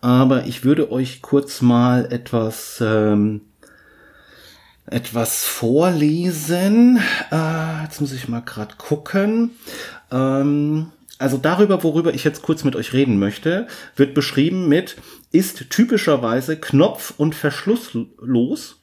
aber 0.00 0.46
ich 0.46 0.64
würde 0.64 0.92
euch 0.92 1.22
kurz 1.22 1.62
mal 1.62 2.12
etwas 2.12 2.82
ähm, 2.84 3.42
etwas 4.86 5.44
vorlesen. 5.44 7.00
Äh, 7.30 7.84
jetzt 7.84 8.00
muss 8.00 8.12
ich 8.12 8.28
mal 8.28 8.42
gerade 8.42 8.74
gucken. 8.76 9.52
Ähm, 10.10 10.92
also 11.22 11.38
darüber, 11.38 11.82
worüber 11.82 12.12
ich 12.12 12.24
jetzt 12.24 12.42
kurz 12.42 12.64
mit 12.64 12.76
euch 12.76 12.92
reden 12.92 13.18
möchte, 13.18 13.66
wird 13.96 14.14
beschrieben 14.14 14.68
mit 14.68 14.96
ist 15.30 15.70
typischerweise 15.70 16.58
knopf- 16.58 17.14
und 17.16 17.34
verschlusslos 17.34 18.82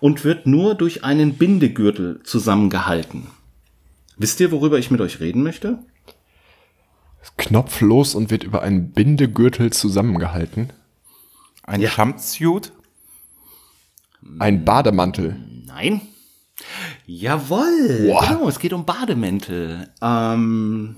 und 0.00 0.24
wird 0.24 0.46
nur 0.46 0.74
durch 0.74 1.04
einen 1.04 1.34
Bindegürtel 1.34 2.20
zusammengehalten. 2.22 3.28
Wisst 4.16 4.40
ihr, 4.40 4.52
worüber 4.52 4.78
ich 4.78 4.90
mit 4.90 5.00
euch 5.00 5.20
reden 5.20 5.42
möchte? 5.42 5.78
Knopflos 7.36 8.14
und 8.14 8.30
wird 8.30 8.44
über 8.44 8.62
einen 8.62 8.92
Bindegürtel 8.92 9.72
zusammengehalten. 9.72 10.72
Ein 11.62 11.80
ja. 11.80 11.90
Jumpsuit? 11.90 12.72
Ein 14.38 14.64
Bademantel. 14.64 15.36
Nein. 15.66 16.00
Jawoll. 17.06 18.08
Wow. 18.08 18.28
Genau, 18.28 18.48
es 18.48 18.58
geht 18.58 18.72
um 18.72 18.84
Bademäntel. 18.84 19.88
Ähm, 20.02 20.96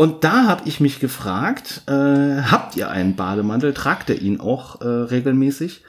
und 0.00 0.24
da 0.24 0.46
habe 0.46 0.62
ich 0.64 0.80
mich 0.80 0.98
gefragt, 0.98 1.82
äh, 1.86 1.92
habt 1.92 2.74
ihr 2.74 2.88
einen 2.88 3.16
Bademantel? 3.16 3.74
Tragt 3.74 4.08
ihr 4.08 4.18
ihn 4.18 4.40
auch 4.40 4.80
äh, 4.80 4.86
regelmäßig? 4.86 5.82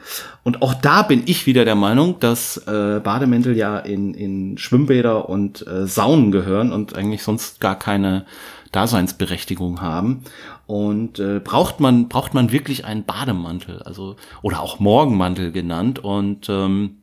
Und 0.43 0.61
auch 0.61 0.73
da 0.73 1.03
bin 1.03 1.23
ich 1.27 1.45
wieder 1.45 1.63
der 1.63 1.75
Meinung, 1.75 2.19
dass 2.19 2.57
äh, 2.67 2.99
Bademäntel 3.01 3.55
ja 3.55 3.79
in, 3.79 4.13
in 4.13 4.57
Schwimmbäder 4.57 5.29
und 5.29 5.65
äh, 5.65 5.87
Saunen 5.87 6.33
gehören 6.33 6.73
und 6.73 6.93
eigentlich 6.93 7.23
sonst 7.23 7.61
gar 7.61 7.79
keine 7.79 8.25
Daseinsberechtigung 8.73 9.79
haben. 9.79 10.25
Und 10.67 11.19
äh, 11.19 11.39
braucht 11.39 11.79
man 11.79 12.09
braucht 12.09 12.33
man 12.33 12.51
wirklich 12.51 12.83
einen 12.83 13.05
Bademantel, 13.05 13.81
also 13.83 14.17
oder 14.41 14.59
auch 14.59 14.81
Morgenmantel 14.81 15.53
genannt. 15.53 15.99
Und 15.99 16.49
ähm, 16.49 16.97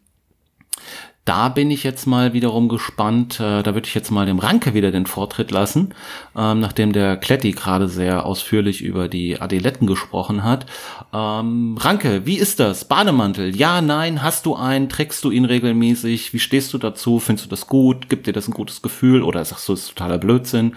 da 1.28 1.50
bin 1.50 1.70
ich 1.70 1.84
jetzt 1.84 2.06
mal 2.06 2.32
wiederum 2.32 2.70
gespannt. 2.70 3.38
Äh, 3.38 3.62
da 3.62 3.74
würde 3.74 3.86
ich 3.86 3.94
jetzt 3.94 4.10
mal 4.10 4.24
dem 4.24 4.38
Ranke 4.38 4.72
wieder 4.72 4.90
den 4.90 5.04
Vortritt 5.04 5.50
lassen, 5.50 5.94
ähm, 6.34 6.60
nachdem 6.60 6.94
der 6.94 7.18
Kletti 7.18 7.52
gerade 7.52 7.88
sehr 7.88 8.24
ausführlich 8.24 8.80
über 8.80 9.08
die 9.08 9.38
Adiletten 9.38 9.86
gesprochen 9.86 10.42
hat. 10.42 10.64
Ähm, 11.12 11.76
Ranke, 11.78 12.24
wie 12.24 12.38
ist 12.38 12.60
das? 12.60 12.86
Bademantel? 12.86 13.54
Ja, 13.54 13.82
nein, 13.82 14.22
hast 14.22 14.46
du 14.46 14.54
einen? 14.54 14.88
Trägst 14.88 15.22
du 15.22 15.30
ihn 15.30 15.44
regelmäßig? 15.44 16.32
Wie 16.32 16.38
stehst 16.38 16.72
du 16.72 16.78
dazu? 16.78 17.18
Findest 17.18 17.44
du 17.44 17.50
das 17.50 17.66
gut? 17.66 18.08
Gibt 18.08 18.26
dir 18.26 18.32
das 18.32 18.48
ein 18.48 18.54
gutes 18.54 18.80
Gefühl? 18.80 19.22
Oder 19.22 19.44
sagst 19.44 19.68
du, 19.68 19.74
es 19.74 19.80
ist 19.80 19.88
totaler 19.90 20.16
Blödsinn? 20.16 20.76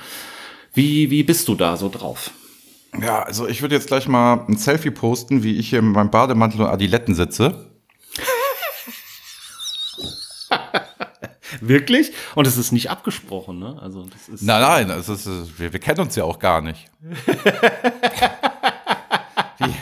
Wie, 0.73 1.09
wie 1.09 1.23
bist 1.23 1.47
du 1.47 1.55
da 1.55 1.77
so 1.77 1.87
drauf? 1.87 2.31
Ja, 3.01 3.23
also 3.23 3.47
ich 3.47 3.61
würde 3.61 3.75
jetzt 3.75 3.87
gleich 3.87 4.09
mal 4.09 4.43
ein 4.49 4.57
Selfie 4.57 4.91
posten, 4.91 5.43
wie 5.43 5.55
ich 5.55 5.69
hier 5.69 5.81
mit 5.81 5.95
meinem 5.95 6.11
Bademantel 6.11 6.59
und 6.59 6.67
Adiletten 6.67 7.15
sitze. 7.15 7.70
Wirklich? 11.59 12.13
Und 12.35 12.47
es 12.47 12.57
ist 12.57 12.71
nicht 12.71 12.89
abgesprochen, 12.89 13.59
ne? 13.59 13.77
Also 13.81 14.05
das 14.05 14.29
ist 14.29 14.43
nein, 14.43 14.87
nein, 14.87 14.89
es 14.97 15.09
ist, 15.09 15.27
wir, 15.59 15.73
wir 15.73 15.79
kennen 15.79 15.99
uns 16.01 16.15
ja 16.15 16.23
auch 16.23 16.39
gar 16.39 16.61
nicht. 16.61 16.85
wie, 19.57 19.75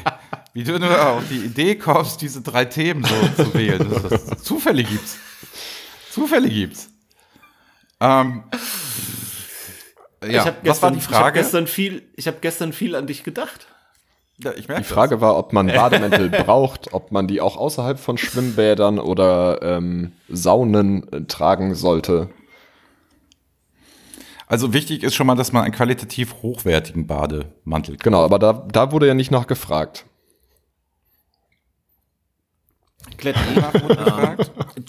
wie, 0.54 0.64
du 0.64 0.80
nur 0.80 1.08
auf 1.08 1.24
die 1.30 1.46
Idee 1.46 1.76
kommst, 1.76 2.22
diese 2.22 2.42
drei 2.42 2.66
Themen 2.66 3.04
so 3.04 3.44
zu 3.44 3.54
wählen. 3.54 3.88
Das, 3.90 4.26
das, 4.26 4.44
Zufälle 4.44 4.84
gibt's. 4.84 5.18
Zufälle 6.12 6.50
gibt's. 6.50 6.90
Ähm, 8.00 8.44
ja, 10.24 10.44
gestern, 10.44 10.56
was 10.64 10.82
war 10.82 10.92
die 10.92 11.02
Frage? 11.02 11.18
Ich 11.18 11.24
habe 11.24 11.34
gestern, 11.34 11.68
viel, 11.68 12.02
ich 12.16 12.28
hab 12.28 12.42
gestern 12.42 12.74
viel 12.74 12.96
an 12.96 13.08
dich 13.08 13.24
gedacht. 13.24 13.68
Ja, 14.42 14.54
die 14.54 14.84
Frage 14.84 15.16
das. 15.16 15.22
war, 15.22 15.38
ob 15.38 15.52
man 15.52 15.68
Bademäntel 15.74 16.30
braucht, 16.30 16.94
ob 16.94 17.12
man 17.12 17.28
die 17.28 17.42
auch 17.42 17.58
außerhalb 17.58 18.00
von 18.00 18.18
Schwimmbädern 18.18 19.00
oder 19.00 19.62
ähm, 19.62 20.14
Saunen 20.30 21.12
äh, 21.12 21.22
tragen 21.26 21.76
sollte. 21.76 22.30
Also 24.48 24.74
wichtig 24.74 25.04
ist 25.04 25.14
schon 25.14 25.28
mal, 25.28 25.36
dass 25.36 25.52
man 25.52 25.64
einen 25.64 25.74
qualitativ 25.74 26.42
hochwertigen 26.42 27.06
Bademantel 27.06 27.96
kauft. 27.96 28.04
Genau, 28.04 28.24
aber 28.24 28.40
da, 28.40 28.54
da 28.72 28.92
wurde 28.92 29.08
ja 29.08 29.14
nicht 29.14 29.30
nachgefragt. 29.30 30.06
Kletti, 33.18 33.40
ähm, 33.56 34.38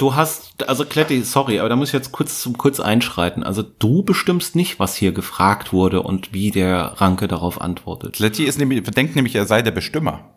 du 0.00 0.14
hast, 0.14 0.66
also 0.68 0.84
Kletti, 0.84 1.22
sorry, 1.22 1.58
aber 1.60 1.68
da 1.68 1.76
muss 1.76 1.90
ich 1.90 1.92
jetzt 1.94 2.12
kurz 2.12 2.40
zum 2.40 2.56
kurz 2.56 2.80
einschreiten. 2.80 3.42
Also 3.42 3.62
du 3.62 4.02
bestimmst 4.02 4.56
nicht, 4.56 4.78
was 4.78 4.96
hier 4.96 5.12
gefragt 5.12 5.72
wurde 5.72 6.02
und 6.02 6.32
wie 6.32 6.50
der 6.50 7.00
Ranke 7.00 7.28
darauf 7.28 7.60
antwortet. 7.60 8.14
Kletti 8.14 8.44
ist 8.44 8.58
nämlich, 8.58 8.82
denkt 8.82 9.14
nämlich, 9.16 9.34
er 9.34 9.46
sei 9.46 9.62
der 9.62 9.72
Bestimmer. 9.72 10.30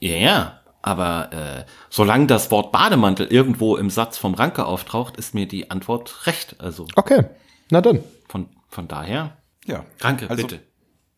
Ja, 0.00 0.10
yeah, 0.10 0.60
aber 0.82 1.32
äh, 1.32 1.64
solange 1.90 2.26
das 2.26 2.50
Wort 2.50 2.72
Bademantel 2.72 3.26
irgendwo 3.26 3.76
im 3.76 3.90
Satz 3.90 4.18
vom 4.18 4.34
Ranke 4.34 4.64
auftaucht, 4.64 5.16
ist 5.16 5.34
mir 5.34 5.46
die 5.46 5.70
Antwort 5.70 6.26
recht. 6.26 6.56
Also. 6.60 6.86
Okay, 6.96 7.24
na 7.70 7.80
dann. 7.80 8.00
Von, 8.28 8.48
von 8.68 8.88
daher. 8.88 9.36
Ja. 9.66 9.84
Ranke, 10.00 10.30
also, 10.30 10.42
bitte. 10.42 10.60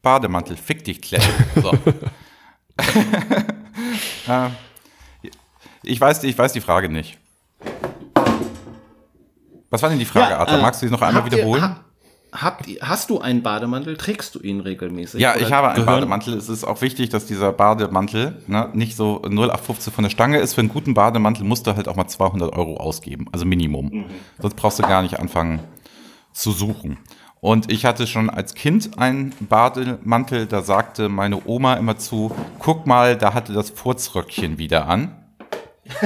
Bademantel, 0.02 0.56
fick 0.56 0.84
dich, 0.84 1.02
Kletti. 1.02 1.28
So. 1.60 1.72
äh, 4.32 4.48
ich 5.82 6.00
weiß, 6.00 6.22
ich 6.24 6.38
weiß 6.38 6.52
die 6.52 6.60
Frage 6.60 6.88
nicht. 6.88 7.18
Was 9.70 9.82
war 9.82 9.90
denn 9.90 9.98
die 9.98 10.04
Frage, 10.04 10.32
ja, 10.32 10.38
Arthur? 10.38 10.58
Äh, 10.58 10.62
Magst 10.62 10.82
du 10.82 10.86
sie 10.86 10.92
noch 10.92 11.02
einmal 11.02 11.24
wiederholen? 11.24 11.62
Ihr, 11.62 11.68
ha, 11.68 12.42
habt, 12.42 12.66
hast 12.80 13.10
du 13.10 13.20
einen 13.20 13.42
Bademantel? 13.42 13.96
Trägst 13.96 14.34
du 14.34 14.40
ihn 14.40 14.60
regelmäßig? 14.60 15.20
Ja, 15.20 15.36
ich 15.36 15.52
habe 15.52 15.70
einen 15.70 15.84
Bademantel. 15.84 16.34
Es 16.34 16.48
ist 16.48 16.64
auch 16.64 16.80
wichtig, 16.80 17.10
dass 17.10 17.26
dieser 17.26 17.52
Bademantel 17.52 18.42
ne, 18.46 18.70
nicht 18.72 18.96
so 18.96 19.22
0815 19.22 19.92
von 19.92 20.04
der 20.04 20.10
Stange 20.10 20.38
ist. 20.38 20.54
Für 20.54 20.60
einen 20.60 20.70
guten 20.70 20.94
Bademantel 20.94 21.44
musst 21.44 21.66
du 21.66 21.76
halt 21.76 21.88
auch 21.88 21.96
mal 21.96 22.08
200 22.08 22.52
Euro 22.54 22.78
ausgeben, 22.78 23.26
also 23.32 23.44
Minimum. 23.44 23.86
Mhm. 23.86 24.04
Sonst 24.40 24.54
brauchst 24.54 24.78
du 24.78 24.82
gar 24.82 25.02
nicht 25.02 25.18
anfangen 25.18 25.60
zu 26.32 26.52
suchen. 26.52 26.98
Und 27.40 27.70
ich 27.70 27.84
hatte 27.84 28.06
schon 28.06 28.30
als 28.30 28.54
Kind 28.54 28.98
einen 28.98 29.32
Bademantel, 29.40 30.46
da 30.46 30.62
sagte 30.62 31.08
meine 31.08 31.46
Oma 31.46 31.74
immer 31.74 31.96
zu, 31.96 32.34
guck 32.58 32.86
mal, 32.86 33.16
da 33.16 33.32
hatte 33.32 33.52
das 33.52 33.70
Furzröckchen 33.70 34.58
wieder 34.58 34.88
an. 34.88 35.14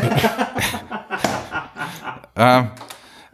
ähm, 2.36 2.70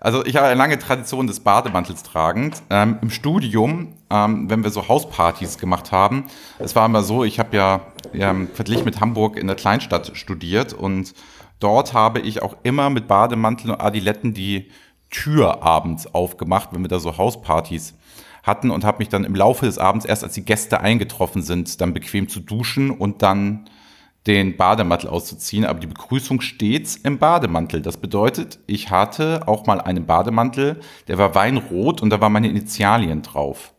also 0.08 0.24
ich 0.24 0.36
habe 0.36 0.46
eine 0.46 0.54
lange 0.54 0.78
Tradition 0.78 1.26
des 1.26 1.40
Bademantels 1.40 2.02
tragend. 2.02 2.62
Ähm, 2.70 2.96
Im 3.02 3.10
Studium, 3.10 3.88
ähm, 4.08 4.48
wenn 4.48 4.64
wir 4.64 4.70
so 4.70 4.88
Hauspartys 4.88 5.58
gemacht 5.58 5.92
haben, 5.92 6.24
es 6.58 6.74
war 6.74 6.86
immer 6.86 7.02
so, 7.02 7.24
ich 7.24 7.38
habe 7.38 7.54
ja 7.54 7.82
ähm, 8.14 8.48
verglichen 8.54 8.86
mit 8.86 9.02
Hamburg 9.02 9.36
in 9.36 9.46
der 9.46 9.56
Kleinstadt 9.56 10.12
studiert 10.14 10.72
und 10.72 11.12
dort 11.60 11.92
habe 11.92 12.20
ich 12.20 12.40
auch 12.40 12.56
immer 12.62 12.88
mit 12.88 13.06
Bademantel 13.06 13.70
und 13.70 13.82
Adiletten 13.82 14.32
die 14.32 14.70
Tür 15.10 15.62
abends 15.62 16.06
aufgemacht, 16.14 16.70
wenn 16.72 16.80
wir 16.80 16.88
da 16.88 17.00
so 17.00 17.18
Hauspartys 17.18 17.92
hatten 18.42 18.70
und 18.70 18.86
habe 18.86 19.00
mich 19.00 19.10
dann 19.10 19.24
im 19.24 19.34
Laufe 19.34 19.66
des 19.66 19.76
Abends, 19.76 20.06
erst 20.06 20.24
als 20.24 20.32
die 20.32 20.44
Gäste 20.46 20.80
eingetroffen 20.80 21.42
sind, 21.42 21.82
dann 21.82 21.92
bequem 21.92 22.30
zu 22.30 22.40
duschen 22.40 22.90
und 22.90 23.20
dann 23.20 23.68
den 24.26 24.56
Bademantel 24.56 25.08
auszuziehen, 25.08 25.64
aber 25.64 25.80
die 25.80 25.86
Begrüßung 25.86 26.40
stets 26.40 26.96
im 26.96 27.18
Bademantel. 27.18 27.80
Das 27.80 27.96
bedeutet, 27.96 28.58
ich 28.66 28.90
hatte 28.90 29.46
auch 29.46 29.66
mal 29.66 29.80
einen 29.80 30.06
Bademantel, 30.06 30.80
der 31.06 31.18
war 31.18 31.34
weinrot 31.34 32.02
und 32.02 32.10
da 32.10 32.20
waren 32.20 32.32
meine 32.32 32.48
Initialien 32.48 33.22
drauf. 33.22 33.72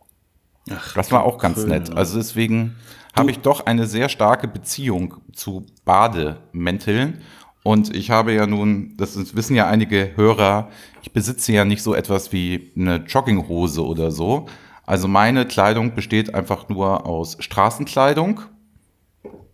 Ach, 0.71 0.93
das 0.93 1.11
war 1.11 1.23
auch 1.23 1.37
ganz 1.37 1.59
schön, 1.59 1.69
nett. 1.69 1.95
Also 1.95 2.17
deswegen 2.17 2.75
habe 3.15 3.31
ich 3.31 3.39
doch 3.39 3.65
eine 3.65 3.85
sehr 3.85 4.09
starke 4.09 4.47
Beziehung 4.47 5.15
zu 5.33 5.65
Bademänteln. 5.85 7.21
Und 7.63 7.93
ich 7.93 8.09
habe 8.09 8.33
ja 8.33 8.47
nun, 8.47 8.95
das 8.97 9.35
wissen 9.35 9.55
ja 9.55 9.67
einige 9.67 10.15
Hörer, 10.15 10.69
ich 11.01 11.11
besitze 11.11 11.51
ja 11.51 11.65
nicht 11.65 11.83
so 11.83 11.93
etwas 11.93 12.31
wie 12.31 12.71
eine 12.75 12.97
Jogginghose 12.97 13.85
oder 13.85 14.11
so. 14.11 14.47
Also 14.85 15.07
meine 15.07 15.45
Kleidung 15.45 15.93
besteht 15.93 16.33
einfach 16.33 16.69
nur 16.69 17.05
aus 17.05 17.37
Straßenkleidung 17.39 18.41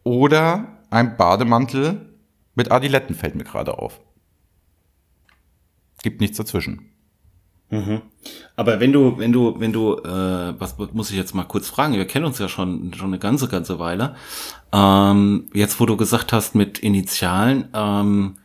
oder 0.04 0.75
ein 0.96 1.18
Bademantel 1.18 2.10
mit 2.56 2.72
Adiletten 2.72 3.16
fällt 3.16 3.36
mir 3.36 3.44
gerade 3.44 3.78
auf. 3.78 4.00
Gibt 6.02 6.22
nichts 6.22 6.38
dazwischen. 6.38 6.92
Mhm. 7.70 8.02
Aber 8.56 8.80
wenn 8.80 8.94
du, 8.94 9.18
wenn 9.18 9.32
du, 9.32 9.60
wenn 9.60 9.74
du, 9.74 9.98
äh, 9.98 10.60
was 10.60 10.78
muss 10.94 11.10
ich 11.10 11.18
jetzt 11.18 11.34
mal 11.34 11.44
kurz 11.44 11.68
fragen? 11.68 11.96
Wir 11.96 12.06
kennen 12.06 12.26
uns 12.26 12.40
ja 12.40 12.48
schon 12.48 12.94
schon 12.94 13.08
eine 13.08 13.20
ganze, 13.20 13.48
ganze 13.48 13.80
Weile. 13.80 14.16
Ähm, 14.72 15.50
jetzt, 15.54 15.80
wo 15.80 15.86
du 15.86 15.98
gesagt 15.98 16.32
hast 16.32 16.56
mit 16.56 16.80
Initialen, 16.80 17.70
ähm, 17.74 18.36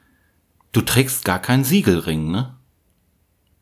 du 0.73 0.81
trägst 0.81 1.25
gar 1.25 1.39
keinen 1.39 1.65
Siegelring, 1.65 2.31
ne? 2.31 2.57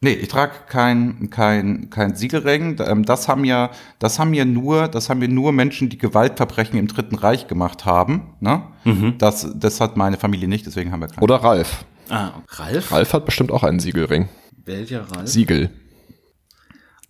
Nee, 0.01 0.13
ich 0.13 0.29
trage 0.29 0.53
kein, 0.69 1.29
kein, 1.31 1.91
kein 1.91 2.15
Siegelring. 2.15 2.77
Ähm, 2.87 3.05
das 3.05 3.27
haben 3.27 3.45
ja, 3.45 3.71
das 3.99 4.19
haben 4.21 4.33
ja 4.33 4.45
nur, 4.45 4.87
das 4.87 5.11
haben 5.11 5.21
ja 5.21 5.29
nur 5.29 5.53
Menschen, 5.53 5.89
die 5.89 5.99
Gewaltverbrechen 5.99 6.79
im 6.79 6.87
Dritten 6.87 7.17
Reich 7.17 7.49
gemacht 7.49 7.85
haben. 7.85 8.35
Ne? 8.41 8.63
Mhm. 8.85 9.15
Das, 9.19 9.49
das 9.57 9.81
hat 9.81 9.97
meine 9.97 10.17
Familie 10.17 10.47
nicht, 10.47 10.67
deswegen 10.67 10.93
haben 10.93 11.01
wir 11.01 11.09
keinen. 11.09 11.25
Oder 11.25 11.37
Ralf. 11.37 11.85
Ah, 12.11 12.31
Ralf? 12.49 12.93
Ralf 12.93 13.13
hat 13.13 13.25
bestimmt 13.27 13.51
auch 13.51 13.65
einen 13.65 13.81
Siegelring. 13.81 14.29
Welcher 14.65 15.03
Ralf? 15.11 15.29
Siegel. 15.29 15.71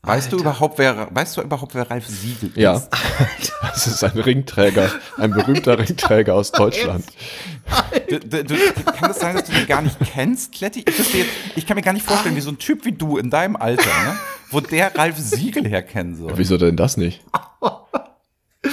Weißt 0.02 0.26
Alter. 0.26 0.36
du 0.36 0.42
überhaupt, 0.42 0.78
wer, 0.78 1.08
weißt 1.10 1.36
du 1.36 1.42
überhaupt, 1.42 1.74
wer 1.74 1.90
Ralf 1.90 2.06
Siegel 2.06 2.50
ist? 2.50 2.56
Ja. 2.56 2.82
Das 3.62 3.86
ist 3.86 4.02
ein 4.02 4.18
Ringträger, 4.18 4.90
ein 5.18 5.30
berühmter 5.30 5.78
Ringträger 5.78 6.34
aus 6.34 6.50
Deutschland. 6.52 7.04
Du, 8.08 8.18
du, 8.18 8.44
du, 8.44 8.56
kann 8.84 9.10
es 9.10 9.18
sein, 9.18 9.36
dass 9.36 9.44
du 9.44 9.52
den 9.52 9.66
gar 9.66 9.82
nicht 9.82 9.98
kennst, 10.00 10.52
Kletti? 10.52 10.84
Ich, 10.88 11.14
jetzt, 11.14 11.30
ich, 11.54 11.66
kann 11.66 11.76
mir 11.76 11.82
gar 11.82 11.92
nicht 11.92 12.06
vorstellen, 12.06 12.34
wie 12.34 12.40
so 12.40 12.50
ein 12.50 12.58
Typ 12.58 12.84
wie 12.84 12.92
du 12.92 13.18
in 13.18 13.30
deinem 13.30 13.56
Alter, 13.56 13.84
ne, 13.84 14.16
wo 14.50 14.60
der 14.60 14.96
Ralf 14.96 15.16
Siegel 15.18 15.68
herkennen 15.68 16.16
soll. 16.16 16.32
Wieso 16.36 16.56
denn 16.56 16.76
das 16.76 16.96
nicht? 16.96 17.22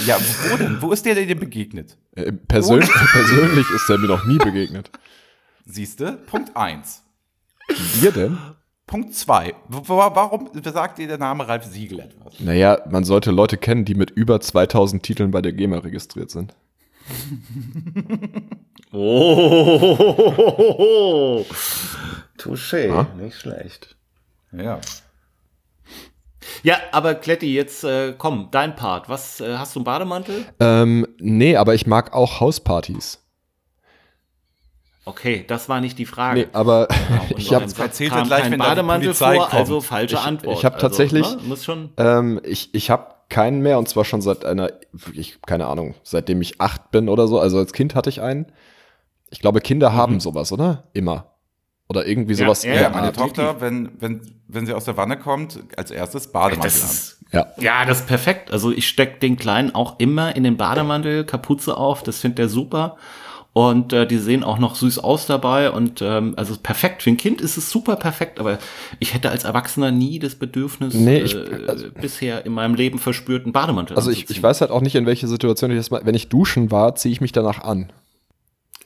Ja, 0.06 0.18
wo 0.50 0.58
denn? 0.58 0.82
Wo 0.82 0.92
ist 0.92 1.06
der 1.06 1.16
dir 1.16 1.40
begegnet? 1.40 1.98
Äh, 2.16 2.32
persönlich, 2.32 2.90
persönlich 3.12 3.70
ist 3.70 3.90
er 3.90 3.98
mir 3.98 4.08
noch 4.08 4.26
nie 4.26 4.38
begegnet. 4.38 4.92
Siehste? 5.66 6.14
Punkt 6.14 6.56
eins. 6.56 7.04
Wir 8.00 8.12
denn? 8.12 8.38
Punkt 8.88 9.16
zwei. 9.16 9.56
Warum 9.68 10.50
sagt 10.64 11.00
dir 11.00 11.08
der 11.08 11.18
Name 11.18 11.48
Ralf 11.48 11.66
Siegel 11.66 12.02
etwas? 12.02 12.40
Naja, 12.40 12.80
man 12.90 13.04
sollte 13.04 13.32
Leute 13.32 13.58
kennen, 13.58 13.84
die 13.84 13.96
mit 13.96 14.12
über 14.12 14.40
2000 14.40 15.02
Titeln 15.02 15.32
bei 15.32 15.42
der 15.42 15.54
GEMA 15.54 15.80
registriert 15.80 16.30
sind. 16.30 16.54
oh, 18.92 20.26
touché, 22.38 22.92
ah? 22.92 23.08
nicht 23.18 23.38
schlecht. 23.38 23.96
Ja. 24.52 24.80
Ja, 26.64 26.78
aber 26.92 27.16
Kletti, 27.16 27.54
jetzt 27.54 27.84
äh, 27.84 28.14
komm, 28.18 28.50
dein 28.52 28.76
Part. 28.76 29.10
Was 29.10 29.42
äh, 29.42 29.58
hast 29.58 29.76
du 29.76 29.80
einen 29.80 29.86
Bademantel? 29.86 30.46
Ähm, 30.60 31.08
nee, 31.20 31.56
aber 31.56 31.74
ich 31.74 31.88
mag 31.88 32.14
auch 32.14 32.40
Hauspartys. 32.40 33.25
Okay, 35.08 35.46
das 35.48 35.70
war 35.70 35.82
nicht 35.82 36.00
die 36.00 36.06
Frage. 36.06 36.42
Nee, 36.42 36.48
aber 36.52 36.88
genau, 36.88 37.26
ich 37.38 37.54
habe 37.54 37.66
erzählt 37.78 38.12
kam 38.12 38.28
gleich, 38.28 38.50
wenn 38.50 38.58
Bademantel 38.58 39.14
vor, 39.14 39.36
kommt. 39.36 39.54
also 39.54 39.80
falsche 39.80 40.20
Antwort. 40.20 40.54
Ich, 40.54 40.60
ich 40.60 40.66
habe 40.66 40.76
also, 40.76 40.88
tatsächlich, 40.88 41.30
ne, 41.30 41.42
muss 41.44 41.64
schon 41.64 41.92
ähm, 41.98 42.42
ich, 42.44 42.74
ich 42.74 42.90
habe 42.90 43.14
keinen 43.30 43.62
mehr 43.62 43.78
und 43.78 43.88
zwar 43.88 44.04
schon 44.04 44.22
seit 44.22 44.46
einer, 44.46 44.70
ich 45.14 45.42
keine 45.44 45.68
Ahnung, 45.68 45.94
seitdem 46.04 46.42
ich 46.42 46.60
acht 46.60 46.90
bin 46.90 47.08
oder 47.08 47.28
so. 47.28 47.40
Also 47.40 47.60
als 47.60 47.72
Kind 47.72 47.94
hatte 47.94 48.10
ich 48.10 48.22
einen. 48.22 48.48
Ich 49.30 49.40
glaube, 49.40 49.62
Kinder 49.62 49.92
mhm. 49.92 49.96
haben 49.96 50.20
sowas, 50.20 50.52
oder? 50.52 50.86
Immer. 50.94 51.32
Oder 51.88 52.08
irgendwie 52.08 52.34
sowas. 52.34 52.64
Ja, 52.64 52.74
ja 52.74 52.90
meine 52.90 53.14
Tochter, 53.14 53.62
wenn, 53.62 53.92
wenn, 54.00 54.22
wenn 54.48 54.66
sie 54.66 54.74
aus 54.74 54.86
der 54.86 54.98
Wanne 54.98 55.20
kommt, 55.20 55.60
als 55.78 55.92
erstes 55.92 56.32
Bademantel 56.32 56.68
ist, 56.68 57.20
an. 57.32 57.32
Ja. 57.32 57.48
ja, 57.58 57.86
das 57.86 58.02
ist 58.02 58.08
perfekt. 58.08 58.52
Also 58.52 58.72
ich 58.72 58.88
steck 58.88 59.20
den 59.20 59.38
Kleinen 59.38 59.76
auch 59.76 60.00
immer 60.00 60.36
in 60.36 60.44
den 60.44 60.58
Bademantel, 60.58 61.26
Kapuze 61.26 61.78
auf, 61.78 62.02
das 62.02 62.20
findet 62.20 62.40
er 62.40 62.50
super. 62.50 62.98
Und 63.58 63.94
äh, 63.94 64.06
die 64.06 64.18
sehen 64.18 64.44
auch 64.44 64.60
noch 64.60 64.76
süß 64.76 65.00
aus 65.00 65.28
dabei. 65.28 65.72
Und 65.72 66.02
ähm, 66.02 66.34
also 66.36 66.58
perfekt. 66.62 67.04
Für 67.04 67.10
ein 67.10 67.16
Kind 67.16 67.40
ist 67.40 67.56
es 67.56 67.70
super 67.70 67.96
perfekt, 67.96 68.38
aber 68.38 68.60
ich 69.00 69.14
hätte 69.14 69.30
als 69.30 69.46
Erwachsener 69.46 69.92
nie 69.92 70.20
das 70.20 70.36
Bedürfnis 70.36 70.94
nee, 70.94 71.22
ich, 71.22 71.36
äh, 71.36 71.66
also, 71.66 71.86
bisher 71.90 72.46
in 72.46 72.52
meinem 72.52 72.76
Leben 72.76 73.00
verspürt, 73.00 73.46
einen 73.46 73.54
Bademantel 73.54 73.96
Also 73.96 74.12
ich, 74.12 74.30
ich 74.30 74.44
weiß 74.44 74.60
halt 74.60 74.72
auch 74.72 74.82
nicht, 74.82 74.96
in 74.96 75.06
welche 75.06 75.30
Situation 75.30 75.72
ich 75.72 75.78
das 75.78 75.90
mal. 75.90 76.02
Wenn 76.04 76.16
ich 76.16 76.28
duschen 76.28 76.70
war, 76.70 76.96
ziehe 76.96 77.14
ich 77.14 77.22
mich 77.22 77.32
danach 77.32 77.60
an. 77.60 77.94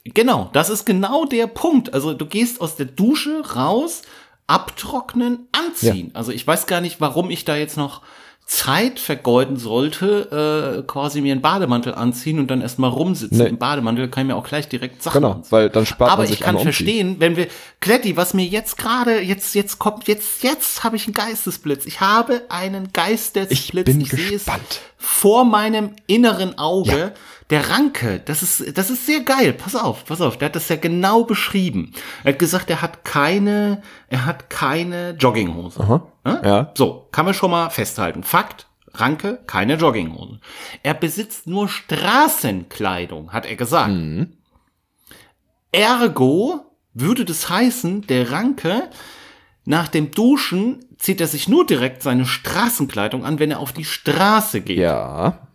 Genau, 0.04 0.50
das 0.52 0.70
ist 0.70 0.86
genau 0.86 1.24
der 1.24 1.48
Punkt. 1.48 1.92
Also 1.92 2.14
du 2.14 2.26
gehst 2.26 2.60
aus 2.60 2.76
der 2.76 2.86
Dusche 2.86 3.42
raus, 3.56 4.02
abtrocknen, 4.46 5.48
anziehen. 5.50 6.10
Ja. 6.12 6.14
Also 6.14 6.30
ich 6.30 6.46
weiß 6.46 6.68
gar 6.68 6.80
nicht, 6.80 7.00
warum 7.00 7.30
ich 7.30 7.44
da 7.44 7.56
jetzt 7.56 7.76
noch 7.76 8.02
Zeit 8.50 8.98
vergeuden 8.98 9.56
sollte, 9.56 10.80
äh, 10.80 10.82
quasi 10.82 11.20
mir 11.20 11.30
einen 11.30 11.40
Bademantel 11.40 11.94
anziehen 11.94 12.40
und 12.40 12.50
dann 12.50 12.62
erstmal 12.62 12.90
rumsitzen 12.90 13.38
nee. 13.38 13.46
im 13.46 13.58
Bademantel, 13.58 14.08
kann 14.08 14.24
ich 14.24 14.26
mir 14.26 14.34
auch 14.34 14.46
gleich 14.46 14.68
direkt 14.68 15.04
Sachen 15.04 15.22
Genau, 15.22 15.34
anziehen. 15.34 15.52
weil 15.52 15.70
dann 15.70 15.86
spart 15.86 16.10
Aber 16.10 16.22
man 16.22 16.26
sich 16.26 16.40
ich 16.40 16.44
kann 16.44 16.58
verstehen, 16.58 17.16
wenn 17.20 17.36
wir, 17.36 17.46
Kletti, 17.78 18.16
was 18.16 18.34
mir 18.34 18.44
jetzt 18.44 18.76
gerade, 18.76 19.20
jetzt, 19.20 19.54
jetzt 19.54 19.78
kommt, 19.78 20.08
jetzt, 20.08 20.42
jetzt 20.42 20.82
habe 20.82 20.96
ich 20.96 21.06
einen 21.06 21.14
Geistesblitz. 21.14 21.86
Ich 21.86 22.00
habe 22.00 22.42
einen 22.48 22.92
Geistesblitz. 22.92 23.88
Ich 23.88 23.94
bin 23.94 24.00
ich 24.00 24.10
gespannt. 24.10 24.80
vor 24.96 25.44
meinem 25.44 25.90
inneren 26.08 26.58
Auge. 26.58 26.98
Ja 26.98 27.12
der 27.50 27.68
Ranke, 27.68 28.20
das 28.20 28.42
ist, 28.42 28.78
das 28.78 28.90
ist 28.90 29.06
sehr 29.06 29.20
geil. 29.20 29.52
Pass 29.52 29.74
auf, 29.74 30.04
pass 30.04 30.20
auf. 30.20 30.38
Der 30.38 30.46
hat 30.46 30.56
das 30.56 30.68
ja 30.68 30.76
genau 30.76 31.24
beschrieben. 31.24 31.92
Er 32.22 32.32
hat 32.32 32.38
gesagt, 32.38 32.70
er 32.70 32.80
hat 32.80 33.04
keine, 33.04 33.82
er 34.08 34.24
hat 34.24 34.50
keine 34.50 35.10
Jogginghose. 35.18 35.80
Aha, 35.80 36.06
ja? 36.24 36.42
ja. 36.44 36.72
So, 36.76 37.08
kann 37.10 37.24
man 37.24 37.34
schon 37.34 37.50
mal 37.50 37.70
festhalten. 37.70 38.22
Fakt, 38.22 38.68
Ranke, 38.94 39.40
keine 39.46 39.74
Jogginghose. 39.74 40.40
Er 40.82 40.94
besitzt 40.94 41.48
nur 41.48 41.68
Straßenkleidung, 41.68 43.32
hat 43.32 43.46
er 43.46 43.56
gesagt. 43.56 43.92
Mhm. 43.92 44.36
Ergo 45.72 46.66
würde 46.94 47.24
das 47.24 47.48
heißen, 47.48 48.06
der 48.06 48.30
Ranke 48.30 48.90
nach 49.64 49.88
dem 49.88 50.10
Duschen 50.12 50.84
zieht 50.98 51.20
er 51.20 51.26
sich 51.26 51.48
nur 51.48 51.66
direkt 51.66 52.02
seine 52.02 52.26
Straßenkleidung 52.26 53.24
an, 53.24 53.38
wenn 53.38 53.50
er 53.50 53.60
auf 53.60 53.72
die 53.72 53.84
Straße 53.84 54.60
geht. 54.60 54.78
Ja. 54.78 55.48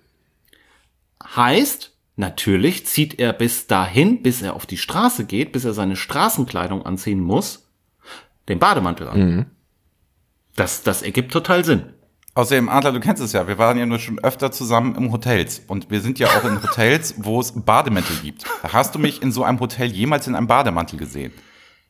Heißt, 1.35 1.93
natürlich 2.15 2.85
zieht 2.85 3.19
er 3.19 3.33
bis 3.33 3.67
dahin, 3.67 4.21
bis 4.21 4.41
er 4.41 4.55
auf 4.55 4.65
die 4.65 4.77
Straße 4.77 5.25
geht, 5.25 5.51
bis 5.51 5.65
er 5.65 5.73
seine 5.73 5.95
Straßenkleidung 5.95 6.85
anziehen 6.85 7.19
muss, 7.19 7.69
den 8.47 8.59
Bademantel 8.59 9.07
an. 9.07 9.19
Mhm. 9.19 9.45
Das, 10.55 10.83
das 10.83 11.01
ergibt 11.01 11.31
total 11.31 11.65
Sinn. 11.65 11.93
Außerdem, 12.33 12.67
Adler, 12.67 12.91
du 12.91 12.99
kennst 12.99 13.23
es 13.23 13.31
ja, 13.31 13.47
wir 13.47 13.57
waren 13.57 13.77
ja 13.77 13.85
nur 13.85 13.99
schon 13.99 14.19
öfter 14.19 14.51
zusammen 14.51 14.95
im 14.95 15.13
Hotels. 15.13 15.61
Und 15.67 15.89
wir 15.89 16.01
sind 16.01 16.19
ja 16.19 16.27
auch 16.27 16.43
in 16.43 16.61
Hotels, 16.61 17.15
wo 17.17 17.39
es 17.39 17.53
Bademäntel 17.53 18.17
gibt. 18.17 18.43
Hast 18.61 18.93
du 18.93 18.99
mich 18.99 19.21
in 19.21 19.31
so 19.31 19.43
einem 19.45 19.59
Hotel 19.61 19.87
jemals 19.87 20.27
in 20.27 20.35
einem 20.35 20.47
Bademantel 20.47 20.99
gesehen? 20.99 21.31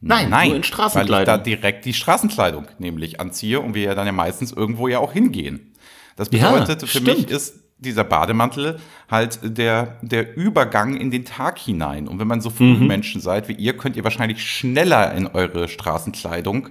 Nein, 0.01 0.29
Nein 0.29 0.49
nur 0.49 0.57
in 0.57 0.63
Straßenkleidung. 0.63 1.15
Weil 1.15 1.21
ich 1.21 1.25
da 1.25 1.37
direkt 1.37 1.85
die 1.85 1.95
Straßenkleidung 1.95 2.67
nämlich 2.77 3.19
anziehe 3.19 3.59
und 3.59 3.73
wir 3.73 3.83
ja 3.83 3.95
dann 3.95 4.05
ja 4.05 4.11
meistens 4.11 4.51
irgendwo 4.51 4.87
ja 4.87 4.99
auch 4.99 5.13
hingehen. 5.13 5.73
Das 6.15 6.29
bedeutet, 6.29 6.81
ja, 6.81 6.87
für 6.87 6.99
stimmt. 6.99 7.07
mich 7.07 7.29
ist 7.29 7.64
dieser 7.85 8.03
Bademantel 8.03 8.79
halt 9.09 9.39
der, 9.43 9.97
der 10.01 10.35
Übergang 10.35 10.95
in 10.95 11.11
den 11.11 11.25
Tag 11.25 11.59
hinein. 11.59 12.07
Und 12.07 12.19
wenn 12.19 12.27
man 12.27 12.41
so 12.41 12.49
früh 12.49 12.73
mhm. 12.73 12.87
Menschen 12.87 13.21
seid 13.21 13.47
wie 13.47 13.53
ihr, 13.53 13.77
könnt 13.77 13.95
ihr 13.95 14.03
wahrscheinlich 14.03 14.43
schneller 14.43 15.13
in 15.13 15.27
eure 15.27 15.67
Straßenkleidung. 15.67 16.69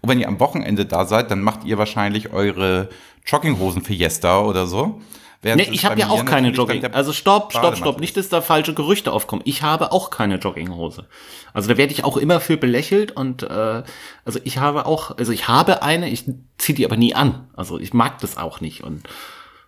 Und 0.00 0.08
wenn 0.08 0.20
ihr 0.20 0.28
am 0.28 0.40
Wochenende 0.40 0.84
da 0.84 1.04
seid, 1.06 1.30
dann 1.30 1.42
macht 1.42 1.64
ihr 1.64 1.78
wahrscheinlich 1.78 2.32
eure 2.32 2.88
Jogginghosen 3.24 3.82
Fiesta 3.82 4.40
oder 4.40 4.66
so. 4.66 5.00
Während 5.42 5.68
nee, 5.68 5.74
ich 5.74 5.84
habe 5.84 6.00
ja 6.00 6.08
auch 6.08 6.24
keine 6.24 6.50
Jogging. 6.50 6.84
Also 6.86 7.12
stopp, 7.12 7.52
stopp, 7.52 7.76
stopp. 7.76 8.00
Nicht, 8.00 8.16
dass 8.16 8.28
da 8.28 8.40
falsche 8.40 8.74
Gerüchte 8.74 9.12
aufkommen. 9.12 9.42
Ich 9.44 9.62
habe 9.62 9.92
auch 9.92 10.10
keine 10.10 10.36
Jogginghose. 10.36 11.06
Also 11.52 11.68
da 11.68 11.76
werde 11.76 11.92
ich 11.92 12.04
auch 12.04 12.16
immer 12.16 12.40
für 12.40 12.56
belächelt 12.56 13.12
und 13.12 13.42
äh, 13.42 13.82
also 14.24 14.40
ich 14.44 14.58
habe 14.58 14.86
auch, 14.86 15.16
also 15.16 15.32
ich 15.32 15.46
habe 15.46 15.82
eine, 15.82 16.08
ich 16.08 16.24
ziehe 16.58 16.74
die 16.74 16.84
aber 16.84 16.96
nie 16.96 17.14
an. 17.14 17.48
Also 17.54 17.78
ich 17.78 17.94
mag 17.94 18.18
das 18.20 18.38
auch 18.38 18.60
nicht 18.60 18.82
und 18.82 19.08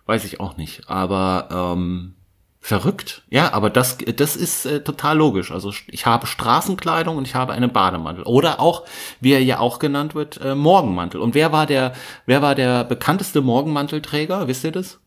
weiß 0.09 0.25
ich 0.25 0.39
auch 0.39 0.57
nicht. 0.57 0.89
Aber 0.89 1.47
ähm, 1.51 2.15
verrückt. 2.59 3.23
Ja, 3.29 3.53
aber 3.53 3.69
das, 3.69 3.99
das 4.15 4.35
ist 4.35 4.65
äh, 4.65 4.83
total 4.83 5.17
logisch. 5.17 5.51
Also 5.51 5.71
ich 5.87 6.05
habe 6.05 6.25
Straßenkleidung 6.27 7.15
und 7.15 7.27
ich 7.27 7.35
habe 7.35 7.53
einen 7.53 7.71
Bademantel. 7.71 8.23
Oder 8.23 8.59
auch, 8.59 8.85
wie 9.21 9.31
er 9.31 9.43
ja 9.43 9.59
auch 9.59 9.79
genannt 9.79 10.15
wird, 10.15 10.41
äh, 10.41 10.55
Morgenmantel. 10.55 11.21
Und 11.21 11.35
wer 11.35 11.51
war 11.51 11.67
der, 11.67 11.93
wer 12.25 12.41
war 12.41 12.55
der 12.55 12.83
bekannteste 12.83 13.41
Morgenmantelträger? 13.41 14.47
Wisst 14.47 14.63
ihr 14.63 14.71
das? 14.71 14.99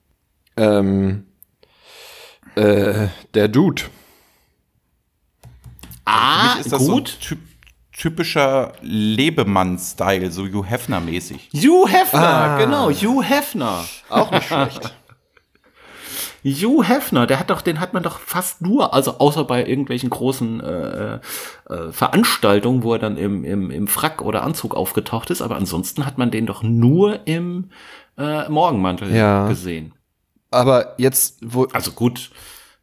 Ähm, 0.57 1.26
äh, 2.55 3.09
der 3.34 3.48
Dude. 3.48 3.82
Ah, 6.05 6.59
ist 6.61 6.72
das 6.72 6.78
gut. 6.78 7.18
So 7.20 7.36
typischer 7.97 8.72
Lebemann-Style, 8.80 10.30
so 10.30 10.45
Hugh 10.47 10.64
Hefner-mäßig. 10.68 11.51
Hugh 11.55 11.88
Hefner, 11.88 12.20
ah. 12.20 12.59
genau, 12.59 12.90
Hugh 12.90 13.22
Hefner. 13.22 13.84
Auch 14.09 14.30
nicht 14.30 14.47
schlecht. 14.47 14.95
Hugh 16.45 16.82
Hefner, 16.82 17.26
der 17.26 17.38
hat 17.38 17.51
doch, 17.51 17.62
den 17.62 17.78
hat 17.78 17.95
man 17.95 18.03
doch 18.03 18.18
fast 18.18 18.62
nur, 18.62 18.93
also 18.93 19.18
außer 19.18 19.45
bei 19.45 19.64
irgendwelchen 19.64 20.11
großen 20.11 20.61
äh, 20.61 21.14
äh, 21.68 21.93
Veranstaltungen, 21.93 22.82
wo 22.82 22.95
er 22.95 22.99
dann 22.99 23.16
im, 23.16 23.45
im, 23.45 23.70
im 23.70 23.86
Frack 23.86 24.22
oder 24.22 24.43
Anzug 24.43 24.74
aufgetaucht 24.74 25.30
ist, 25.30 25.40
aber 25.40 25.57
ansonsten 25.57 26.05
hat 26.05 26.18
man 26.18 26.32
den 26.32 26.47
doch 26.47 26.62
nur 26.62 27.26
im 27.26 27.70
äh, 28.18 28.49
Morgenmantel 28.49 29.14
ja. 29.14 29.47
gesehen. 29.47 29.95
Aber 30.51 30.95
jetzt, 30.99 31.38
wo. 31.43 31.64
Also 31.72 31.93
gut, 31.93 32.30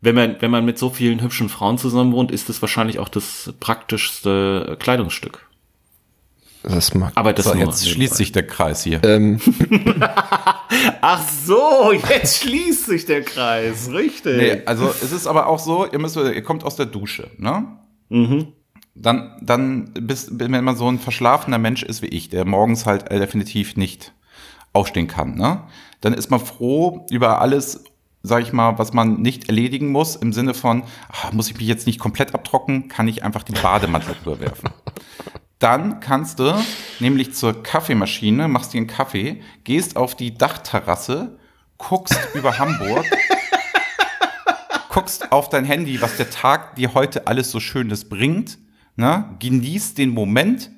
wenn 0.02 0.16
man, 0.16 0.36
wenn 0.40 0.52
man 0.52 0.66
mit 0.66 0.78
so 0.78 0.90
vielen 0.90 1.22
hübschen 1.22 1.50
Frauen 1.50 1.78
zusammen 1.78 2.14
wohnt, 2.14 2.32
ist 2.32 2.50
das 2.50 2.62
wahrscheinlich 2.62 3.00
auch 3.00 3.10
das 3.10 3.54
praktischste 3.60 4.78
Kleidungsstück. 4.80 5.50
Das 6.64 6.94
mag 6.94 7.14
Aber 7.16 7.32
das 7.32 7.46
so, 7.46 7.54
jetzt 7.54 7.88
schließt 7.88 8.16
sich 8.16 8.32
der 8.32 8.46
Kreis 8.46 8.84
hier. 8.84 9.02
Ähm. 9.04 9.40
Ach 11.02 11.24
so, 11.46 11.94
jetzt 11.94 12.44
schließt 12.44 12.86
sich 12.86 13.06
der 13.06 13.24
Kreis, 13.24 13.90
richtig. 13.92 14.38
Nee, 14.38 14.62
also 14.66 14.90
es 14.90 15.12
ist 15.12 15.26
aber 15.26 15.48
auch 15.48 15.60
so, 15.60 15.86
ihr 15.90 16.00
müsst, 16.00 16.18
ihr 16.18 16.44
kommt 16.44 16.64
aus 16.66 16.76
der 16.76 16.86
Dusche, 16.86 17.30
ne? 17.38 17.66
Mhm. 18.10 18.54
Dann, 18.94 19.38
dann 19.42 19.94
bist, 19.94 20.38
wenn 20.38 20.52
man 20.64 20.76
so 20.76 20.90
ein 20.90 21.00
verschlafener 21.00 21.58
Mensch 21.58 21.84
ist 21.84 22.02
wie 22.02 22.08
ich, 22.08 22.28
der 22.28 22.44
morgens 22.44 22.86
halt 22.86 23.10
definitiv 23.10 23.78
nicht 23.78 24.14
aufstehen 24.74 25.08
kann, 25.08 25.36
ne? 25.36 25.64
Dann 26.02 26.14
ist 26.14 26.30
man 26.30 26.42
froh 26.42 27.06
über 27.10 27.40
alles 27.42 27.86
sag 28.24 28.44
ich 28.44 28.54
mal, 28.54 28.78
was 28.78 28.94
man 28.94 29.22
nicht 29.22 29.48
erledigen 29.48 29.92
muss, 29.92 30.16
im 30.16 30.34
Sinne 30.34 30.54
von, 30.54 30.84
ach, 31.12 31.32
muss 31.32 31.50
ich 31.50 31.58
mich 31.58 31.68
jetzt 31.68 31.88
nicht 31.88 32.00
komplett 32.00 32.34
abtrocknen, 32.34 32.88
kann 32.88 33.08
ich 33.08 33.24
einfach 33.24 33.44
den 33.44 33.56
Bademantel 33.62 34.16
überwerfen. 34.22 34.70
Dann 35.60 36.00
kannst 36.00 36.40
du 36.40 36.54
nämlich 37.00 37.34
zur 37.34 37.64
Kaffeemaschine, 37.64 38.48
machst 38.48 38.74
dir 38.74 38.78
einen 38.78 38.88
Kaffee, 38.88 39.42
gehst 39.64 39.98
auf 39.98 40.16
die 40.16 40.34
Dachterrasse, 40.34 41.38
guckst 41.78 42.20
über 42.34 42.58
Hamburg, 42.60 43.06
guckst 44.90 45.32
auf 45.32 45.50
dein 45.50 45.66
Handy, 45.66 46.02
was 46.02 46.18
der 46.18 46.30
Tag 46.30 46.76
dir 46.76 46.94
heute 46.94 47.28
alles 47.28 47.52
so 47.52 47.60
Schönes 47.60 48.08
bringt, 48.08 48.58
ne? 48.96 49.36
genießt 49.40 49.98
den 49.98 50.10
Moment 50.12 50.72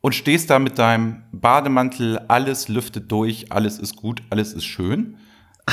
und 0.00 0.14
stehst 0.14 0.50
da 0.50 0.58
mit 0.58 0.78
deinem 0.78 1.22
Bademantel, 1.32 2.18
alles 2.28 2.68
lüftet 2.68 3.10
durch, 3.10 3.50
alles 3.50 3.78
ist 3.78 3.96
gut, 3.96 4.22
alles 4.30 4.52
ist 4.52 4.64
schön. 4.64 5.16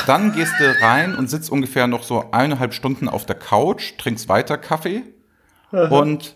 Dann 0.06 0.34
gehst 0.34 0.54
du 0.60 0.82
rein 0.82 1.16
und 1.16 1.30
sitzt 1.30 1.52
ungefähr 1.52 1.88
noch 1.88 2.04
so 2.04 2.32
eineinhalb 2.32 2.74
Stunden 2.74 3.10
auf 3.10 3.26
der 3.26 3.36
Couch, 3.36 3.98
trinkst 3.98 4.30
weiter 4.30 4.58
Kaffee 4.58 5.04
und 5.72 6.36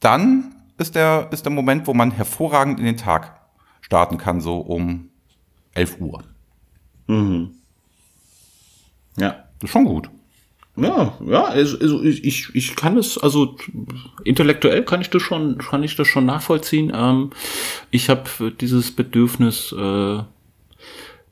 dann 0.00 0.54
ist 0.78 0.94
der, 0.94 1.28
ist 1.32 1.44
der 1.44 1.52
Moment, 1.52 1.86
wo 1.86 1.94
man 1.94 2.10
hervorragend 2.10 2.78
in 2.78 2.84
den 2.84 2.96
Tag 2.96 3.40
starten 3.80 4.18
kann, 4.18 4.40
so 4.40 4.58
um 4.58 5.10
11 5.72 6.00
Uhr. 6.00 6.24
Mhm. 7.06 7.54
Ja. 9.16 9.44
Das 9.58 9.68
ist 9.68 9.70
schon 9.70 9.84
gut. 9.84 10.10
Ja, 10.76 11.16
ja, 11.24 11.44
also, 11.44 11.78
also 11.78 12.02
ich, 12.02 12.52
ich 12.52 12.74
kann 12.74 12.98
es, 12.98 13.16
also 13.16 13.56
intellektuell 14.24 14.84
kann 14.84 15.00
ich 15.00 15.08
das 15.08 15.22
schon, 15.22 15.58
kann 15.58 15.84
ich 15.84 15.94
das 15.94 16.08
schon 16.08 16.26
nachvollziehen. 16.26 16.90
Ähm, 16.92 17.30
ich 17.92 18.10
habe 18.10 18.50
dieses 18.60 18.90
Bedürfnis 18.90 19.70
äh, 19.70 20.22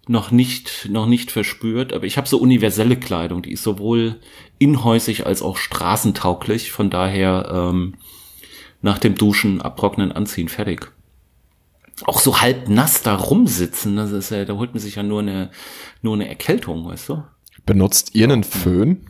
noch 0.09 0.31
nicht, 0.31 0.89
noch 0.91 1.07
nicht 1.07 1.31
verspürt, 1.31 1.93
aber 1.93 2.05
ich 2.05 2.17
habe 2.17 2.29
so 2.29 2.39
universelle 2.39 2.97
Kleidung, 2.97 3.43
die 3.43 3.53
ist 3.53 3.63
sowohl 3.63 4.21
inhäusig 4.59 5.27
als 5.27 5.43
auch 5.43 5.57
straßentauglich. 5.57 6.73
Von 6.73 6.91
daher 6.91 7.51
ähm, 7.53 7.95
nach 8.81 8.99
dem 8.99 9.15
Duschen 9.15 9.63
abtrocknen, 9.63 10.13
anziehen, 10.13 10.49
fertig. 10.49 10.91
Auch 12.05 12.19
so 12.19 12.41
halb 12.41 12.69
nass 12.69 13.03
da 13.03 13.15
rumsitzen, 13.15 13.97
das 13.97 14.11
ist 14.11 14.31
ja, 14.31 14.45
da 14.45 14.55
holt 14.55 14.73
man 14.73 14.81
sich 14.81 14.97
ja 14.97 15.03
nur 15.03 15.21
eine, 15.21 15.51
nur 16.01 16.15
eine 16.15 16.29
Erkältung, 16.29 16.85
weißt 16.87 17.11
du? 17.11 17.23
Benutzt 17.65 18.15
ihr 18.15 18.25
einen 18.25 18.43
Föhn? 18.43 19.07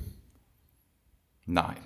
Nein. 1.47 1.77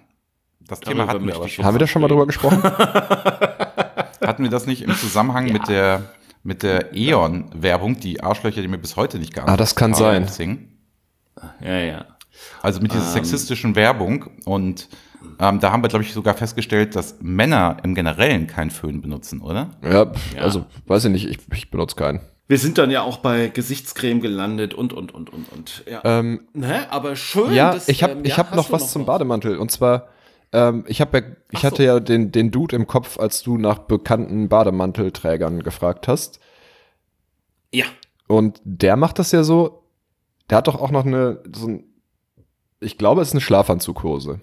Das 0.66 0.80
Darüber 0.80 1.02
Thema 1.02 1.12
hatten 1.12 1.26
wir 1.26 1.36
aber 1.36 1.48
schon. 1.48 1.64
Haben 1.64 1.74
wir 1.74 1.78
da 1.78 1.86
schon 1.86 2.02
mal 2.02 2.09
drüber 2.09 2.26
gesprochen? 2.26 2.61
hatten 4.20 4.42
wir 4.42 4.50
das 4.50 4.66
nicht 4.66 4.82
im 4.82 4.94
Zusammenhang 4.96 5.46
ja. 5.46 5.52
mit 5.52 5.68
der, 5.68 6.11
mit 6.47 6.62
der 6.62 6.94
E.ON-Werbung, 6.94 7.99
die 8.01 8.22
Arschlöcher, 8.22 8.62
die 8.62 8.68
mir 8.68 8.78
bis 8.78 8.97
heute 8.97 9.18
nicht 9.18 9.34
geantwortet 9.34 9.61
Ah, 9.61 9.62
das 9.62 9.74
kann 9.74 9.94
sein. 9.94 10.28
Singen. 10.28 10.78
Ja, 11.61 11.78
ja. 11.78 12.05
Also 12.62 12.80
mit 12.80 12.92
dieser. 12.92 13.05
Ähm. 13.05 13.12
sexistischen 13.12 13.74
Werbung 13.74 14.30
und 14.44 14.88
ähm, 15.40 15.61
da 15.61 15.72
haben 15.72 15.82
wir, 15.82 15.88
glaube 15.88 16.05
ich, 16.05 16.12
sogar 16.12 16.34
festgestellt, 16.34 16.94
dass 16.94 17.16
Männer 17.20 17.78
im 17.82 17.94
Generellen 17.94 18.47
keinen 18.47 18.70
Föhn 18.70 19.03
benutzen, 19.03 19.40
oder? 19.40 19.70
Ja, 19.82 20.12
ja. 20.34 20.42
also 20.42 20.66
weiß 20.86 21.07
ich 21.07 21.11
nicht, 21.11 21.28
ich, 21.28 21.38
ich 21.53 21.70
benutze 21.70 21.97
keinen. 21.97 22.20
Wir 22.49 22.59
sind 22.59 22.78
dann 22.78 22.90
ja 22.90 23.03
auch 23.03 23.16
bei 23.18 23.49
Gesichtscreme 23.49 24.20
gelandet 24.20 24.72
und, 24.72 24.92
und, 24.92 25.12
und, 25.12 25.30
und, 25.30 25.53
und. 25.53 25.84
Ja. 25.90 26.01
Ähm, 26.05 26.42
ne? 26.53 26.86
Aber 26.90 27.16
schön. 27.16 27.53
Ja, 27.53 27.72
dass, 27.72 27.88
ich 27.88 28.05
habe 28.05 28.12
ähm, 28.12 28.24
ja, 28.24 28.36
hab 28.36 28.55
noch 28.55 28.70
was 28.70 28.82
noch 28.82 28.88
zum 28.88 29.03
was? 29.03 29.07
Bademantel. 29.07 29.59
Und 29.59 29.72
zwar, 29.72 30.09
ähm, 30.53 30.84
ich, 30.86 31.01
hab 31.01 31.14
ja, 31.14 31.22
ich 31.51 31.61
so. 31.61 31.66
hatte 31.66 31.84
ja 31.84 32.01
den, 32.01 32.32
den 32.32 32.51
Dude 32.51 32.76
im 32.76 32.86
Kopf, 32.86 33.18
als 33.18 33.42
du 33.42 33.59
nach 33.59 33.78
bekannten 33.78 34.49
Bademantelträgern 34.49 35.62
gefragt 35.62 36.09
hast. 36.09 36.40
Ja. 37.72 37.86
Und 38.28 38.61
der 38.64 38.97
macht 38.97 39.18
das 39.18 39.32
ja 39.32 39.42
so, 39.42 39.82
der 40.51 40.59
hat 40.59 40.68
doch 40.68 40.80
auch 40.80 40.90
noch 40.90 41.05
eine, 41.05 41.42
so 41.55 41.68
ein, 41.68 41.84
ich 42.80 42.99
glaube, 42.99 43.22
es 43.22 43.28
ist 43.28 43.34
eine 43.34 43.40
Schlafanzughose. 43.40 44.40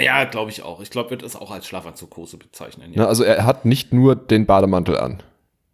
Ja, 0.00 0.24
glaube 0.24 0.50
ich 0.50 0.62
auch. 0.62 0.80
Ich 0.80 0.90
glaube, 0.90 1.10
wird 1.10 1.22
es 1.22 1.34
auch 1.34 1.50
als 1.50 1.66
Schlafanzughose 1.66 2.36
bezeichnen. 2.36 2.92
Ja. 2.92 3.02
Na, 3.02 3.08
also 3.08 3.24
er 3.24 3.44
hat 3.44 3.64
nicht 3.64 3.92
nur 3.92 4.14
den 4.14 4.46
Bademantel 4.46 4.96
an. 4.96 5.22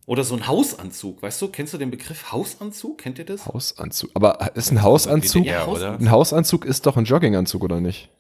Oder 0.07 0.25
so 0.25 0.35
ein 0.35 0.47
Hausanzug, 0.47 1.23
weißt 1.23 1.41
du? 1.41 1.49
Kennst 1.49 1.73
du 1.73 1.79
den 1.79 1.91
Begriff 1.91 2.31
Hausanzug? 2.31 2.99
Kennt 2.99 3.19
ihr 3.19 3.25
das? 3.25 3.47
Hausanzug. 3.47 4.11
Aber 4.15 4.55
ist 4.55 4.71
ein 4.71 4.83
Hausanzug? 4.83 5.47
Ja, 5.47 5.67
oder? 5.67 5.99
Ein 5.99 6.11
Hausanzug 6.11 6.65
ist 6.67 6.85
doch 6.87 6.97
ein 6.97 7.05
Jogginganzug, 7.05 7.63
oder 7.65 7.81
nicht? 7.81 8.11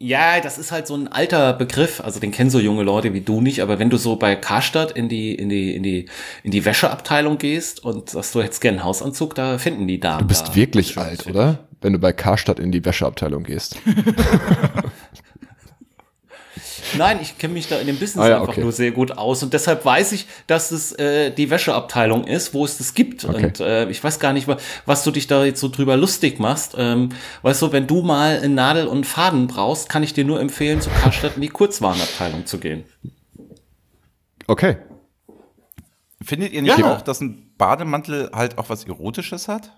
Ja, 0.00 0.40
das 0.40 0.58
ist 0.58 0.70
halt 0.70 0.86
so 0.86 0.94
ein 0.94 1.08
alter 1.08 1.52
Begriff. 1.52 2.00
Also 2.00 2.20
den 2.20 2.30
kennen 2.30 2.50
so 2.50 2.60
junge 2.60 2.84
Leute 2.84 3.14
wie 3.14 3.20
du 3.20 3.40
nicht. 3.40 3.62
Aber 3.62 3.80
wenn 3.80 3.90
du 3.90 3.96
so 3.96 4.16
bei 4.16 4.36
Karstadt 4.36 4.92
in 4.92 5.08
die 5.08 5.34
in 5.34 5.48
die 5.48 5.74
in 5.74 5.82
die 5.82 6.06
in 6.44 6.52
die 6.52 6.64
Wäscheabteilung 6.64 7.38
gehst 7.38 7.84
und 7.84 8.10
sagst 8.10 8.34
du 8.34 8.42
hättest 8.42 8.60
gerne 8.60 8.78
einen 8.78 8.84
Hausanzug, 8.84 9.34
da 9.34 9.58
finden 9.58 9.88
die 9.88 9.98
Damen. 9.98 10.20
Du 10.20 10.26
bist 10.26 10.48
da 10.48 10.54
wirklich 10.54 10.96
alt, 10.96 11.26
oder? 11.26 11.60
Wenn 11.80 11.92
du 11.92 11.98
bei 11.98 12.12
Karstadt 12.12 12.60
in 12.60 12.72
die 12.72 12.84
Wäscheabteilung 12.84 13.44
gehst. 13.44 13.76
Nein, 16.96 17.18
ich 17.20 17.38
kenne 17.38 17.54
mich 17.54 17.68
da 17.68 17.78
in 17.78 17.86
dem 17.86 17.98
Business 17.98 18.24
ah, 18.24 18.28
ja, 18.28 18.40
einfach 18.40 18.52
okay. 18.52 18.62
nur 18.62 18.72
sehr 18.72 18.90
gut 18.90 19.12
aus 19.12 19.42
und 19.42 19.52
deshalb 19.52 19.84
weiß 19.84 20.12
ich, 20.12 20.26
dass 20.46 20.70
es 20.70 20.92
äh, 20.92 21.30
die 21.30 21.50
Wäscheabteilung 21.50 22.24
ist, 22.24 22.54
wo 22.54 22.64
es 22.64 22.78
das 22.78 22.94
gibt. 22.94 23.24
Okay. 23.24 23.46
Und 23.46 23.60
äh, 23.60 23.88
ich 23.90 24.02
weiß 24.02 24.18
gar 24.20 24.32
nicht, 24.32 24.48
was 24.86 25.04
du 25.04 25.10
dich 25.10 25.26
da 25.26 25.44
jetzt 25.44 25.60
so 25.60 25.68
drüber 25.68 25.96
lustig 25.96 26.38
machst. 26.38 26.74
Ähm, 26.76 27.10
weißt 27.42 27.62
du, 27.62 27.72
wenn 27.72 27.86
du 27.86 28.02
mal 28.02 28.38
eine 28.38 28.48
Nadel 28.48 28.86
und 28.86 29.06
Faden 29.06 29.46
brauchst, 29.46 29.88
kann 29.88 30.02
ich 30.02 30.14
dir 30.14 30.24
nur 30.24 30.40
empfehlen, 30.40 30.80
zu 30.80 30.90
Karstadt 30.90 31.36
in 31.36 31.42
die 31.42 31.48
Kurzwarenabteilung 31.48 32.46
zu 32.46 32.58
gehen. 32.58 32.84
Okay. 34.46 34.78
Findet 36.22 36.52
ihr 36.52 36.62
nicht 36.62 36.78
ja. 36.78 36.92
auch, 36.94 37.02
dass 37.02 37.20
ein 37.20 37.54
Bademantel 37.58 38.30
halt 38.32 38.58
auch 38.58 38.68
was 38.68 38.84
Erotisches 38.84 39.48
hat? 39.48 39.72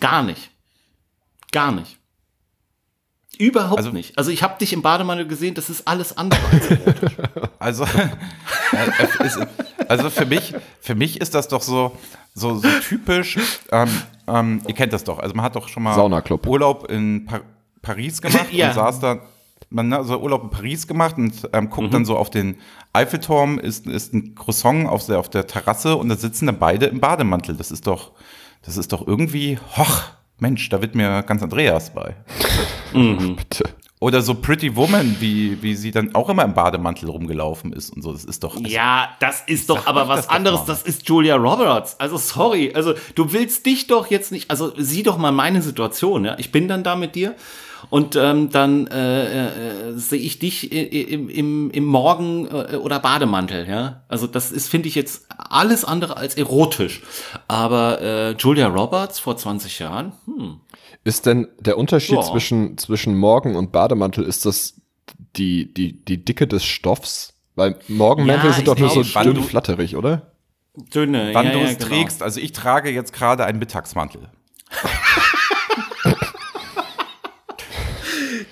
Gar 0.00 0.22
nicht. 0.22 0.50
Gar 1.52 1.72
nicht. 1.72 1.98
Überhaupt 3.36 3.78
also, 3.78 3.90
nicht. 3.90 4.16
Also 4.16 4.30
ich 4.30 4.42
habe 4.42 4.58
dich 4.58 4.72
im 4.72 4.82
Bademantel 4.82 5.26
gesehen, 5.26 5.54
das 5.54 5.70
ist 5.70 5.86
alles 5.86 6.16
andere 6.16 6.40
als 6.50 6.70
erotisch. 6.70 7.16
Also, 7.60 7.84
äh, 7.84 9.26
ist, 9.26 9.38
also 9.88 10.10
für 10.10 10.24
mich, 10.24 10.54
für 10.80 10.94
mich 10.94 11.20
ist 11.20 11.34
das 11.34 11.48
doch 11.48 11.60
so, 11.60 11.96
so, 12.32 12.56
so 12.56 12.68
typisch. 12.88 13.36
Ähm, 13.72 13.88
ähm, 14.28 14.62
ihr 14.66 14.74
kennt 14.74 14.92
das 14.92 15.02
doch. 15.02 15.18
Also 15.18 15.34
man 15.34 15.44
hat 15.44 15.56
doch 15.56 15.66
schon 15.66 15.82
mal 15.82 15.94
Saunaclub. 15.94 16.46
Urlaub 16.46 16.88
in 16.88 17.26
pa 17.26 17.40
Paris 17.82 18.22
gemacht 18.22 18.46
ja. 18.52 18.68
und 18.68 18.74
saß 18.74 19.00
da. 19.00 19.20
Man 19.70 19.92
hat 19.92 20.00
also 20.00 20.20
Urlaub 20.20 20.44
in 20.44 20.50
Paris 20.50 20.86
gemacht 20.86 21.18
und 21.18 21.48
ähm, 21.52 21.68
guckt 21.68 21.88
mhm. 21.88 21.92
dann 21.92 22.04
so 22.04 22.16
auf 22.16 22.30
den 22.30 22.58
Eiffelturm, 22.92 23.58
ist, 23.58 23.86
ist 23.86 24.14
ein 24.14 24.34
Croissant 24.36 24.88
auf 24.88 25.06
der, 25.06 25.18
auf 25.18 25.28
der 25.28 25.46
Terrasse 25.46 25.96
und 25.96 26.08
da 26.08 26.16
sitzen 26.16 26.46
dann 26.46 26.58
beide 26.58 26.86
im 26.86 27.00
Bademantel. 27.00 27.56
Das 27.56 27.70
ist 27.70 27.86
doch, 27.86 28.12
das 28.62 28.76
ist 28.76 28.92
doch 28.92 29.06
irgendwie, 29.06 29.58
hoch, 29.76 30.02
Mensch, 30.38 30.68
da 30.68 30.80
wird 30.80 30.94
mir 30.94 31.22
ganz 31.22 31.42
Andreas 31.42 31.92
bei. 31.92 32.14
Mhm. 32.92 33.36
Bitte. 33.48 33.64
Oder 34.00 34.22
so 34.22 34.34
Pretty 34.34 34.76
Woman, 34.76 35.16
wie, 35.18 35.60
wie 35.60 35.74
sie 35.74 35.90
dann 35.90 36.14
auch 36.14 36.28
immer 36.28 36.44
im 36.44 36.54
Bademantel 36.54 37.10
rumgelaufen 37.10 37.72
ist 37.72 37.90
und 37.90 38.02
so. 38.02 38.12
Das 38.12 38.24
ist 38.24 38.44
doch. 38.44 38.56
Also, 38.56 38.68
ja, 38.68 39.08
das 39.18 39.42
ist 39.44 39.68
doch 39.70 39.88
aber 39.88 40.06
was 40.06 40.26
das 40.26 40.28
anderes. 40.28 40.64
Das 40.66 40.82
ist 40.82 41.08
Julia 41.08 41.34
Roberts. 41.34 41.98
Also 41.98 42.16
sorry. 42.16 42.72
Also 42.74 42.94
du 43.16 43.32
willst 43.32 43.66
dich 43.66 43.88
doch 43.88 44.06
jetzt 44.06 44.30
nicht. 44.30 44.52
Also 44.52 44.72
sieh 44.76 45.02
doch 45.02 45.18
mal 45.18 45.32
meine 45.32 45.62
Situation. 45.62 46.24
Ja? 46.24 46.36
Ich 46.38 46.52
bin 46.52 46.68
dann 46.68 46.84
da 46.84 46.94
mit 46.94 47.16
dir 47.16 47.34
und 47.90 48.16
ähm, 48.16 48.50
dann 48.50 48.86
äh, 48.86 49.46
äh, 49.46 49.92
sehe 49.96 50.20
ich 50.20 50.38
dich 50.38 50.72
im, 50.72 51.28
im, 51.28 51.70
im 51.70 51.84
Morgen- 51.84 52.46
äh, 52.46 52.76
oder 52.76 52.98
Bademantel, 52.98 53.68
ja. 53.68 54.02
Also 54.08 54.26
das 54.26 54.52
ist, 54.52 54.68
finde 54.68 54.88
ich 54.88 54.94
jetzt 54.94 55.26
alles 55.36 55.84
andere 55.84 56.16
als 56.16 56.36
erotisch. 56.36 57.02
Aber 57.46 58.00
äh, 58.00 58.30
Julia 58.32 58.68
Roberts 58.68 59.18
vor 59.18 59.36
20 59.36 59.78
Jahren, 59.78 60.12
hm. 60.26 60.60
Ist 61.04 61.26
denn 61.26 61.48
der 61.58 61.78
Unterschied 61.78 62.16
ja. 62.16 62.22
zwischen, 62.22 62.76
zwischen 62.76 63.16
Morgen 63.16 63.56
und 63.56 63.72
Bademantel, 63.72 64.24
ist 64.24 64.44
das 64.44 64.74
die, 65.36 65.72
die, 65.72 66.04
die 66.04 66.22
Dicke 66.22 66.46
des 66.46 66.64
Stoffs? 66.64 67.34
Weil 67.54 67.76
Morgenmäntel 67.88 68.50
ja, 68.50 68.52
sind 68.52 68.68
doch 68.68 68.78
nur 68.78 68.90
so 68.90 69.02
dünn 69.02 69.42
flatterig, 69.42 69.96
oder? 69.96 70.32
Dünne, 70.94 71.30
Wann 71.32 71.46
ja, 71.46 71.52
du 71.52 71.60
es 71.60 71.78
genau. 71.78 71.88
trägst, 71.88 72.22
also 72.22 72.40
ich 72.40 72.52
trage 72.52 72.90
jetzt 72.90 73.12
gerade 73.12 73.44
einen 73.44 73.58
Mittagsmantel. 73.58 74.28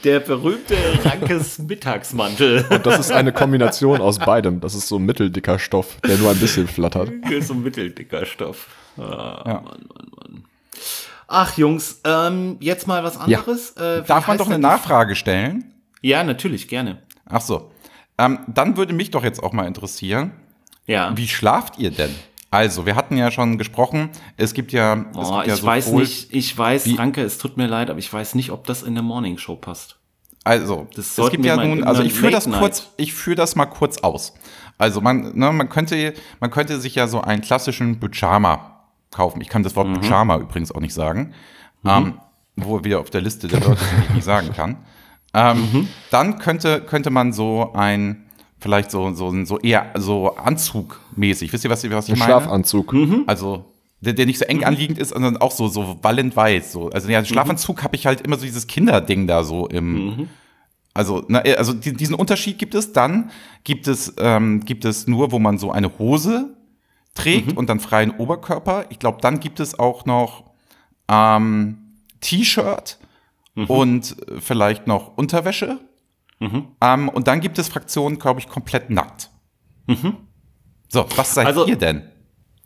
Der 0.05 0.21
berühmte 0.21 0.75
Rankes 1.05 1.59
Mittagsmantel. 1.59 2.65
Und 2.69 2.87
das 2.87 2.99
ist 2.99 3.13
eine 3.13 3.33
Kombination 3.33 4.01
aus 4.01 4.19
beidem. 4.19 4.61
Das 4.61 4.75
ist 4.75 4.89
so 4.89 4.99
ein 4.99 5.05
mitteldicker 5.05 5.59
Stoff, 5.59 5.97
der 6.07 6.17
nur 6.19 6.31
ein 6.31 6.39
bisschen 6.39 6.69
flattert. 6.69 7.11
so 7.41 7.55
ein 7.55 7.63
mitteldicker 7.63 8.25
Stoff. 8.27 8.69
Ah, 8.99 9.43
ja. 9.47 9.55
Mann, 9.55 9.65
Mann, 9.65 10.11
Mann. 10.17 10.45
Ach 11.29 11.57
Jungs, 11.59 12.01
ähm, 12.05 12.57
jetzt 12.61 12.87
mal 12.87 13.03
was 13.03 13.17
anderes. 13.17 13.75
Ja. 13.77 13.99
Äh, 13.99 14.03
Darf 14.05 14.29
man 14.29 14.39
doch 14.39 14.47
eine 14.47 14.59
Nachfrage 14.59 15.17
stellen? 15.17 15.73
Ja, 16.01 16.23
natürlich, 16.23 16.69
gerne. 16.69 17.03
Ach 17.25 17.41
so. 17.41 17.73
Ähm, 18.19 18.39
dann 18.47 18.77
würde 18.77 18.93
mich 18.93 19.11
doch 19.11 19.25
jetzt 19.25 19.43
auch 19.43 19.53
mal 19.53 19.67
interessieren. 19.67 20.33
Ja. 20.87 21.17
Wie 21.17 21.29
schlaft 21.29 21.79
ihr 21.79 21.91
denn? 21.91 22.15
Also, 22.57 22.87
wir 22.87 22.97
hatten 22.97 23.19
ja 23.19 23.31
schon 23.31 23.59
gesprochen, 23.59 24.09
es 24.39 24.55
gibt 24.55 24.73
ja. 24.73 25.05
Oh, 25.15 25.21
es 25.21 25.31
gibt 25.31 25.47
ich 25.47 25.61
so 25.61 25.67
weiß 25.67 25.93
nicht, 25.93 26.33
ich 26.35 26.57
weiß, 26.57 26.89
danke, 26.97 27.21
es 27.21 27.37
tut 27.37 27.59
mir 27.59 27.67
leid, 27.67 27.91
aber 27.91 27.99
ich 27.99 28.11
weiß 28.11 28.35
nicht, 28.35 28.51
ob 28.51 28.67
das 28.67 28.83
in 28.83 28.95
der 28.95 29.03
Morning 29.03 29.37
Show 29.37 29.57
passt. 29.57 29.99
Also, 30.43 30.87
das 30.95 31.19
es 31.19 31.31
gibt 31.31 31.45
ja 31.45 31.57
nun, 31.57 31.85
also 31.85 32.03
ich 32.03 32.15
führe 32.15 32.31
das 32.31 32.49
kurz, 32.51 32.89
ich 32.97 33.13
führe 33.13 33.37
das 33.37 33.57
mal 33.57 33.67
kurz 33.67 33.99
aus. 33.99 34.33
Also 34.79 35.03
man, 35.03 35.37
ne, 35.37 35.53
man 35.53 35.69
könnte, 35.69 36.15
man 36.41 36.51
könnte 36.51 36.81
sich 36.81 36.95
ja 36.95 37.09
so 37.09 37.21
einen 37.21 37.43
klassischen 37.43 38.01
Pyjama 38.01 38.85
kaufen. 39.11 39.41
Ich 39.41 39.49
kann 39.49 39.63
das 39.63 39.77
Wort 39.77 39.89
mhm. 39.89 40.01
Pyjama 40.01 40.39
übrigens 40.39 40.73
auch 40.73 40.81
nicht 40.81 40.95
sagen, 40.95 41.35
mhm. 41.83 41.91
ähm, 41.91 42.21
wo 42.57 42.85
wir 42.85 43.01
auf 43.01 43.11
der 43.11 43.21
Liste 43.23 43.49
der 43.49 43.61
Leute 43.61 43.81
die 43.81 44.05
ich 44.05 44.15
nicht 44.15 44.25
sagen 44.25 44.53
kann. 44.55 44.79
Ähm, 45.35 45.59
mhm. 45.59 45.89
Dann 46.11 46.39
könnte, 46.39 46.81
könnte 46.81 47.11
man 47.11 47.33
so 47.33 47.73
ein, 47.75 48.26
vielleicht 48.59 48.91
so, 48.91 49.13
so, 49.13 49.45
so 49.45 49.59
eher 49.59 49.93
so 49.97 50.35
Anzugmäßig. 50.37 51.53
Wisst 51.53 51.65
ihr, 51.65 51.71
was, 51.71 51.89
was 51.91 52.09
ich 52.09 52.15
ein 52.15 52.19
meine? 52.19 52.33
Schlafanzug. 52.33 52.93
Mhm. 52.93 53.25
Also, 53.27 53.65
der, 54.01 54.13
der 54.13 54.27
nicht 54.27 54.39
so 54.39 54.45
eng 54.45 54.59
mhm. 54.59 54.65
anliegend 54.65 54.99
ist, 54.99 55.11
sondern 55.11 55.37
auch 55.37 55.53
so, 55.53 55.69
so 55.69 55.99
wallend 56.03 56.37
weiß. 56.37 56.73
So. 56.73 56.91
Also, 56.91 57.09
ja, 57.09 57.21
mhm. 57.21 57.27
Schlafanzug 57.27 57.83
habe 57.83 57.97
ich 57.97 58.07
halt 58.07 58.21
immer 58.21 58.37
so 58.37 58.45
dieses 58.45 58.67
Kinderding 58.67 59.27
da 59.27 59.45
so 59.45 59.67
im. 59.69 60.29
Also, 60.95 61.25
na, 61.29 61.41
also 61.41 61.75
diesen 61.75 62.15
Unterschied 62.15 62.59
gibt 62.59 62.75
es. 62.75 62.93
Dann 62.93 63.31
gibt 63.65 63.87
es, 63.87 64.15
ähm, 64.19 64.65
gibt 64.65 64.87
es 64.87 65.07
nur, 65.07 65.31
wo 65.31 65.39
man 65.39 65.59
so 65.59 65.71
eine 65.71 65.99
Hose 65.99 66.57
trägt 67.15 67.53
mhm. 67.53 67.59
und 67.59 67.69
dann 67.69 67.81
freien 67.81 68.13
Oberkörper. 68.13 68.87
Ich 68.89 68.99
glaube, 68.99 69.19
dann 69.21 69.41
gibt 69.41 69.61
es 69.61 69.79
auch 69.79 70.07
noch 70.07 70.45
ähm, 71.09 71.79
T-Shirt 72.21 72.99
mhm. 73.55 73.67
und 73.67 74.17
vielleicht 74.39 74.87
noch 74.87 75.17
Unterwäsche. 75.17 75.81
Mhm. 76.39 76.67
Ähm, 76.81 77.09
und 77.09 77.29
dann 77.29 77.41
gibt 77.41 77.59
es 77.59 77.69
Fraktionen, 77.69 78.19
glaube 78.19 78.41
ich, 78.41 78.49
komplett 78.49 78.91
nackt. 78.91 79.31
Mhm. 79.87 80.17
So, 80.89 81.07
was 81.17 81.35
seid 81.35 81.47
also, 81.47 81.67
ihr 81.67 81.77
denn? 81.77 82.03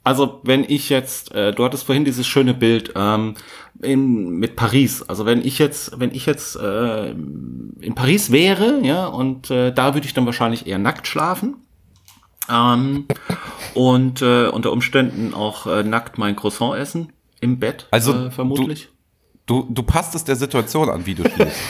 Also, 0.02 0.40
wenn 0.44 0.64
ich 0.64 0.88
jetzt, 0.88 1.32
äh, 1.34 1.52
du 1.52 1.64
hattest 1.64 1.84
vorhin 1.84 2.04
dieses 2.04 2.26
schöne 2.26 2.54
Bild, 2.54 2.92
ähm, 2.96 3.34
in, 3.82 4.30
mit 4.30 4.56
Paris. 4.56 5.02
Also 5.02 5.26
wenn 5.26 5.44
ich 5.44 5.58
jetzt, 5.58 5.98
wenn 5.98 6.14
ich 6.14 6.26
jetzt 6.26 6.56
äh, 6.56 7.10
in 7.10 7.94
Paris 7.94 8.30
wäre, 8.30 8.80
ja, 8.82 9.06
und 9.06 9.50
äh, 9.50 9.72
da 9.72 9.94
würde 9.94 10.06
ich 10.06 10.14
dann 10.14 10.26
wahrscheinlich 10.26 10.66
eher 10.66 10.78
nackt 10.78 11.06
schlafen. 11.06 11.56
Ähm, 12.48 13.06
und 13.74 14.22
äh, 14.22 14.48
unter 14.48 14.72
Umständen 14.72 15.34
auch 15.34 15.66
äh, 15.66 15.82
nackt 15.82 16.18
mein 16.18 16.36
Croissant 16.36 16.76
essen 16.76 17.12
im 17.40 17.58
Bett. 17.58 17.86
Also 17.90 18.12
äh, 18.12 18.30
vermutlich. 18.30 18.86
Du, 18.86 18.99
du, 19.50 19.66
du 19.68 19.82
passt 19.82 20.14
es 20.14 20.22
der 20.22 20.36
Situation 20.36 20.88
an, 20.88 21.06
wie 21.06 21.14
du 21.16 21.28
schläfst. 21.28 21.60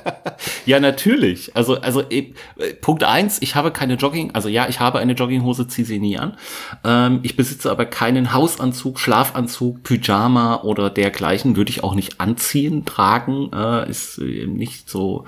ja, 0.66 0.80
natürlich. 0.80 1.54
Also, 1.54 1.78
also 1.78 2.00
äh, 2.08 2.32
Punkt 2.80 3.04
eins, 3.04 3.42
ich 3.42 3.54
habe 3.54 3.70
keine 3.70 3.94
Jogging, 3.94 4.30
also 4.34 4.48
ja, 4.48 4.66
ich 4.68 4.80
habe 4.80 4.98
eine 4.98 5.12
Jogginghose, 5.12 5.68
ziehe 5.68 5.86
sie 5.86 5.98
nie 5.98 6.18
an. 6.18 6.38
Ähm, 6.84 7.20
ich 7.22 7.36
besitze 7.36 7.70
aber 7.70 7.84
keinen 7.84 8.32
Hausanzug, 8.32 8.98
Schlafanzug, 8.98 9.82
Pyjama 9.82 10.62
oder 10.62 10.88
dergleichen. 10.88 11.56
Würde 11.56 11.70
ich 11.70 11.84
auch 11.84 11.94
nicht 11.94 12.18
anziehen, 12.18 12.86
tragen. 12.86 13.50
Äh, 13.52 13.90
ist 13.90 14.18
äh, 14.18 14.46
nicht 14.46 14.88
so, 14.88 15.26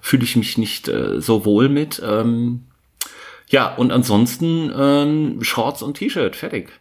fühle 0.00 0.24
ich 0.24 0.36
mich 0.36 0.58
nicht 0.58 0.88
äh, 0.88 1.22
so 1.22 1.46
wohl 1.46 1.70
mit. 1.70 2.02
Ähm, 2.04 2.66
ja, 3.48 3.74
und 3.74 3.92
ansonsten 3.92 4.70
ähm, 4.76 5.42
Shorts 5.42 5.82
und 5.82 5.94
T-Shirt, 5.94 6.36
fertig. 6.36 6.79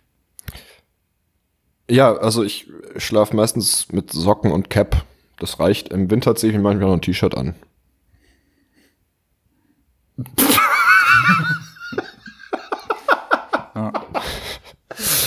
Ja, 1.90 2.16
also 2.16 2.44
ich 2.44 2.68
schlafe 2.98 3.36
meistens 3.36 3.92
mit 3.92 4.12
Socken 4.12 4.52
und 4.52 4.70
Cap. 4.70 5.04
Das 5.40 5.60
reicht. 5.60 5.90
Im 5.90 6.12
Winter 6.12 6.36
ziehe 6.36 6.52
ich 6.52 6.58
mir 6.58 6.64
manchmal 6.64 6.90
noch 6.90 6.96
ein 6.96 7.02
T-Shirt 7.02 7.36
an. 7.36 7.56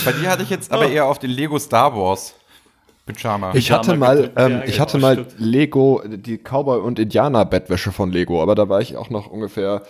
Bei 0.05 0.11
dir 0.11 0.29
hatte 0.29 0.43
ich 0.43 0.49
jetzt 0.49 0.71
aber 0.71 0.87
eher 0.87 1.05
auf 1.05 1.19
den 1.19 1.31
Lego 1.31 1.57
Star 1.57 1.95
Wars 1.95 2.35
Pyjama. 3.05 3.53
Ich 3.55 3.71
hatte 3.71 3.95
mal, 3.97 4.31
ähm, 4.35 4.61
ich 4.65 4.79
hatte 4.79 4.97
mal 4.97 5.25
Lego, 5.37 6.01
die 6.05 6.37
Cowboy 6.37 6.79
und 6.79 6.99
Indianer 6.99 7.43
Bettwäsche 7.45 7.91
von 7.91 8.11
Lego, 8.11 8.41
aber 8.41 8.55
da 8.55 8.69
war 8.69 8.81
ich 8.81 8.95
auch 8.95 9.09
noch 9.09 9.27
ungefähr 9.27 9.83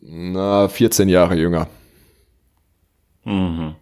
na, 0.00 0.68
14 0.68 1.08
Jahre 1.08 1.34
jünger. 1.36 1.66
Mhm. 3.24 3.74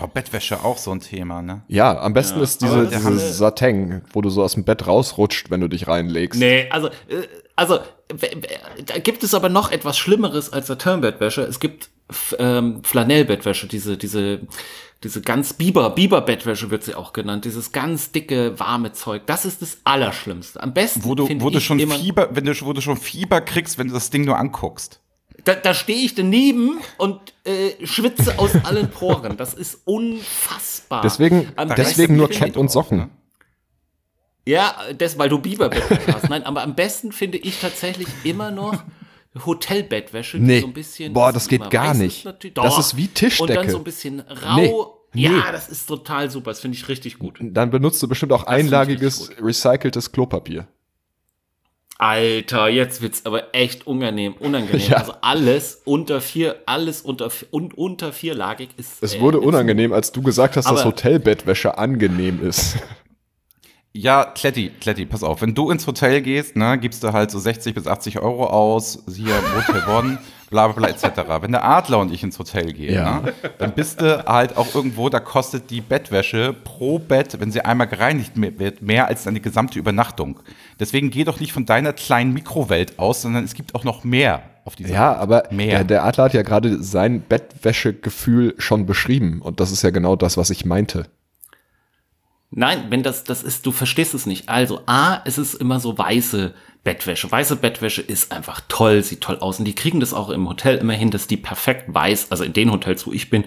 Oh, 0.00 0.06
Bettwäsche 0.06 0.64
auch 0.64 0.78
so 0.78 0.90
ein 0.90 1.00
Thema, 1.00 1.42
ne? 1.42 1.62
Ja, 1.68 1.98
am 1.98 2.12
besten 2.12 2.38
ja. 2.38 2.44
ist 2.44 2.62
diese, 2.62 2.86
diese 2.86 3.32
Satin, 3.32 4.02
wo 4.12 4.20
du 4.20 4.30
so 4.30 4.42
aus 4.42 4.54
dem 4.54 4.64
Bett 4.64 4.86
rausrutscht, 4.86 5.50
wenn 5.50 5.60
du 5.60 5.68
dich 5.68 5.88
reinlegst. 5.88 6.38
Nee, 6.38 6.68
also, 6.70 6.88
äh, 6.88 7.26
also 7.54 7.78
da 8.08 8.98
gibt 8.98 9.22
es 9.22 9.34
aber 9.34 9.48
noch 9.48 9.72
etwas 9.72 9.98
Schlimmeres 9.98 10.52
als 10.52 10.66
Satin-Bettwäsche. 10.66 11.42
Es 11.42 11.60
gibt 11.60 11.90
ähm, 12.38 12.82
Flanellbettwäsche, 12.84 13.66
diese, 13.66 13.96
diese, 13.96 14.40
diese 15.02 15.22
ganz 15.22 15.54
Biber, 15.54 15.90
Biber-Bettwäsche 15.90 16.70
wird 16.70 16.84
sie 16.84 16.94
auch 16.94 17.12
genannt, 17.12 17.44
dieses 17.44 17.72
ganz 17.72 18.12
dicke, 18.12 18.58
warme 18.60 18.92
Zeug. 18.92 19.22
Das 19.26 19.44
ist 19.44 19.62
das 19.62 19.78
Allerschlimmste. 19.84 20.62
Am 20.62 20.72
besten. 20.72 21.04
Wo 21.04 21.14
du, 21.14 21.28
wo 21.40 21.50
du 21.50 21.60
schon 21.60 21.80
Fieber, 21.80 22.28
wenn 22.32 22.44
du, 22.44 22.52
wo 22.62 22.72
du 22.72 22.80
schon 22.80 22.96
Fieber 22.96 23.40
kriegst, 23.40 23.78
wenn 23.78 23.88
du 23.88 23.94
das 23.94 24.10
Ding 24.10 24.24
nur 24.24 24.38
anguckst. 24.38 25.00
Da, 25.46 25.54
da 25.54 25.74
stehe 25.74 26.04
ich 26.04 26.16
daneben 26.16 26.80
und 26.98 27.20
äh, 27.44 27.86
schwitze 27.86 28.36
aus 28.36 28.50
allen 28.64 28.90
Poren. 28.90 29.36
Das 29.36 29.54
ist 29.54 29.80
unfassbar. 29.84 31.02
Deswegen, 31.02 31.52
deswegen 31.76 32.16
nur 32.16 32.28
Cap 32.28 32.56
und 32.56 32.68
Socken. 32.68 32.98
Ne? 32.98 33.08
Ja, 34.44 34.74
das, 34.98 35.16
weil 35.18 35.28
du 35.28 35.38
Biberbettwäsche 35.38 36.12
hast. 36.14 36.28
Nein, 36.28 36.42
aber 36.42 36.64
am 36.64 36.74
besten 36.74 37.12
finde 37.12 37.38
ich 37.38 37.60
tatsächlich 37.60 38.08
immer 38.24 38.50
noch 38.50 38.82
Hotelbettwäsche. 39.44 40.38
Nee. 40.38 40.62
So 40.62 40.66
ein 40.66 40.72
bisschen, 40.72 41.12
Boah, 41.12 41.32
das 41.32 41.46
geht 41.46 41.70
gar 41.70 41.94
nicht. 41.94 42.26
Das 42.54 42.78
ist 42.78 42.96
wie 42.96 43.06
Tischdecke. 43.06 43.52
Und 43.52 43.54
dann 43.54 43.70
so 43.70 43.78
ein 43.78 43.84
bisschen 43.84 44.20
rau. 44.20 45.06
Nee. 45.12 45.22
Ja, 45.22 45.30
nee. 45.30 45.52
das 45.52 45.68
ist 45.68 45.86
total 45.86 46.28
super. 46.28 46.50
Das 46.50 46.58
finde 46.58 46.76
ich 46.76 46.88
richtig 46.88 47.20
gut. 47.20 47.38
Dann 47.40 47.70
benutzt 47.70 48.02
du 48.02 48.08
bestimmt 48.08 48.32
auch 48.32 48.42
das 48.42 48.52
einlagiges, 48.52 49.30
recyceltes 49.40 50.10
Klopapier. 50.10 50.66
Alter, 51.98 52.68
jetzt 52.68 53.00
wird's 53.00 53.24
aber 53.24 53.54
echt 53.54 53.86
unangenehm, 53.86 54.34
unangenehm. 54.38 54.88
Ja. 54.88 54.98
Also 54.98 55.14
alles 55.22 55.80
unter 55.84 56.20
vier, 56.20 56.56
alles 56.66 57.00
unter 57.00 57.30
und 57.50 57.76
unter 57.76 58.12
vierlagig 58.12 58.68
ist. 58.76 59.02
Es 59.02 59.18
wurde 59.18 59.38
äh, 59.38 59.42
unangenehm, 59.42 59.92
als 59.92 60.12
du 60.12 60.22
gesagt 60.22 60.56
hast, 60.56 60.70
dass 60.70 60.84
Hotelbettwäsche 60.84 61.78
angenehm 61.78 62.46
ist. 62.46 62.76
Ja, 63.96 64.24
Kletti, 64.24 64.70
Kletti, 64.80 65.06
pass 65.06 65.22
auf. 65.22 65.40
Wenn 65.40 65.54
du 65.54 65.70
ins 65.70 65.86
Hotel 65.86 66.20
gehst, 66.20 66.54
ne, 66.54 66.78
gibst 66.78 67.02
du 67.02 67.12
halt 67.12 67.30
so 67.30 67.38
60 67.38 67.74
bis 67.74 67.86
80 67.86 68.18
Euro 68.18 68.46
aus, 68.46 69.02
hier 69.10 69.34
Hotel 69.56 69.82
Bonn, 69.86 70.18
bla 70.50 70.68
bla 70.68 70.86
bla 70.86 70.88
etc. 70.88 71.22
Wenn 71.40 71.52
der 71.52 71.64
Adler 71.64 72.00
und 72.00 72.12
ich 72.12 72.22
ins 72.22 72.38
Hotel 72.38 72.72
gehen, 72.74 72.94
ja. 72.94 73.20
ne, 73.20 73.32
dann 73.58 73.72
bist 73.72 74.02
du 74.02 74.24
halt 74.26 74.56
auch 74.58 74.74
irgendwo, 74.74 75.08
da 75.08 75.18
kostet 75.18 75.70
die 75.70 75.80
Bettwäsche 75.80 76.52
pro 76.52 76.98
Bett, 76.98 77.40
wenn 77.40 77.50
sie 77.50 77.62
einmal 77.62 77.86
gereinigt 77.86 78.32
wird, 78.34 78.82
mehr 78.82 79.06
als 79.08 79.24
deine 79.24 79.40
gesamte 79.40 79.78
Übernachtung. 79.78 80.40
Deswegen 80.78 81.10
geh 81.10 81.24
doch 81.24 81.40
nicht 81.40 81.54
von 81.54 81.64
deiner 81.64 81.94
kleinen 81.94 82.34
Mikrowelt 82.34 82.98
aus, 82.98 83.22
sondern 83.22 83.44
es 83.44 83.54
gibt 83.54 83.74
auch 83.74 83.84
noch 83.84 84.04
mehr 84.04 84.42
auf 84.66 84.76
dieser 84.76 84.92
Ja, 84.92 85.16
aber 85.16 85.44
mehr. 85.50 85.78
Der, 85.78 85.84
der 85.84 86.04
Adler 86.04 86.24
hat 86.24 86.34
ja 86.34 86.42
gerade 86.42 86.82
sein 86.82 87.22
Bettwäschegefühl 87.22 88.54
schon 88.58 88.84
beschrieben 88.84 89.40
und 89.40 89.58
das 89.60 89.72
ist 89.72 89.82
ja 89.82 89.90
genau 89.90 90.16
das, 90.16 90.36
was 90.36 90.50
ich 90.50 90.66
meinte. 90.66 91.06
Nein, 92.50 92.86
wenn 92.90 93.02
das, 93.02 93.24
das 93.24 93.42
ist, 93.42 93.66
du 93.66 93.72
verstehst 93.72 94.14
es 94.14 94.26
nicht. 94.26 94.48
Also, 94.48 94.82
A, 94.86 95.20
es 95.24 95.36
ist 95.36 95.54
immer 95.54 95.80
so 95.80 95.98
weiße 95.98 96.54
Bettwäsche. 96.84 97.30
Weiße 97.30 97.56
Bettwäsche 97.56 98.00
ist 98.00 98.30
einfach 98.30 98.60
toll, 98.68 99.02
sieht 99.02 99.20
toll 99.20 99.38
aus. 99.40 99.58
Und 99.58 99.64
die 99.64 99.74
kriegen 99.74 99.98
das 99.98 100.14
auch 100.14 100.30
im 100.30 100.48
Hotel 100.48 100.76
immer 100.76 100.92
hin, 100.92 101.10
dass 101.10 101.26
die 101.26 101.36
perfekt 101.36 101.92
weiß, 101.92 102.30
also 102.30 102.44
in 102.44 102.52
den 102.52 102.70
Hotels, 102.70 103.04
wo 103.08 103.12
ich 103.12 103.28
bin, 103.28 103.44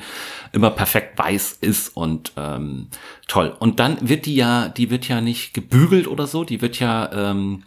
immer 0.51 0.71
perfekt 0.71 1.17
weiß 1.17 1.59
ist 1.61 1.95
und 1.95 2.33
ähm, 2.35 2.87
toll. 3.29 3.55
Und 3.57 3.79
dann 3.79 4.09
wird 4.09 4.25
die 4.25 4.35
ja, 4.35 4.67
die 4.67 4.89
wird 4.89 5.07
ja 5.07 5.21
nicht 5.21 5.53
gebügelt 5.53 6.07
oder 6.07 6.27
so, 6.27 6.43
die 6.43 6.61
wird 6.61 6.79
ja 6.79 7.09
ähm, 7.13 7.63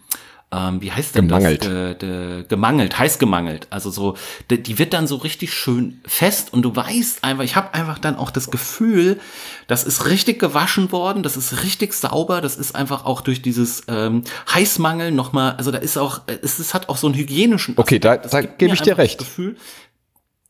ähm, 0.52 0.82
wie 0.82 0.92
heißt 0.92 1.14
denn 1.16 1.28
gemangelt. 1.28 1.64
das? 1.64 1.68
Ge, 1.68 1.94
de, 1.94 2.44
gemangelt, 2.46 2.98
heiß 2.98 3.18
gemangelt. 3.18 3.66
Also 3.70 3.90
so, 3.90 4.16
de, 4.50 4.58
die 4.58 4.78
wird 4.78 4.92
dann 4.92 5.06
so 5.06 5.16
richtig 5.16 5.54
schön 5.54 6.00
fest 6.06 6.52
und 6.52 6.62
du 6.62 6.76
weißt 6.76 7.24
einfach, 7.24 7.44
ich 7.44 7.56
habe 7.56 7.72
einfach 7.72 7.98
dann 7.98 8.16
auch 8.16 8.30
das 8.30 8.50
Gefühl, 8.50 9.18
das 9.66 9.84
ist 9.84 10.06
richtig 10.06 10.38
gewaschen 10.38 10.92
worden, 10.92 11.22
das 11.22 11.36
ist 11.36 11.62
richtig 11.64 11.94
sauber, 11.94 12.40
das 12.40 12.56
ist 12.56 12.76
einfach 12.76 13.06
auch 13.06 13.22
durch 13.22 13.40
dieses 13.40 13.84
ähm, 13.88 14.24
Heißmangel 14.52 15.10
nochmal, 15.10 15.54
also 15.56 15.70
da 15.70 15.78
ist 15.78 15.96
auch, 15.96 16.20
es, 16.26 16.58
es 16.58 16.74
hat 16.74 16.88
auch 16.90 16.98
so 16.98 17.06
einen 17.06 17.16
hygienischen 17.16 17.72
Aspekt. 17.72 17.86
Okay, 17.86 17.98
da, 17.98 18.16
da 18.18 18.42
gebe 18.42 18.74
ich 18.74 18.82
dir 18.82 18.98
recht. 18.98 19.18
Gefühl, 19.18 19.56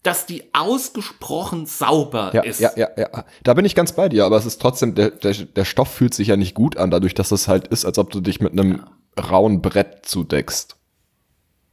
dass 0.03 0.27
die 0.27 0.43
ausgesprochen 0.53 1.67
sauber 1.67 2.33
ja, 2.35 2.43
ist. 2.43 2.61
Ja, 2.61 2.71
ja, 2.77 2.89
ja. 2.97 3.25
Da 3.45 3.55
bin 3.55 3.65
ich 3.65 3.75
ganz 3.75 3.93
bei 3.93 4.09
dir, 4.09 4.25
aber 4.25 4.37
es 4.37 4.47
ist 4.47 4.61
trotzdem, 4.61 4.95
der, 4.95 5.11
der, 5.11 5.33
der 5.33 5.65
Stoff 5.65 5.93
fühlt 5.93 6.13
sich 6.13 6.29
ja 6.29 6.37
nicht 6.37 6.55
gut 6.55 6.77
an, 6.77 6.91
dadurch, 6.91 7.15
dass 7.15 7.31
es 7.31 7.47
halt 7.47 7.69
ist, 7.69 7.85
als 7.85 7.99
ob 7.99 8.11
du 8.11 8.21
dich 8.21 8.41
mit 8.41 8.53
einem 8.53 8.73
ja 8.73 8.85
rauen 9.19 9.63
Brett 9.63 10.07
zudeckst. 10.07 10.77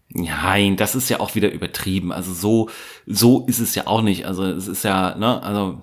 Nein, 0.10 0.76
das 0.76 0.96
ist 0.96 1.10
ja 1.10 1.20
auch 1.20 1.36
wieder 1.36 1.52
übertrieben. 1.52 2.12
Also 2.12 2.34
so, 2.34 2.70
so 3.06 3.46
ist 3.46 3.60
es 3.60 3.76
ja 3.76 3.86
auch 3.86 4.02
nicht. 4.02 4.26
Also 4.26 4.44
es 4.44 4.68
ist 4.68 4.84
ja, 4.84 5.16
ne, 5.16 5.42
also 5.44 5.80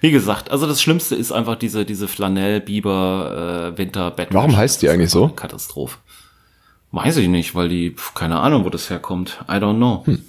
wie 0.00 0.12
gesagt, 0.12 0.50
also 0.50 0.66
das 0.66 0.80
Schlimmste 0.80 1.16
ist 1.16 1.32
einfach 1.32 1.56
diese, 1.56 1.84
diese 1.84 2.06
Flanell, 2.06 2.60
Biber, 2.60 3.72
äh, 3.74 3.78
Winter, 3.78 4.12
Bett. 4.12 4.28
Warum 4.30 4.56
heißt 4.56 4.82
die 4.82 4.88
eigentlich 4.90 5.10
so? 5.10 5.28
Katastrophe. 5.28 5.98
Weiß 6.92 7.16
ich 7.16 7.28
nicht, 7.28 7.54
weil 7.54 7.68
die, 7.68 7.96
keine 8.14 8.38
Ahnung, 8.38 8.64
wo 8.64 8.70
das 8.70 8.90
herkommt. 8.90 9.40
I 9.48 9.54
don't 9.54 9.76
know. 9.76 10.02
Hm. 10.06 10.22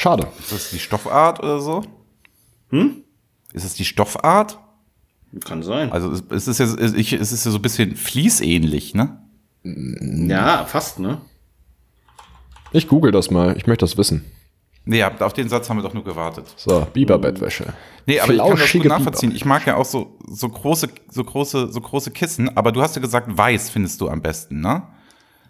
Schade. 0.00 0.28
Ist 0.38 0.50
das 0.50 0.70
die 0.70 0.78
Stoffart 0.78 1.40
oder 1.40 1.60
so? 1.60 1.82
Hm? 2.70 3.04
Ist 3.52 3.64
es 3.64 3.74
die 3.74 3.84
Stoffart? 3.84 4.58
Kann 5.44 5.62
sein. 5.62 5.92
Also 5.92 6.10
es 6.30 6.48
ist 6.48 6.58
ja, 6.58 6.64
es 6.64 7.32
ist 7.32 7.44
ja 7.44 7.50
so 7.50 7.58
ein 7.58 7.60
bisschen 7.62 7.96
fließähnlich, 7.96 8.94
ne? 8.94 9.22
Ja, 9.62 10.64
fast, 10.64 11.00
ne? 11.00 11.20
Ich 12.72 12.88
google 12.88 13.12
das 13.12 13.30
mal. 13.30 13.54
Ich 13.58 13.66
möchte 13.66 13.84
das 13.84 13.98
wissen. 13.98 14.24
Nee, 14.86 15.04
auf 15.04 15.34
den 15.34 15.50
Satz 15.50 15.68
haben 15.68 15.76
wir 15.76 15.82
doch 15.82 15.92
nur 15.92 16.04
gewartet. 16.04 16.46
So, 16.56 16.86
Biberbettwäsche. 16.94 17.74
Nee, 18.06 18.20
aber 18.20 18.32
Flauschige 18.32 18.54
ich 18.54 18.58
kann 18.58 18.68
das 18.70 18.72
gut 18.72 18.86
nachvollziehen. 18.86 19.36
Ich 19.36 19.44
mag 19.44 19.66
ja 19.66 19.76
auch 19.76 19.84
so, 19.84 20.16
so 20.26 20.48
große, 20.48 20.88
so 21.10 21.24
große, 21.24 21.70
so 21.70 21.78
große 21.78 22.10
Kissen, 22.12 22.56
aber 22.56 22.72
du 22.72 22.80
hast 22.80 22.96
ja 22.96 23.02
gesagt, 23.02 23.36
weiß 23.36 23.68
findest 23.68 24.00
du 24.00 24.08
am 24.08 24.22
besten, 24.22 24.62
ne? 24.62 24.82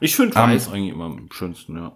Ich 0.00 0.16
finde 0.16 0.36
ähm, 0.36 0.50
weiß 0.50 0.66
um, 0.66 0.72
eigentlich 0.72 0.92
immer 0.92 1.04
am 1.04 1.28
schönsten, 1.30 1.76
ja. 1.76 1.92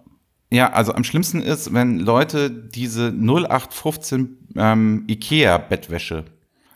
Ja, 0.55 0.71
also 0.71 0.93
am 0.93 1.03
schlimmsten 1.03 1.41
ist, 1.41 1.73
wenn 1.73 1.99
Leute 1.99 2.49
diese 2.49 3.07
0815 3.09 4.37
ähm, 4.55 5.03
Ikea-Bettwäsche 5.09 6.23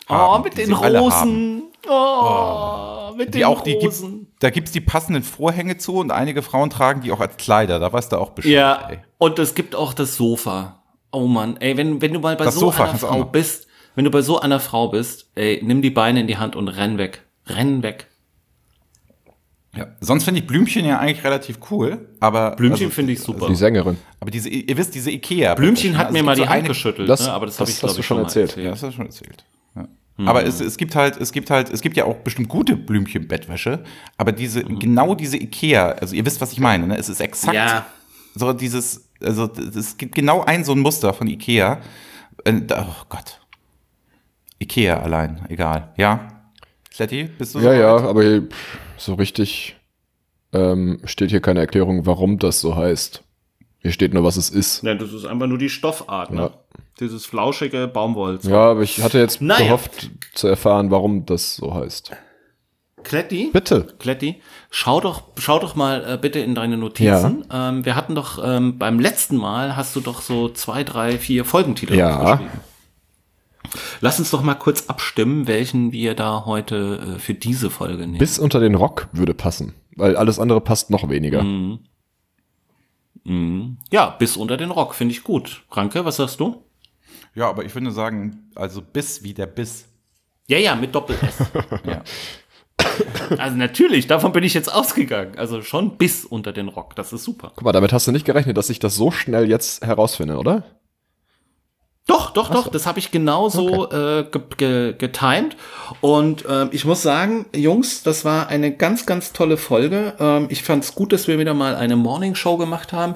oh, 0.10 0.14
haben. 0.14 0.42
Oh, 0.42 0.44
mit 0.44 0.58
den 0.58 0.74
Rosen. 0.74 1.64
Oh. 1.88 1.92
oh 1.92 3.16
mit 3.16 3.34
die 3.34 3.40
den 3.40 3.44
auch, 3.46 3.62
die 3.62 3.78
Gibt, 3.78 3.96
da 4.40 4.50
gibt's 4.50 4.72
die 4.72 4.82
passenden 4.82 5.24
Vorhänge 5.24 5.78
zu 5.78 5.96
und 5.96 6.12
einige 6.12 6.42
Frauen 6.42 6.70
tragen 6.70 7.02
die 7.02 7.12
auch 7.14 7.22
als 7.22 7.38
Kleider. 7.38 7.80
Da 7.80 7.94
weißt 7.94 8.12
du 8.12 8.18
auch 8.18 8.32
Bescheid. 8.32 8.52
Ja, 8.52 8.88
ey. 8.90 9.00
und 9.18 9.40
es 9.40 9.56
gibt 9.56 9.76
auch 9.76 9.94
das 9.94 10.18
Sofa. 10.18 10.84
Oh 11.12 11.28
Mann, 11.28 11.58
ey, 11.58 11.78
wenn, 11.78 12.02
wenn 12.02 12.14
du 12.14 12.20
mal 12.20 12.36
bei 12.36 12.46
das 12.46 12.56
so 12.56 12.62
Sofa 12.62 12.86
einer 12.86 12.98
Frau 12.98 13.24
bist, 13.24 13.68
wenn 13.96 14.06
du 14.06 14.12
bei 14.12 14.22
so 14.22 14.40
einer 14.40 14.60
Frau 14.60 14.90
bist, 14.90 15.32
ey, 15.36 15.62
nimm 15.64 15.82
die 15.82 15.90
Beine 15.90 16.20
in 16.20 16.28
die 16.28 16.38
Hand 16.38 16.56
und 16.56 16.68
renn 16.68 16.98
weg. 16.98 17.24
Renn 17.48 17.82
weg. 17.82 18.09
Ja, 19.76 19.88
sonst 20.02 20.24
finde 20.24 20.42
ich 20.42 20.48
Blümchen 20.48 20.84
ja 20.86 20.98
eigentlich 20.98 21.24
relativ 21.24 21.60
cool, 21.70 22.10
aber 22.20 22.56
Blümchen 22.56 22.86
also, 22.86 22.96
finde 22.96 23.14
ich 23.14 23.22
super. 23.22 23.48
Die 23.48 23.56
Sängerin. 23.56 23.98
Aber 24.20 24.32
diese, 24.32 24.50
ihr 24.50 24.76
wisst, 24.78 24.96
diese 24.96 25.12
Ikea. 25.12 25.54
Blümchen 25.54 25.96
hat 25.98 26.08
also 26.08 26.18
mir 26.18 26.24
mal 26.24 26.36
die 26.36 26.48
Hand 26.48 26.68
geschüttelt, 26.68 27.08
das, 27.08 27.28
ne? 27.28 27.32
aber 27.34 27.46
das, 27.46 27.58
das 27.58 27.62
habe 27.68 27.72
ich 27.72 27.80
glaube 27.80 28.00
ich 28.00 28.06
schon 28.06 28.18
erzählt. 28.20 28.50
erzählt. 28.50 28.66
Ja, 28.66 28.72
das 28.72 28.82
hast 28.84 28.90
du 28.94 28.96
schon 28.98 29.06
erzählt. 29.06 29.46
Aber 30.26 30.44
es, 30.46 30.60
es 30.60 30.76
gibt 30.76 30.96
halt, 30.96 31.16
es 31.16 31.32
gibt 31.32 31.50
halt, 31.50 31.70
es 31.70 31.80
gibt 31.82 31.96
ja 31.96 32.04
auch 32.04 32.16
bestimmt 32.18 32.50
gute 32.50 32.76
Blümchen-Bettwäsche, 32.76 33.86
aber 34.18 34.34
diese, 34.34 34.66
genau 34.66 35.16
diese 35.16 35.38
Ikea, 35.38 35.92
also 35.92 36.14
ihr 36.14 36.26
wisst, 36.26 36.42
was 36.42 36.52
ich 36.52 36.60
meine, 36.60 36.88
ne? 36.88 36.98
Es 36.98 37.08
ist 37.08 37.22
exakt 37.22 37.54
Ja. 37.56 37.86
so 38.36 38.52
dieses, 38.52 39.08
also 39.24 39.50
es 39.78 39.96
gibt 39.98 40.16
genau 40.16 40.44
ein 40.44 40.66
so 40.66 40.74
ein 40.74 40.80
Muster 40.80 41.14
von 41.14 41.28
Ikea. 41.28 41.80
Äh, 42.44 42.54
da- 42.68 42.86
Oh 42.90 43.06
Gott. 43.08 43.40
Ikea 44.62 45.00
allein, 45.00 45.40
egal. 45.48 45.94
Ja. 45.96 46.28
Kletti, 46.94 47.24
bist 47.38 47.56
du 47.56 47.60
Ja, 47.60 47.74
ja, 47.74 47.98
soweit? 47.98 48.10
aber 48.10 48.24
hier, 48.24 48.42
pff, 48.42 48.78
so 49.00 49.14
richtig 49.16 49.76
ähm, 50.54 51.00
steht 51.06 51.30
hier 51.32 51.42
keine 51.42 51.60
Erklärung, 51.62 52.06
warum 52.06 52.38
das 52.40 52.60
so 52.60 52.76
heißt. 52.76 53.24
Hier 53.82 53.92
steht 53.92 54.14
nur, 54.14 54.24
was 54.24 54.36
es 54.36 54.50
ist. 54.50 54.84
Ja, 54.84 54.94
das 54.96 55.14
ist 55.14 55.26
einfach 55.26 55.48
nur 55.48 55.58
die 55.58 55.70
Stoffart, 55.70 56.32
ne? 56.32 56.42
Ja. 56.42 56.52
Dieses 57.00 57.26
flauschige 57.26 57.88
Baumwollz. 57.88 58.44
Ja, 58.46 58.72
aber 58.72 58.82
ich 58.82 59.02
hatte 59.02 59.20
jetzt 59.20 59.42
Naja. 59.42 59.66
gehofft 59.66 60.10
zu 60.34 60.48
erfahren, 60.48 60.92
warum 60.92 61.26
das 61.26 61.56
so 61.56 61.74
heißt. 61.74 62.12
Kletti? 63.04 63.50
Bitte. 63.54 63.88
Kletti, 64.00 64.42
schau 64.70 65.00
doch, 65.00 65.24
schau 65.38 65.60
doch 65.60 65.76
mal 65.76 66.04
äh, 66.06 66.18
bitte 66.18 66.40
in 66.40 66.54
deine 66.56 66.76
Notizen. 66.78 67.46
Ähm, 67.50 67.86
wir 67.86 67.96
hatten 67.96 68.16
doch 68.16 68.44
ähm, 68.44 68.78
beim 68.78 69.00
letzten 69.00 69.38
Mal 69.38 69.78
hast 69.78 69.96
du 69.96 70.02
doch 70.02 70.22
so 70.22 70.50
zwei, 70.50 70.84
drei, 70.84 71.18
vier 71.18 71.46
Folgentitel 71.46 71.96
Ja. 71.96 72.20
aufgeschrieben. 72.20 72.60
Lass 74.02 74.20
uns 74.20 74.32
doch 74.32 74.42
mal 74.42 74.56
kurz 74.56 74.88
abstimmen, 74.88 75.48
welchen 75.48 75.92
wir 75.92 76.16
da 76.16 76.46
heute 76.46 77.16
äh, 77.16 77.20
für 77.20 77.34
diese 77.34 77.70
Folge 77.70 78.08
nehmen. 78.08 78.18
Bis 78.18 78.40
unter 78.40 78.60
den 78.60 78.76
Rock 78.76 79.10
würde 79.12 79.34
passen, 79.34 79.74
weil 79.96 80.16
alles 80.16 80.40
andere 80.40 80.62
passt 80.62 80.90
noch 80.90 81.10
weniger. 81.10 81.44
Mhm. 81.44 81.80
ja, 83.92 84.10
bis 84.12 84.38
unter 84.38 84.58
den 84.58 84.72
Rock, 84.72 84.96
finde 84.96 85.14
ich 85.14 85.24
gut. 85.24 85.64
Ranke, 85.72 86.04
was 86.06 86.16
sagst 86.16 86.40
du? 86.40 86.64
Ja, 87.36 87.50
aber 87.50 87.64
ich 87.64 87.76
würde 87.76 87.92
sagen, 87.92 88.50
also 88.56 88.82
Biss 88.82 89.24
wie 89.24 89.34
der 89.34 89.46
Biss. 89.46 89.86
Ja, 90.48 90.58
ja, 90.58 90.76
mit 90.76 90.96
Doppel-S. 90.96 91.44
Ja. 91.86 92.04
also 93.38 93.56
natürlich, 93.58 94.08
davon 94.08 94.32
bin 94.32 94.44
ich 94.44 94.54
jetzt 94.54 94.74
ausgegangen. 94.74 95.38
Also 95.38 95.62
schon 95.62 95.98
bis 95.98 96.26
unter 96.26 96.54
den 96.54 96.70
Rock, 96.70 96.96
das 96.96 97.14
ist 97.14 97.24
super. 97.24 97.52
Guck 97.56 97.64
mal, 97.66 97.72
damit 97.72 97.94
hast 97.94 98.08
du 98.08 98.12
nicht 98.12 98.26
gerechnet, 98.26 98.58
dass 98.58 98.70
ich 98.70 98.80
das 98.80 98.96
so 98.96 99.12
schnell 99.12 99.48
jetzt 99.50 99.86
herausfinde, 99.86 100.38
oder? 100.38 100.64
Doch, 102.08 102.32
doch, 102.32 102.50
doch, 102.50 102.70
das 102.70 102.88
habe 102.88 102.98
ich 102.98 103.12
genauso 103.12 103.92
äh, 103.92 104.26
ge 104.32 104.42
ge 104.58 104.94
getimed. 104.98 105.56
Und 106.02 106.44
ähm, 106.50 106.70
ich 106.72 106.84
muss 106.84 107.04
sagen, 107.04 107.46
Jungs, 107.56 108.02
das 108.02 108.26
war 108.26 108.48
eine 108.48 108.76
ganz, 108.76 109.06
ganz 109.06 109.32
tolle 109.32 109.58
Folge. 109.58 110.16
Ähm, 110.20 110.48
ich 110.50 110.64
fand 110.64 110.84
es 110.84 110.96
gut, 110.96 111.14
dass 111.14 111.28
wir 111.28 111.38
wieder 111.38 111.54
mal 111.54 111.76
eine 111.76 111.96
Morning 111.96 112.34
Show 112.34 112.58
gemacht 112.58 112.94
haben. 112.94 113.14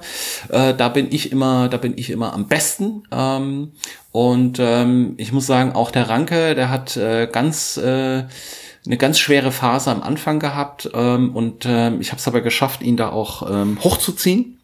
Äh, 0.50 0.76
da 0.76 0.90
bin 0.90 1.12
ich 1.12 1.32
immer, 1.32 1.70
da 1.70 1.78
bin 1.78 1.98
ich 1.98 2.12
immer 2.12 2.34
am 2.34 2.48
besten. 2.48 3.04
Ähm, 3.12 3.72
und 4.12 4.60
ähm, 4.60 5.16
ich 5.18 5.32
muss 5.32 5.48
sagen, 5.48 5.72
auch 5.74 5.90
der 5.90 6.10
Ranke, 6.10 6.54
der 6.54 6.70
hat 6.70 6.96
äh, 6.96 7.26
ganz 7.26 7.78
äh, 7.78 8.26
eine 8.86 8.98
ganz 8.98 9.18
schwere 9.18 9.52
Phase 9.52 9.90
am 9.90 10.04
Anfang 10.04 10.40
gehabt. 10.40 10.90
Ähm, 10.94 11.36
und 11.36 11.66
ähm, 11.66 12.00
ich 12.00 12.12
habe 12.12 12.20
es 12.20 12.28
aber 12.28 12.42
geschafft, 12.42 12.84
ihn 12.84 12.98
da 12.98 13.10
auch 13.10 13.50
ähm, 13.50 13.80
hochzuziehen. 13.84 14.60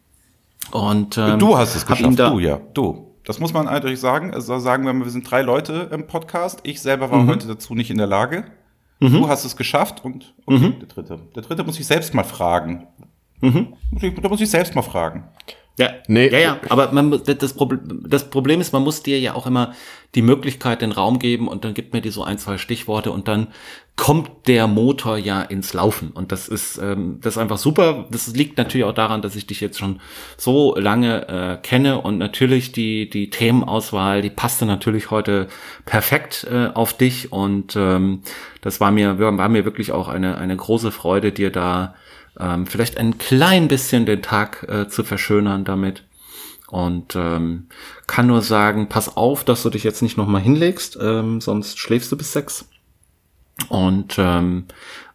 Und 0.71 1.17
ähm, 1.17 1.39
Du 1.39 1.57
hast 1.57 1.75
es 1.75 1.87
geschafft, 1.87 2.19
da, 2.19 2.29
du, 2.29 2.39
ja, 2.39 2.61
du. 2.75 3.08
Das 3.29 3.39
muss 3.39 3.53
man 3.53 3.67
eindeutig 3.67 3.99
sagen. 3.99 4.33
Also 4.33 4.57
sagen 4.57 4.85
wir 4.87 4.91
mal, 4.93 5.05
wir 5.05 5.11
sind 5.11 5.29
drei 5.29 5.43
Leute 5.43 5.87
im 5.91 6.07
Podcast. 6.07 6.61
Ich 6.63 6.81
selber 6.81 7.05
Mhm. 7.07 7.11
war 7.11 7.27
heute 7.27 7.47
dazu 7.47 7.75
nicht 7.75 7.91
in 7.91 7.99
der 7.99 8.07
Lage. 8.07 8.45
Du 8.99 9.29
hast 9.29 9.45
es 9.45 9.55
geschafft 9.55 10.03
und 10.03 10.33
okay, 10.47 10.57
Mhm. 10.57 10.79
der 10.79 10.87
dritte. 10.87 11.19
Der 11.35 11.43
dritte 11.43 11.63
muss 11.63 11.79
ich 11.79 11.85
selbst 11.85 12.15
mal 12.15 12.23
fragen. 12.23 12.87
Muss 13.39 14.01
ich, 14.01 14.15
da 14.15 14.29
muss 14.29 14.41
ich 14.41 14.49
selbst 14.49 14.73
mal 14.73 14.81
fragen. 14.81 15.25
Ja, 15.79 15.91
Nee. 16.07 16.29
ja, 16.29 16.39
ja, 16.39 16.59
aber 16.67 16.91
man, 16.91 17.21
das, 17.23 17.53
Problem, 17.53 18.03
das 18.05 18.29
Problem 18.29 18.59
ist, 18.59 18.73
man 18.73 18.83
muss 18.83 19.01
dir 19.01 19.17
ja 19.17 19.33
auch 19.33 19.47
immer 19.47 19.73
die 20.13 20.21
Möglichkeit, 20.21 20.81
den 20.81 20.91
Raum 20.91 21.19
geben 21.19 21.47
und 21.47 21.63
dann 21.63 21.73
gibt 21.73 21.93
mir 21.93 22.01
die 22.01 22.09
so 22.09 22.21
ein, 22.21 22.37
zwei 22.37 22.57
Stichworte 22.57 23.11
und 23.11 23.29
dann 23.29 23.47
kommt 23.95 24.47
der 24.47 24.67
Motor 24.67 25.17
ja 25.17 25.41
ins 25.41 25.73
Laufen 25.73 26.11
und 26.11 26.33
das 26.33 26.49
ist, 26.49 26.79
ähm, 26.79 27.19
das 27.21 27.35
ist 27.35 27.37
einfach 27.37 27.57
super. 27.57 28.07
Das 28.11 28.27
liegt 28.27 28.57
natürlich 28.57 28.85
auch 28.85 28.93
daran, 28.93 29.21
dass 29.21 29.37
ich 29.37 29.47
dich 29.47 29.61
jetzt 29.61 29.79
schon 29.79 30.01
so 30.35 30.75
lange 30.75 31.27
äh, 31.29 31.57
kenne 31.65 32.01
und 32.01 32.17
natürlich 32.17 32.73
die, 32.73 33.09
die 33.09 33.29
Themenauswahl, 33.29 34.21
die 34.21 34.29
passte 34.29 34.65
natürlich 34.65 35.11
heute 35.11 35.47
perfekt 35.85 36.45
äh, 36.51 36.67
auf 36.73 36.91
dich 36.93 37.31
und 37.31 37.77
ähm, 37.77 38.23
das 38.59 38.81
war 38.81 38.91
mir, 38.91 39.17
war 39.17 39.47
mir 39.47 39.63
wirklich 39.63 39.93
auch 39.93 40.09
eine, 40.09 40.37
eine 40.37 40.57
große 40.57 40.91
Freude, 40.91 41.31
dir 41.31 41.51
da 41.51 41.95
ähm, 42.39 42.67
vielleicht 42.67 42.97
ein 42.97 43.17
klein 43.17 43.67
bisschen 43.67 44.05
den 44.05 44.21
Tag 44.21 44.65
äh, 44.69 44.87
zu 44.89 45.03
verschönern 45.03 45.63
damit. 45.63 46.03
Und 46.67 47.15
ähm, 47.15 47.67
kann 48.05 48.27
nur 48.27 48.41
sagen, 48.41 48.89
pass 48.89 49.17
auf, 49.17 49.43
dass 49.43 49.63
du 49.63 49.69
dich 49.69 49.83
jetzt 49.83 50.01
nicht 50.03 50.17
nochmal 50.17 50.41
hinlegst, 50.41 50.97
ähm, 51.01 51.41
sonst 51.41 51.79
schläfst 51.79 52.11
du 52.11 52.17
bis 52.17 52.31
sechs. 52.33 52.65
Und 53.69 54.15
ähm, 54.19 54.65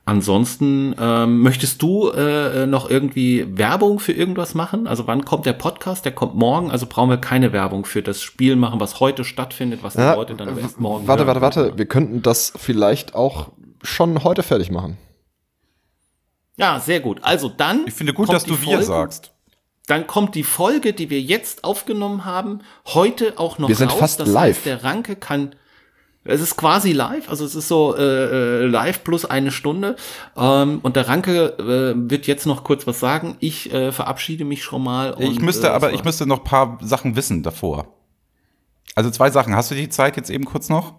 ansonsten 0.04 0.94
ähm, 1.00 1.38
möchtest 1.40 1.80
du 1.80 2.10
äh, 2.10 2.66
noch 2.66 2.90
irgendwie 2.90 3.46
Werbung 3.56 4.00
für 4.00 4.12
irgendwas 4.12 4.54
machen? 4.54 4.86
Also 4.86 5.06
wann 5.06 5.24
kommt 5.24 5.46
der 5.46 5.52
Podcast? 5.54 6.04
Der 6.04 6.12
kommt 6.12 6.34
morgen, 6.34 6.70
also 6.70 6.86
brauchen 6.86 7.10
wir 7.10 7.16
keine 7.18 7.52
Werbung 7.52 7.84
für 7.84 8.02
das 8.02 8.20
Spiel 8.20 8.56
machen, 8.56 8.80
was 8.80 9.00
heute 9.00 9.24
stattfindet, 9.24 9.82
was 9.82 9.94
die 9.94 10.00
Ja, 10.00 10.14
Leute 10.14 10.34
dann 10.34 10.56
w- 10.56 10.60
erst 10.60 10.80
morgen 10.80 11.06
Warte, 11.06 11.24
hören. 11.24 11.40
warte, 11.40 11.60
warte. 11.60 11.78
Wir 11.78 11.86
könnten 11.86 12.20
das 12.20 12.52
vielleicht 12.56 13.14
auch 13.14 13.52
schon 13.82 14.24
heute 14.24 14.42
fertig 14.42 14.70
machen. 14.70 14.96
Ja, 16.56 16.80
sehr 16.80 17.00
gut. 17.00 17.20
Also 17.22 17.48
dann. 17.48 17.86
Ich 17.86 17.94
finde 17.94 18.12
gut, 18.14 18.26
kommt 18.26 18.36
dass 18.36 18.44
du 18.44 18.54
die 18.54 18.60
wir 18.62 18.68
Folge- 18.78 18.84
sagst. 18.84 19.30
Dann 19.86 20.06
kommt 20.06 20.34
die 20.34 20.44
Folge, 20.44 20.94
die 20.94 21.10
wir 21.10 21.20
jetzt 21.20 21.62
aufgenommen 21.62 22.24
haben, 22.24 22.60
heute 22.86 23.34
auch 23.38 23.58
noch 23.58 23.68
Wir 23.68 23.76
sind 23.76 23.90
raus. 23.92 23.98
fast 23.98 24.20
das 24.20 24.28
live. 24.30 24.56
Heißt, 24.56 24.66
der 24.66 24.82
Ranke 24.82 25.14
kann. 25.14 25.54
Es 26.26 26.40
ist 26.40 26.56
quasi 26.56 26.92
live, 26.92 27.28
also 27.28 27.44
es 27.44 27.54
ist 27.54 27.68
so 27.68 27.94
äh, 27.94 28.62
äh, 28.62 28.64
live 28.64 29.04
plus 29.04 29.26
eine 29.26 29.50
Stunde. 29.50 29.96
Ähm, 30.38 30.78
und 30.82 30.96
der 30.96 31.06
Ranke 31.06 31.48
äh, 31.58 32.10
wird 32.10 32.26
jetzt 32.26 32.46
noch 32.46 32.64
kurz 32.64 32.86
was 32.86 32.98
sagen. 32.98 33.36
Ich 33.40 33.70
äh, 33.74 33.92
verabschiede 33.92 34.46
mich 34.46 34.64
schon 34.64 34.82
mal. 34.82 35.14
Ich 35.18 35.28
und, 35.28 35.42
müsste 35.42 35.66
äh, 35.66 35.70
aber, 35.70 35.92
ich 35.92 36.02
müsste 36.02 36.24
noch 36.26 36.38
ein 36.38 36.44
paar 36.44 36.78
Sachen 36.80 37.14
wissen 37.14 37.42
davor. 37.42 37.88
Also 38.94 39.10
zwei 39.10 39.30
Sachen. 39.30 39.54
Hast 39.54 39.70
du 39.70 39.74
die 39.74 39.90
Zeit 39.90 40.16
jetzt 40.16 40.30
eben 40.30 40.46
kurz 40.46 40.70
noch? 40.70 40.94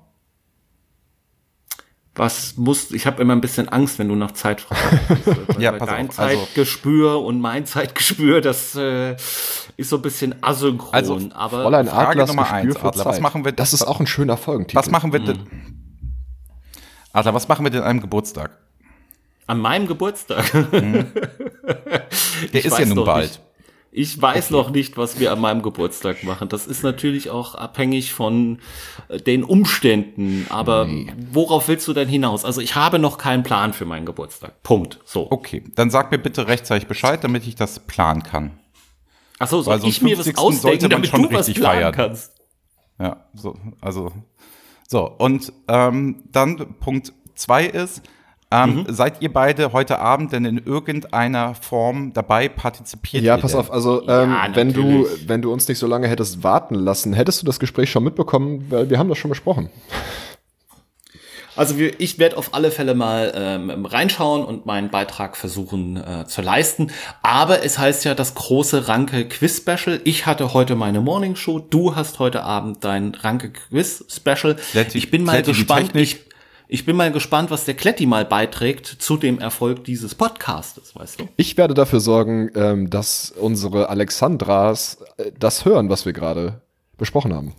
Was 2.18 2.55
muss, 2.55 2.91
ich 2.91 3.05
habe 3.05 3.22
immer 3.22 3.34
ein 3.34 3.41
bisschen 3.41 3.68
Angst, 3.68 3.99
wenn 3.99 4.07
du 4.07 4.16
nach 4.16 4.32
Zeit 4.32 4.61
fragst. 4.61 4.84
Ja, 5.59 5.74
Weil 5.74 5.80
pass 5.80 5.89
dein 5.89 6.09
auf, 6.09 6.18
also- 6.20 6.39
Zeitgespür 6.45 7.22
und 7.22 7.41
mein 7.41 7.66
Zeitgespür, 7.66 8.39
das 8.41 8.74
äh, 8.76 9.16
ist 9.78 9.89
so 9.89 9.97
ein 9.97 10.01
bisschen 10.01 10.36
asynchron. 10.41 10.93
Also, 10.93 11.20
aber 11.34 11.63
Fräulein 11.63 11.88
Frage 11.88 12.09
Adlers 12.11 12.30
Nummer 12.30 12.43
Gespür 12.43 12.57
eins, 12.57 12.78
für 12.78 12.86
Adler, 12.88 13.05
was 13.05 13.20
machen 13.20 13.43
wir- 13.45 13.51
Das 13.51 13.74
ist 13.74 13.82
auch 13.84 13.99
ein 13.99 14.07
schöner 14.07 14.38
Folgentitel. 14.38 14.78
Was 14.78 14.89
machen 14.89 15.11
wir 15.11 15.20
Mhm. 15.20 15.26
denn? 15.26 15.39
Adler, 17.11 17.34
was 17.34 17.47
machen 17.49 17.66
wir 17.66 17.70
denn 17.70 17.82
an 17.82 17.89
einem 17.89 18.01
Geburtstag? 18.01 18.51
An 19.47 19.59
meinem 19.59 19.86
Geburtstag. 19.88 20.51
Der 20.72 21.16
Ich 22.53 22.66
ist 22.66 22.80
ja 22.80 22.86
nun 22.86 23.03
bald. 23.05 23.24
Nicht. 23.30 23.41
Ich 23.97 24.21
weiß 24.21 24.49
noch 24.49 24.71
nicht, 24.71 24.97
was 24.97 25.21
wir 25.21 25.31
an 25.31 25.39
meinem 25.39 25.61
Geburtstag 25.61 26.25
machen. 26.25 26.49
Das 26.49 26.67
ist 26.67 26.83
natürlich 26.83 27.29
auch 27.29 27.55
abhängig 27.55 28.11
von 28.11 28.59
äh, 29.07 29.21
den 29.21 29.45
Umständen. 29.45 30.45
Aber 30.49 30.89
worauf 31.31 31.69
willst 31.69 31.87
du 31.87 31.93
denn 31.93 32.09
hinaus? 32.09 32.43
Also 32.43 32.59
ich 32.59 32.75
habe 32.75 32.99
noch 32.99 33.17
keinen 33.17 33.43
Plan 33.43 33.71
für 33.71 33.85
meinen 33.85 34.05
Geburtstag. 34.05 34.61
Punkt. 34.63 34.99
So. 35.05 35.31
Okay, 35.31 35.63
dann 35.75 35.89
sag 35.89 36.11
mir 36.11 36.17
bitte 36.17 36.49
rechtzeitig 36.49 36.89
Bescheid, 36.89 37.23
damit 37.23 37.47
ich 37.47 37.55
das 37.55 37.79
planen 37.79 38.21
kann. 38.23 38.59
Achso, 39.39 39.61
soll 39.61 39.75
Weil 39.75 39.79
so 39.79 39.87
ich 39.87 40.01
mir 40.01 40.17
was 40.17 40.25
50. 40.25 40.43
ausdenken, 40.43 40.89
damit 40.89 41.07
schon 41.07 41.23
du 41.23 41.31
was 41.31 41.47
richtig 41.47 41.63
planen 41.63 41.79
feiern. 41.79 41.93
kannst? 41.93 42.33
Ja, 42.99 43.25
so, 43.33 43.55
also, 43.79 44.11
so, 44.89 45.09
und 45.09 45.53
ähm, 45.69 46.23
dann 46.33 46.75
Punkt 46.81 47.13
zwei 47.35 47.65
ist, 47.65 48.01
ähm, 48.51 48.75
Mhm. 48.75 48.85
seid 48.89 49.21
ihr 49.21 49.33
beide 49.33 49.73
heute 49.73 49.99
Abend 49.99 50.31
denn 50.31 50.45
in 50.45 50.57
irgendeiner 50.57 51.55
Form 51.55 52.13
dabei 52.13 52.47
partizipiert? 52.49 53.23
Ja, 53.23 53.35
ihr 53.37 53.41
pass 53.41 53.51
denn? 53.51 53.59
auf, 53.59 53.71
also 53.71 54.05
Ja, 54.05 54.23
ähm, 54.23 54.35
wenn 54.53 54.71
du 54.73 55.07
wenn 55.27 55.41
du 55.41 55.51
uns 55.51 55.67
nicht 55.67 55.79
so 55.79 55.87
lange 55.87 56.07
hättest 56.07 56.43
warten 56.43 56.75
lassen, 56.75 57.13
hättest 57.13 57.41
du 57.41 57.45
das 57.45 57.59
Gespräch 57.59 57.89
schon 57.89 58.03
mitbekommen, 58.03 58.65
weil 58.69 58.89
wir 58.89 58.99
haben 58.99 59.09
das 59.09 59.17
schon 59.17 59.29
besprochen. 59.29 59.69
Also 61.57 61.77
wir, 61.77 62.01
ich 62.01 62.19
werde 62.19 62.35
auf 62.35 62.53
alle 62.53 62.69
Fälle 62.69 62.95
mal 62.95 63.31
ähm, 63.33 63.85
reinschauen 63.85 64.43
und 64.43 64.65
meinen 64.65 64.89
Beitrag 64.89 65.37
versuchen 65.37 65.95
äh, 65.95 66.25
zu 66.25 66.41
leisten. 66.41 66.91
Aber 67.23 67.63
es 67.63 67.79
heißt 67.79 68.03
ja 68.03 68.13
das 68.13 68.35
große 68.35 68.89
Ranke 68.89 69.25
Quiz 69.25 69.57
Special. 69.57 70.01
Ich 70.03 70.25
hatte 70.25 70.53
heute 70.53 70.75
meine 70.75 70.99
Morning 70.99 71.37
Show. 71.37 71.59
Du 71.59 71.95
hast 71.95 72.19
heute 72.19 72.43
Abend 72.43 72.83
dein 72.83 73.15
Ranke 73.15 73.51
Quiz 73.51 74.03
Special. 74.09 74.57
Ich 74.93 75.09
bin 75.11 75.23
mal 75.23 75.41
die 75.43 75.51
gespannt. 75.53 75.93
Technik. 75.93 76.03
Ich, 76.03 76.34
ich 76.68 76.86
bin 76.86 76.95
mal 76.95 77.11
gespannt, 77.11 77.51
was 77.51 77.66
der 77.66 77.76
Kletti 77.76 78.05
mal 78.05 78.26
beiträgt 78.26 78.86
zu 78.88 79.18
dem 79.18 79.39
Erfolg 79.39 79.84
dieses 79.84 80.16
Podcastes, 80.16 80.95
weißt 80.95 81.20
du? 81.22 81.30
Ich 81.38 81.57
werde 81.57 81.74
dafür 81.74 81.99
sorgen, 81.99 82.49
ähm, 82.55 82.89
dass 82.89 83.32
unsere 83.32 83.89
Alexandras 83.89 84.97
äh, 85.18 85.32
das 85.38 85.66
hören, 85.66 85.89
was 85.89 86.05
wir 86.05 86.13
gerade 86.13 86.61
besprochen 86.97 87.34
haben. 87.34 87.53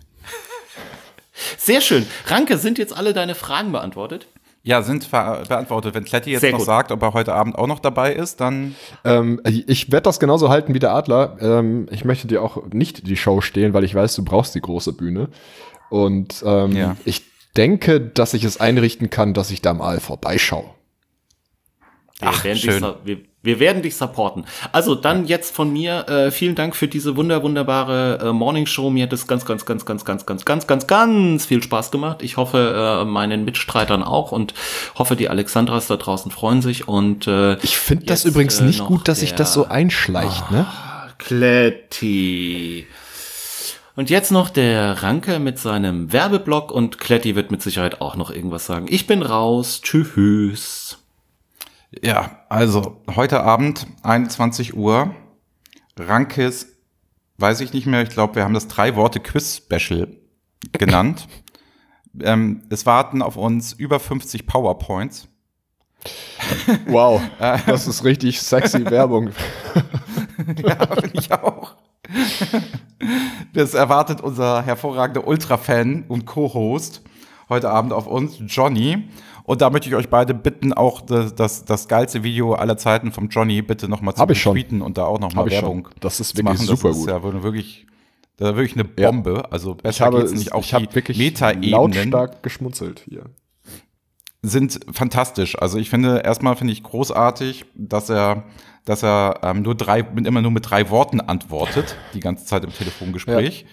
Sehr 1.57 1.81
schön. 1.81 2.05
Ranke, 2.27 2.57
sind 2.57 2.77
jetzt 2.77 2.95
alle 2.95 3.13
deine 3.13 3.35
Fragen 3.35 3.71
beantwortet? 3.71 4.27
Ja, 4.63 4.81
sind 4.81 5.09
beantwortet. 5.11 5.93
Wenn 5.95 6.03
Kletti 6.03 6.31
jetzt 6.31 6.41
Sehr 6.41 6.51
noch 6.51 6.57
gut. 6.57 6.65
sagt, 6.65 6.91
ob 6.91 7.01
er 7.01 7.13
heute 7.13 7.33
Abend 7.33 7.55
auch 7.57 7.67
noch 7.67 7.79
dabei 7.79 8.13
ist, 8.13 8.41
dann 8.41 8.75
Ähm, 9.05 9.39
ich 9.45 9.91
werde 9.93 10.03
das 10.03 10.19
genauso 10.19 10.49
halten 10.49 10.73
wie 10.73 10.79
der 10.79 10.93
Adler. 10.93 11.37
Ähm, 11.39 11.87
ich 11.89 12.03
möchte 12.03 12.27
dir 12.27 12.41
auch 12.43 12.65
nicht 12.73 13.07
die 13.07 13.15
Show 13.15 13.39
stehlen, 13.39 13.71
weil 13.73 13.85
ich 13.85 13.95
weiß, 13.95 14.15
du 14.15 14.25
brauchst 14.25 14.55
die 14.55 14.59
große 14.61 14.91
Bühne. 14.91 15.29
Und 15.89 16.43
ähm, 16.45 16.71
Ja. 16.75 16.97
ich 17.05 17.23
denke, 17.57 17.99
dass 17.99 18.33
ich 18.33 18.43
es 18.43 18.59
einrichten 18.59 19.09
kann, 19.09 19.33
dass 19.33 19.51
ich 19.51 19.61
da 19.61 19.73
mal 19.73 19.99
vorbeischaue. 19.99 20.65
Wir, 22.19 22.29
Ach, 22.29 22.43
werden 22.43 22.57
schön. 22.57 22.83
Dich, 22.83 22.93
wir, 23.03 23.17
wir, 23.43 23.59
werden 23.59 23.83
dich 23.83 23.95
supporten. 23.95 24.45
Also 24.71 24.95
dann 24.95 25.27
jetzt 25.27 25.53
von 25.53 25.71
mir 25.71 26.09
äh, 26.09 26.31
vielen 26.31 26.55
Dank 26.55 26.75
für 26.75 26.87
diese 26.87 27.15
wunder 27.15 27.43
wunderbare 27.43 28.19
äh, 28.29 28.33
Morning 28.33 28.65
Show. 28.65 28.89
Mir 28.89 29.03
hat 29.03 29.13
es 29.13 29.27
ganz, 29.27 29.45
ganz, 29.45 29.65
ganz, 29.65 29.85
ganz, 29.85 30.03
ganz, 30.03 30.25
ganz, 30.25 30.43
ganz, 30.43 30.65
ganz, 30.65 30.87
ganz 30.87 31.45
viel 31.45 31.61
Spaß 31.61 31.91
gemacht. 31.91 32.23
Ich 32.23 32.37
hoffe, 32.37 33.01
äh, 33.03 33.05
meinen 33.05 33.45
Mitstreitern 33.45 34.01
auch 34.01 34.31
und 34.31 34.55
hoffe, 34.95 35.15
die 35.15 35.29
Alexandras 35.29 35.85
da 35.85 35.97
draußen 35.97 36.31
freuen 36.31 36.63
sich. 36.63 36.87
Und 36.87 37.27
äh, 37.27 37.57
ich 37.59 37.77
finde 37.77 38.05
das 38.05 38.25
übrigens 38.25 38.59
äh, 38.61 38.63
nicht 38.63 38.83
gut, 38.83 39.07
dass 39.07 39.19
sich 39.19 39.35
das 39.35 39.53
so 39.53 39.65
einschleicht, 39.65 40.45
oh, 40.49 40.53
ne? 40.53 40.65
Ah, 40.67 41.09
Kletti. 41.19 42.87
Und 43.97 44.11
jetzt 44.11 44.31
noch 44.31 44.51
der 44.51 45.01
Ranke 45.01 45.39
mit 45.39 45.57
seinem 45.57 46.13
Werbeblock 46.13 46.71
und 46.71 46.99
Kletti 46.99 47.35
wird 47.35 47.49
mit 47.49 47.63
Sicherheit 47.63 47.99
auch 47.99 48.15
noch 48.15 48.29
irgendwas 48.29 48.67
sagen. 48.67 48.85
Ich 48.89 49.07
bin 49.07 49.23
raus. 49.23 49.81
Tschüss. 49.81 50.99
Ja, 52.03 52.45
also 52.47 53.01
heute 53.15 53.41
Abend, 53.41 53.87
21 54.03 54.77
Uhr, 54.77 55.15
Rankes, 55.97 56.77
weiß 57.37 57.59
ich 57.61 57.73
nicht 57.73 57.87
mehr, 57.87 58.03
ich 58.03 58.09
glaube, 58.09 58.35
wir 58.35 58.43
haben 58.43 58.53
das 58.53 58.67
drei 58.67 58.95
Worte 58.95 59.19
Quiz-Special 59.19 60.15
genannt. 60.73 61.27
ähm, 62.21 62.65
es 62.69 62.85
warten 62.85 63.23
auf 63.23 63.35
uns 63.35 63.73
über 63.73 63.99
50 63.99 64.45
PowerPoints. 64.45 65.27
Wow, 66.85 67.19
das 67.65 67.87
ist 67.87 68.03
richtig 68.03 68.43
sexy 68.43 68.85
Werbung. 68.91 69.31
ja, 70.63 70.85
finde 70.85 71.17
ich 71.19 71.31
auch. 71.31 71.77
Das 73.53 73.73
erwartet 73.75 74.21
unser 74.21 74.63
hervorragender 74.63 75.27
Ultra-Fan 75.27 76.05
und 76.07 76.25
Co-Host 76.25 77.03
heute 77.49 77.69
Abend 77.69 77.93
auf 77.93 78.07
uns, 78.07 78.37
Johnny. 78.47 79.07
Und 79.43 79.61
da 79.61 79.69
möchte 79.69 79.87
ich 79.87 79.95
euch 79.95 80.09
beide 80.09 80.33
bitten, 80.33 80.73
auch 80.73 81.01
das, 81.01 81.33
das, 81.33 81.63
das 81.63 81.87
geilste 81.87 82.23
Video 82.23 82.53
aller 82.53 82.77
Zeiten 82.77 83.11
vom 83.11 83.29
Johnny 83.29 83.61
bitte 83.61 83.87
nochmal 83.87 84.13
zu 84.13 84.25
tweeten 84.25 84.81
und 84.81 84.97
da 84.97 85.05
auch 85.05 85.19
nochmal 85.19 85.49
Werbung 85.49 85.85
schon. 85.85 85.93
Das 86.01 86.19
ist 86.19 86.35
wirklich 86.35 86.59
machen. 86.59 86.67
super 86.67 86.89
das 86.89 86.97
gut. 86.97 87.07
Das 87.07 87.17
ist 87.17 87.23
ja 87.23 87.43
wirklich, 87.43 87.87
das 88.35 88.49
ist 88.49 88.55
wirklich 88.57 88.73
eine 88.73 88.83
Bombe. 88.83 89.33
Ja. 89.35 89.41
Also 89.51 89.75
besser 89.75 90.05
habe, 90.05 90.19
geht's 90.19 90.33
nicht. 90.33 90.51
Auch 90.51 90.59
ich 90.59 90.73
habe 90.73 90.93
wirklich 90.93 91.17
Meta-Ebenen 91.17 91.71
lautstark 91.71 92.43
geschmunzelt 92.43 93.05
hier. 93.07 93.23
Sind 94.41 94.79
fantastisch. 94.91 95.57
Also 95.57 95.77
ich 95.77 95.89
finde, 95.89 96.19
erstmal 96.19 96.55
finde 96.57 96.73
ich 96.73 96.83
großartig, 96.83 97.65
dass 97.73 98.09
er 98.09 98.43
dass 98.87 99.03
er 99.03 99.39
ähm, 99.43 99.61
nur 99.61 99.75
drei, 99.75 99.99
immer 99.99 100.41
nur 100.41 100.51
mit 100.51 100.69
drei 100.69 100.89
Worten 100.89 101.21
antwortet, 101.21 101.95
die 102.13 102.19
ganze 102.19 102.45
Zeit 102.45 102.63
im 102.63 102.73
Telefongespräch. 102.73 103.61
Ja 103.61 103.67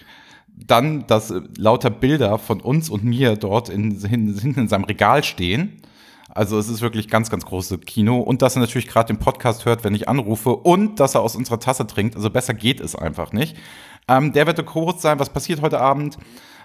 dann, 0.57 1.05
dass 1.07 1.31
äh, 1.31 1.41
lauter 1.57 1.89
Bilder 1.89 2.37
von 2.37 2.61
uns 2.61 2.89
und 2.89 3.03
mir 3.03 3.35
dort 3.35 3.69
in, 3.69 3.99
hinten 3.99 4.59
in 4.59 4.67
seinem 4.67 4.85
Regal 4.85 5.23
stehen. 5.23 5.81
Also 6.29 6.57
es 6.57 6.67
ist 6.67 6.81
wirklich 6.81 7.07
ganz, 7.07 7.29
ganz 7.29 7.45
große 7.45 7.77
Kino. 7.77 8.19
Und 8.19 8.41
dass 8.41 8.55
er 8.55 8.59
natürlich 8.59 8.87
gerade 8.87 9.13
den 9.13 9.19
Podcast 9.19 9.65
hört, 9.65 9.83
wenn 9.83 9.95
ich 9.95 10.09
anrufe. 10.09 10.55
Und 10.55 10.99
dass 10.99 11.15
er 11.15 11.21
aus 11.21 11.35
unserer 11.35 11.59
Tasse 11.59 11.87
trinkt. 11.87 12.15
Also 12.15 12.29
besser 12.29 12.53
geht 12.53 12.79
es 12.79 12.95
einfach 12.95 13.31
nicht. 13.31 13.55
Ähm, 14.07 14.33
der 14.33 14.47
wird 14.47 14.57
der 14.57 14.65
Co-Host 14.65 15.01
sein. 15.01 15.19
Was 15.19 15.29
passiert 15.29 15.61
heute 15.61 15.79
Abend? 15.79 16.17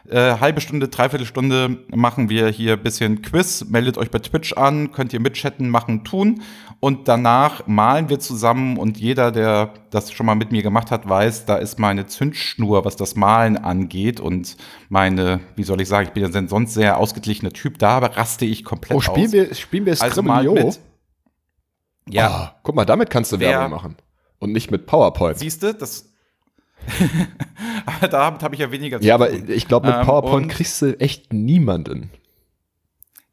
Äh, 0.08 0.38
halbe 0.40 0.60
Stunde, 0.60 0.88
dreiviertel 0.88 1.26
Stunde 1.26 1.78
machen 1.94 2.28
wir 2.28 2.48
hier 2.48 2.74
ein 2.74 2.82
bisschen 2.82 3.22
Quiz. 3.22 3.66
Meldet 3.68 3.98
euch 3.98 4.10
bei 4.10 4.18
Twitch 4.18 4.54
an, 4.54 4.92
könnt 4.92 5.12
ihr 5.12 5.20
mitchatten, 5.20 5.68
machen, 5.68 6.04
tun. 6.04 6.42
Und 6.80 7.08
danach 7.08 7.66
malen 7.66 8.08
wir 8.08 8.18
zusammen 8.20 8.78
und 8.78 8.98
jeder, 8.98 9.30
der 9.32 9.74
das 9.90 10.12
schon 10.12 10.24
mal 10.24 10.34
mit 10.34 10.50
mir 10.50 10.62
gemacht 10.62 10.90
hat, 10.90 11.06
weiß, 11.06 11.44
da 11.44 11.56
ist 11.56 11.78
meine 11.78 12.06
Zündschnur, 12.06 12.86
was 12.86 12.96
das 12.96 13.16
Malen 13.16 13.58
angeht. 13.58 14.18
Und 14.18 14.56
meine, 14.88 15.40
wie 15.56 15.62
soll 15.62 15.80
ich 15.82 15.88
sagen, 15.88 16.08
ich 16.08 16.14
bin 16.14 16.22
ja 16.22 16.48
sonst 16.48 16.72
sehr 16.72 16.96
ausgeglichener 16.96 17.52
Typ, 17.52 17.78
da 17.78 17.90
aber 17.90 18.16
raste 18.16 18.46
ich 18.46 18.64
komplett 18.64 18.96
oh, 18.96 19.00
spielen 19.02 19.26
aus. 19.26 19.32
Wir, 19.32 19.54
spielen 19.54 19.86
wir 19.86 20.00
also 20.00 20.22
mal 20.22 20.44
mit. 20.44 20.80
Ja. 22.08 22.52
Oh, 22.54 22.58
guck 22.62 22.74
mal, 22.74 22.86
damit 22.86 23.10
kannst 23.10 23.30
du 23.32 23.38
Wer, 23.38 23.50
Werbung 23.50 23.70
machen. 23.70 23.96
Und 24.38 24.52
nicht 24.52 24.70
mit 24.70 24.86
PowerPoint. 24.86 25.38
Siehst 25.38 25.62
du, 25.62 25.74
das, 25.74 26.09
aber 27.86 28.08
damit 28.08 28.42
habe 28.42 28.54
ich 28.54 28.60
ja 28.60 28.70
weniger 28.70 29.00
zu 29.00 29.06
Ja, 29.06 29.14
aber 29.14 29.32
ich 29.32 29.68
glaube, 29.68 29.88
mit 29.88 29.96
ähm, 29.96 30.02
PowerPoint 30.06 30.44
ähm, 30.44 30.50
kriegst 30.50 30.82
du 30.82 30.98
echt 30.98 31.32
niemanden. 31.32 32.10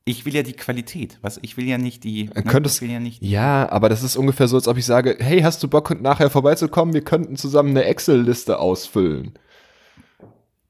Ich 0.06 0.26
will 0.26 0.34
ja 0.34 0.42
die 0.42 0.54
Qualität, 0.54 1.18
was 1.22 1.38
ich 1.42 1.58
will 1.58 1.66
ja 1.66 1.78
nicht 1.78 2.04
die. 2.06 2.26
Ne, 2.26 2.44
könntest, 2.44 2.82
ja, 2.82 3.00
nicht 3.00 3.22
ja, 3.22 3.70
aber 3.70 3.90
das 3.90 4.04
ist 4.04 4.16
ungefähr 4.16 4.48
so, 4.48 4.56
als 4.56 4.68
ob 4.68 4.78
ich 4.78 4.86
sage, 4.86 5.18
hey, 5.20 5.42
hast 5.42 5.62
du 5.64 5.68
Bock 5.68 6.02
nachher 6.02 6.30
vorbeizukommen? 6.30 6.94
Wir 6.94 7.04
könnten 7.04 7.36
zusammen 7.36 7.72
eine 7.72 7.84
Excel-Liste 7.84 8.60
ausfüllen. 8.60 9.34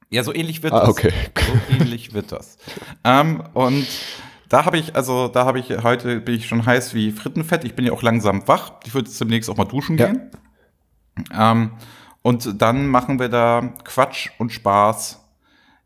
Ja, 0.09 0.23
so 0.23 0.33
ähnlich 0.33 0.63
wird 0.63 0.73
ah, 0.73 0.79
das. 0.79 0.89
Okay. 0.89 1.11
So 1.35 1.75
ähnlich 1.75 2.13
wird 2.13 2.31
das. 2.31 2.57
ähm, 3.03 3.43
und 3.53 3.85
da 4.49 4.65
habe 4.65 4.77
ich, 4.77 4.95
also 4.95 5.27
da 5.27 5.45
habe 5.45 5.59
ich 5.59 5.69
heute 5.83 6.21
bin 6.21 6.35
ich 6.35 6.47
schon 6.47 6.65
heiß 6.65 6.93
wie 6.93 7.11
Frittenfett. 7.11 7.63
Ich 7.65 7.75
bin 7.75 7.85
ja 7.85 7.91
auch 7.91 8.01
langsam 8.01 8.47
wach. 8.47 8.73
Ich 8.85 8.93
würde 8.93 9.09
jetzt 9.09 9.19
demnächst 9.19 9.49
auch 9.49 9.57
mal 9.57 9.65
duschen 9.65 9.97
ja. 9.97 10.07
gehen. 10.07 10.31
Ähm, 11.37 11.71
und 12.27 12.61
dann 12.61 12.87
machen 12.87 13.19
wir 13.19 13.29
da 13.29 13.73
Quatsch 13.85 14.31
und 14.37 14.51
Spaß 14.51 15.23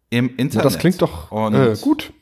im 0.09 0.27
Internet. 0.37 0.55
Ja, 0.55 0.61
das 0.63 0.79
klingt 0.79 0.99
doch 0.99 1.31
äh, 1.31 1.75
gut. 1.79 2.13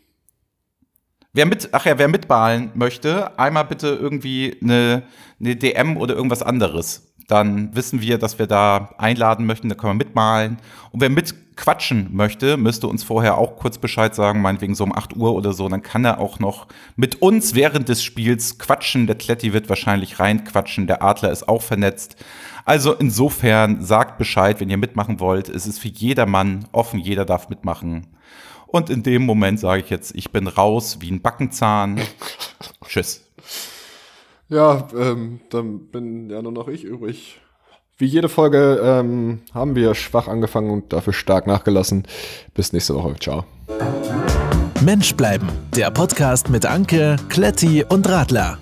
Wer 1.31 1.45
mit, 1.45 1.69
ach 1.71 1.85
ja, 1.85 1.97
wer 1.97 2.09
mitballen 2.09 2.71
möchte, 2.73 3.39
einmal 3.39 3.63
bitte 3.63 3.87
irgendwie 3.87 4.57
eine, 4.61 5.03
eine 5.39 5.55
DM 5.55 5.95
oder 5.95 6.15
irgendwas 6.15 6.43
anderes. 6.43 7.13
Dann 7.29 7.73
wissen 7.77 8.01
wir, 8.01 8.17
dass 8.17 8.39
wir 8.39 8.47
da 8.47 8.93
einladen 8.97 9.45
möchten, 9.45 9.69
da 9.69 9.75
können 9.75 9.93
wir 9.93 10.05
mitmalen. 10.05 10.57
Und 10.91 10.99
wer 10.99 11.09
mitquatschen 11.09 12.09
möchte, 12.11 12.57
müsste 12.57 12.87
uns 12.87 13.05
vorher 13.05 13.37
auch 13.37 13.55
kurz 13.55 13.77
Bescheid 13.77 14.13
sagen, 14.13 14.41
meinetwegen 14.41 14.75
so 14.75 14.83
um 14.83 14.93
8 14.93 15.15
Uhr 15.15 15.33
oder 15.33 15.53
so. 15.53 15.69
Dann 15.69 15.81
kann 15.81 16.03
er 16.03 16.19
auch 16.19 16.39
noch 16.39 16.67
mit 16.97 17.21
uns 17.21 17.55
während 17.55 17.87
des 17.87 18.03
Spiels 18.03 18.59
quatschen. 18.59 19.07
Der 19.07 19.15
Kletti 19.15 19.53
wird 19.53 19.69
wahrscheinlich 19.69 20.19
reinquatschen, 20.19 20.87
der 20.87 21.03
Adler 21.03 21.31
ist 21.31 21.47
auch 21.47 21.61
vernetzt. 21.61 22.17
Also 22.65 22.93
insofern 22.93 23.83
sagt 23.83 24.17
Bescheid, 24.17 24.59
wenn 24.59 24.69
ihr 24.69 24.77
mitmachen 24.77 25.19
wollt. 25.19 25.49
Es 25.49 25.67
ist 25.67 25.79
für 25.79 25.87
jedermann 25.87 26.65
offen, 26.71 26.99
jeder 26.99 27.25
darf 27.25 27.49
mitmachen. 27.49 28.07
Und 28.67 28.89
in 28.89 29.03
dem 29.03 29.23
Moment 29.23 29.59
sage 29.59 29.81
ich 29.81 29.89
jetzt, 29.89 30.15
ich 30.15 30.31
bin 30.31 30.47
raus 30.47 30.97
wie 30.99 31.11
ein 31.11 31.21
Backenzahn. 31.21 31.99
Tschüss. 32.85 33.25
Ja, 34.47 34.87
ähm, 34.95 35.41
dann 35.49 35.87
bin 35.87 36.29
ja 36.29 36.41
nur 36.41 36.51
noch 36.51 36.67
ich 36.67 36.83
übrig. 36.83 37.39
Wie 37.97 38.05
jede 38.05 38.29
Folge 38.29 38.79
ähm, 38.81 39.41
haben 39.53 39.75
wir 39.75 39.93
schwach 39.93 40.27
angefangen 40.27 40.71
und 40.71 40.93
dafür 40.93 41.13
stark 41.13 41.47
nachgelassen. 41.47 42.07
Bis 42.53 42.71
nächste 42.71 42.95
Woche. 42.95 43.15
Ciao. 43.19 43.43
Mensch 44.81 45.13
bleiben. 45.15 45.49
Der 45.75 45.91
Podcast 45.91 46.49
mit 46.49 46.65
Anke, 46.65 47.17
Kletti 47.27 47.83
und 47.83 48.07
Radler. 48.07 48.57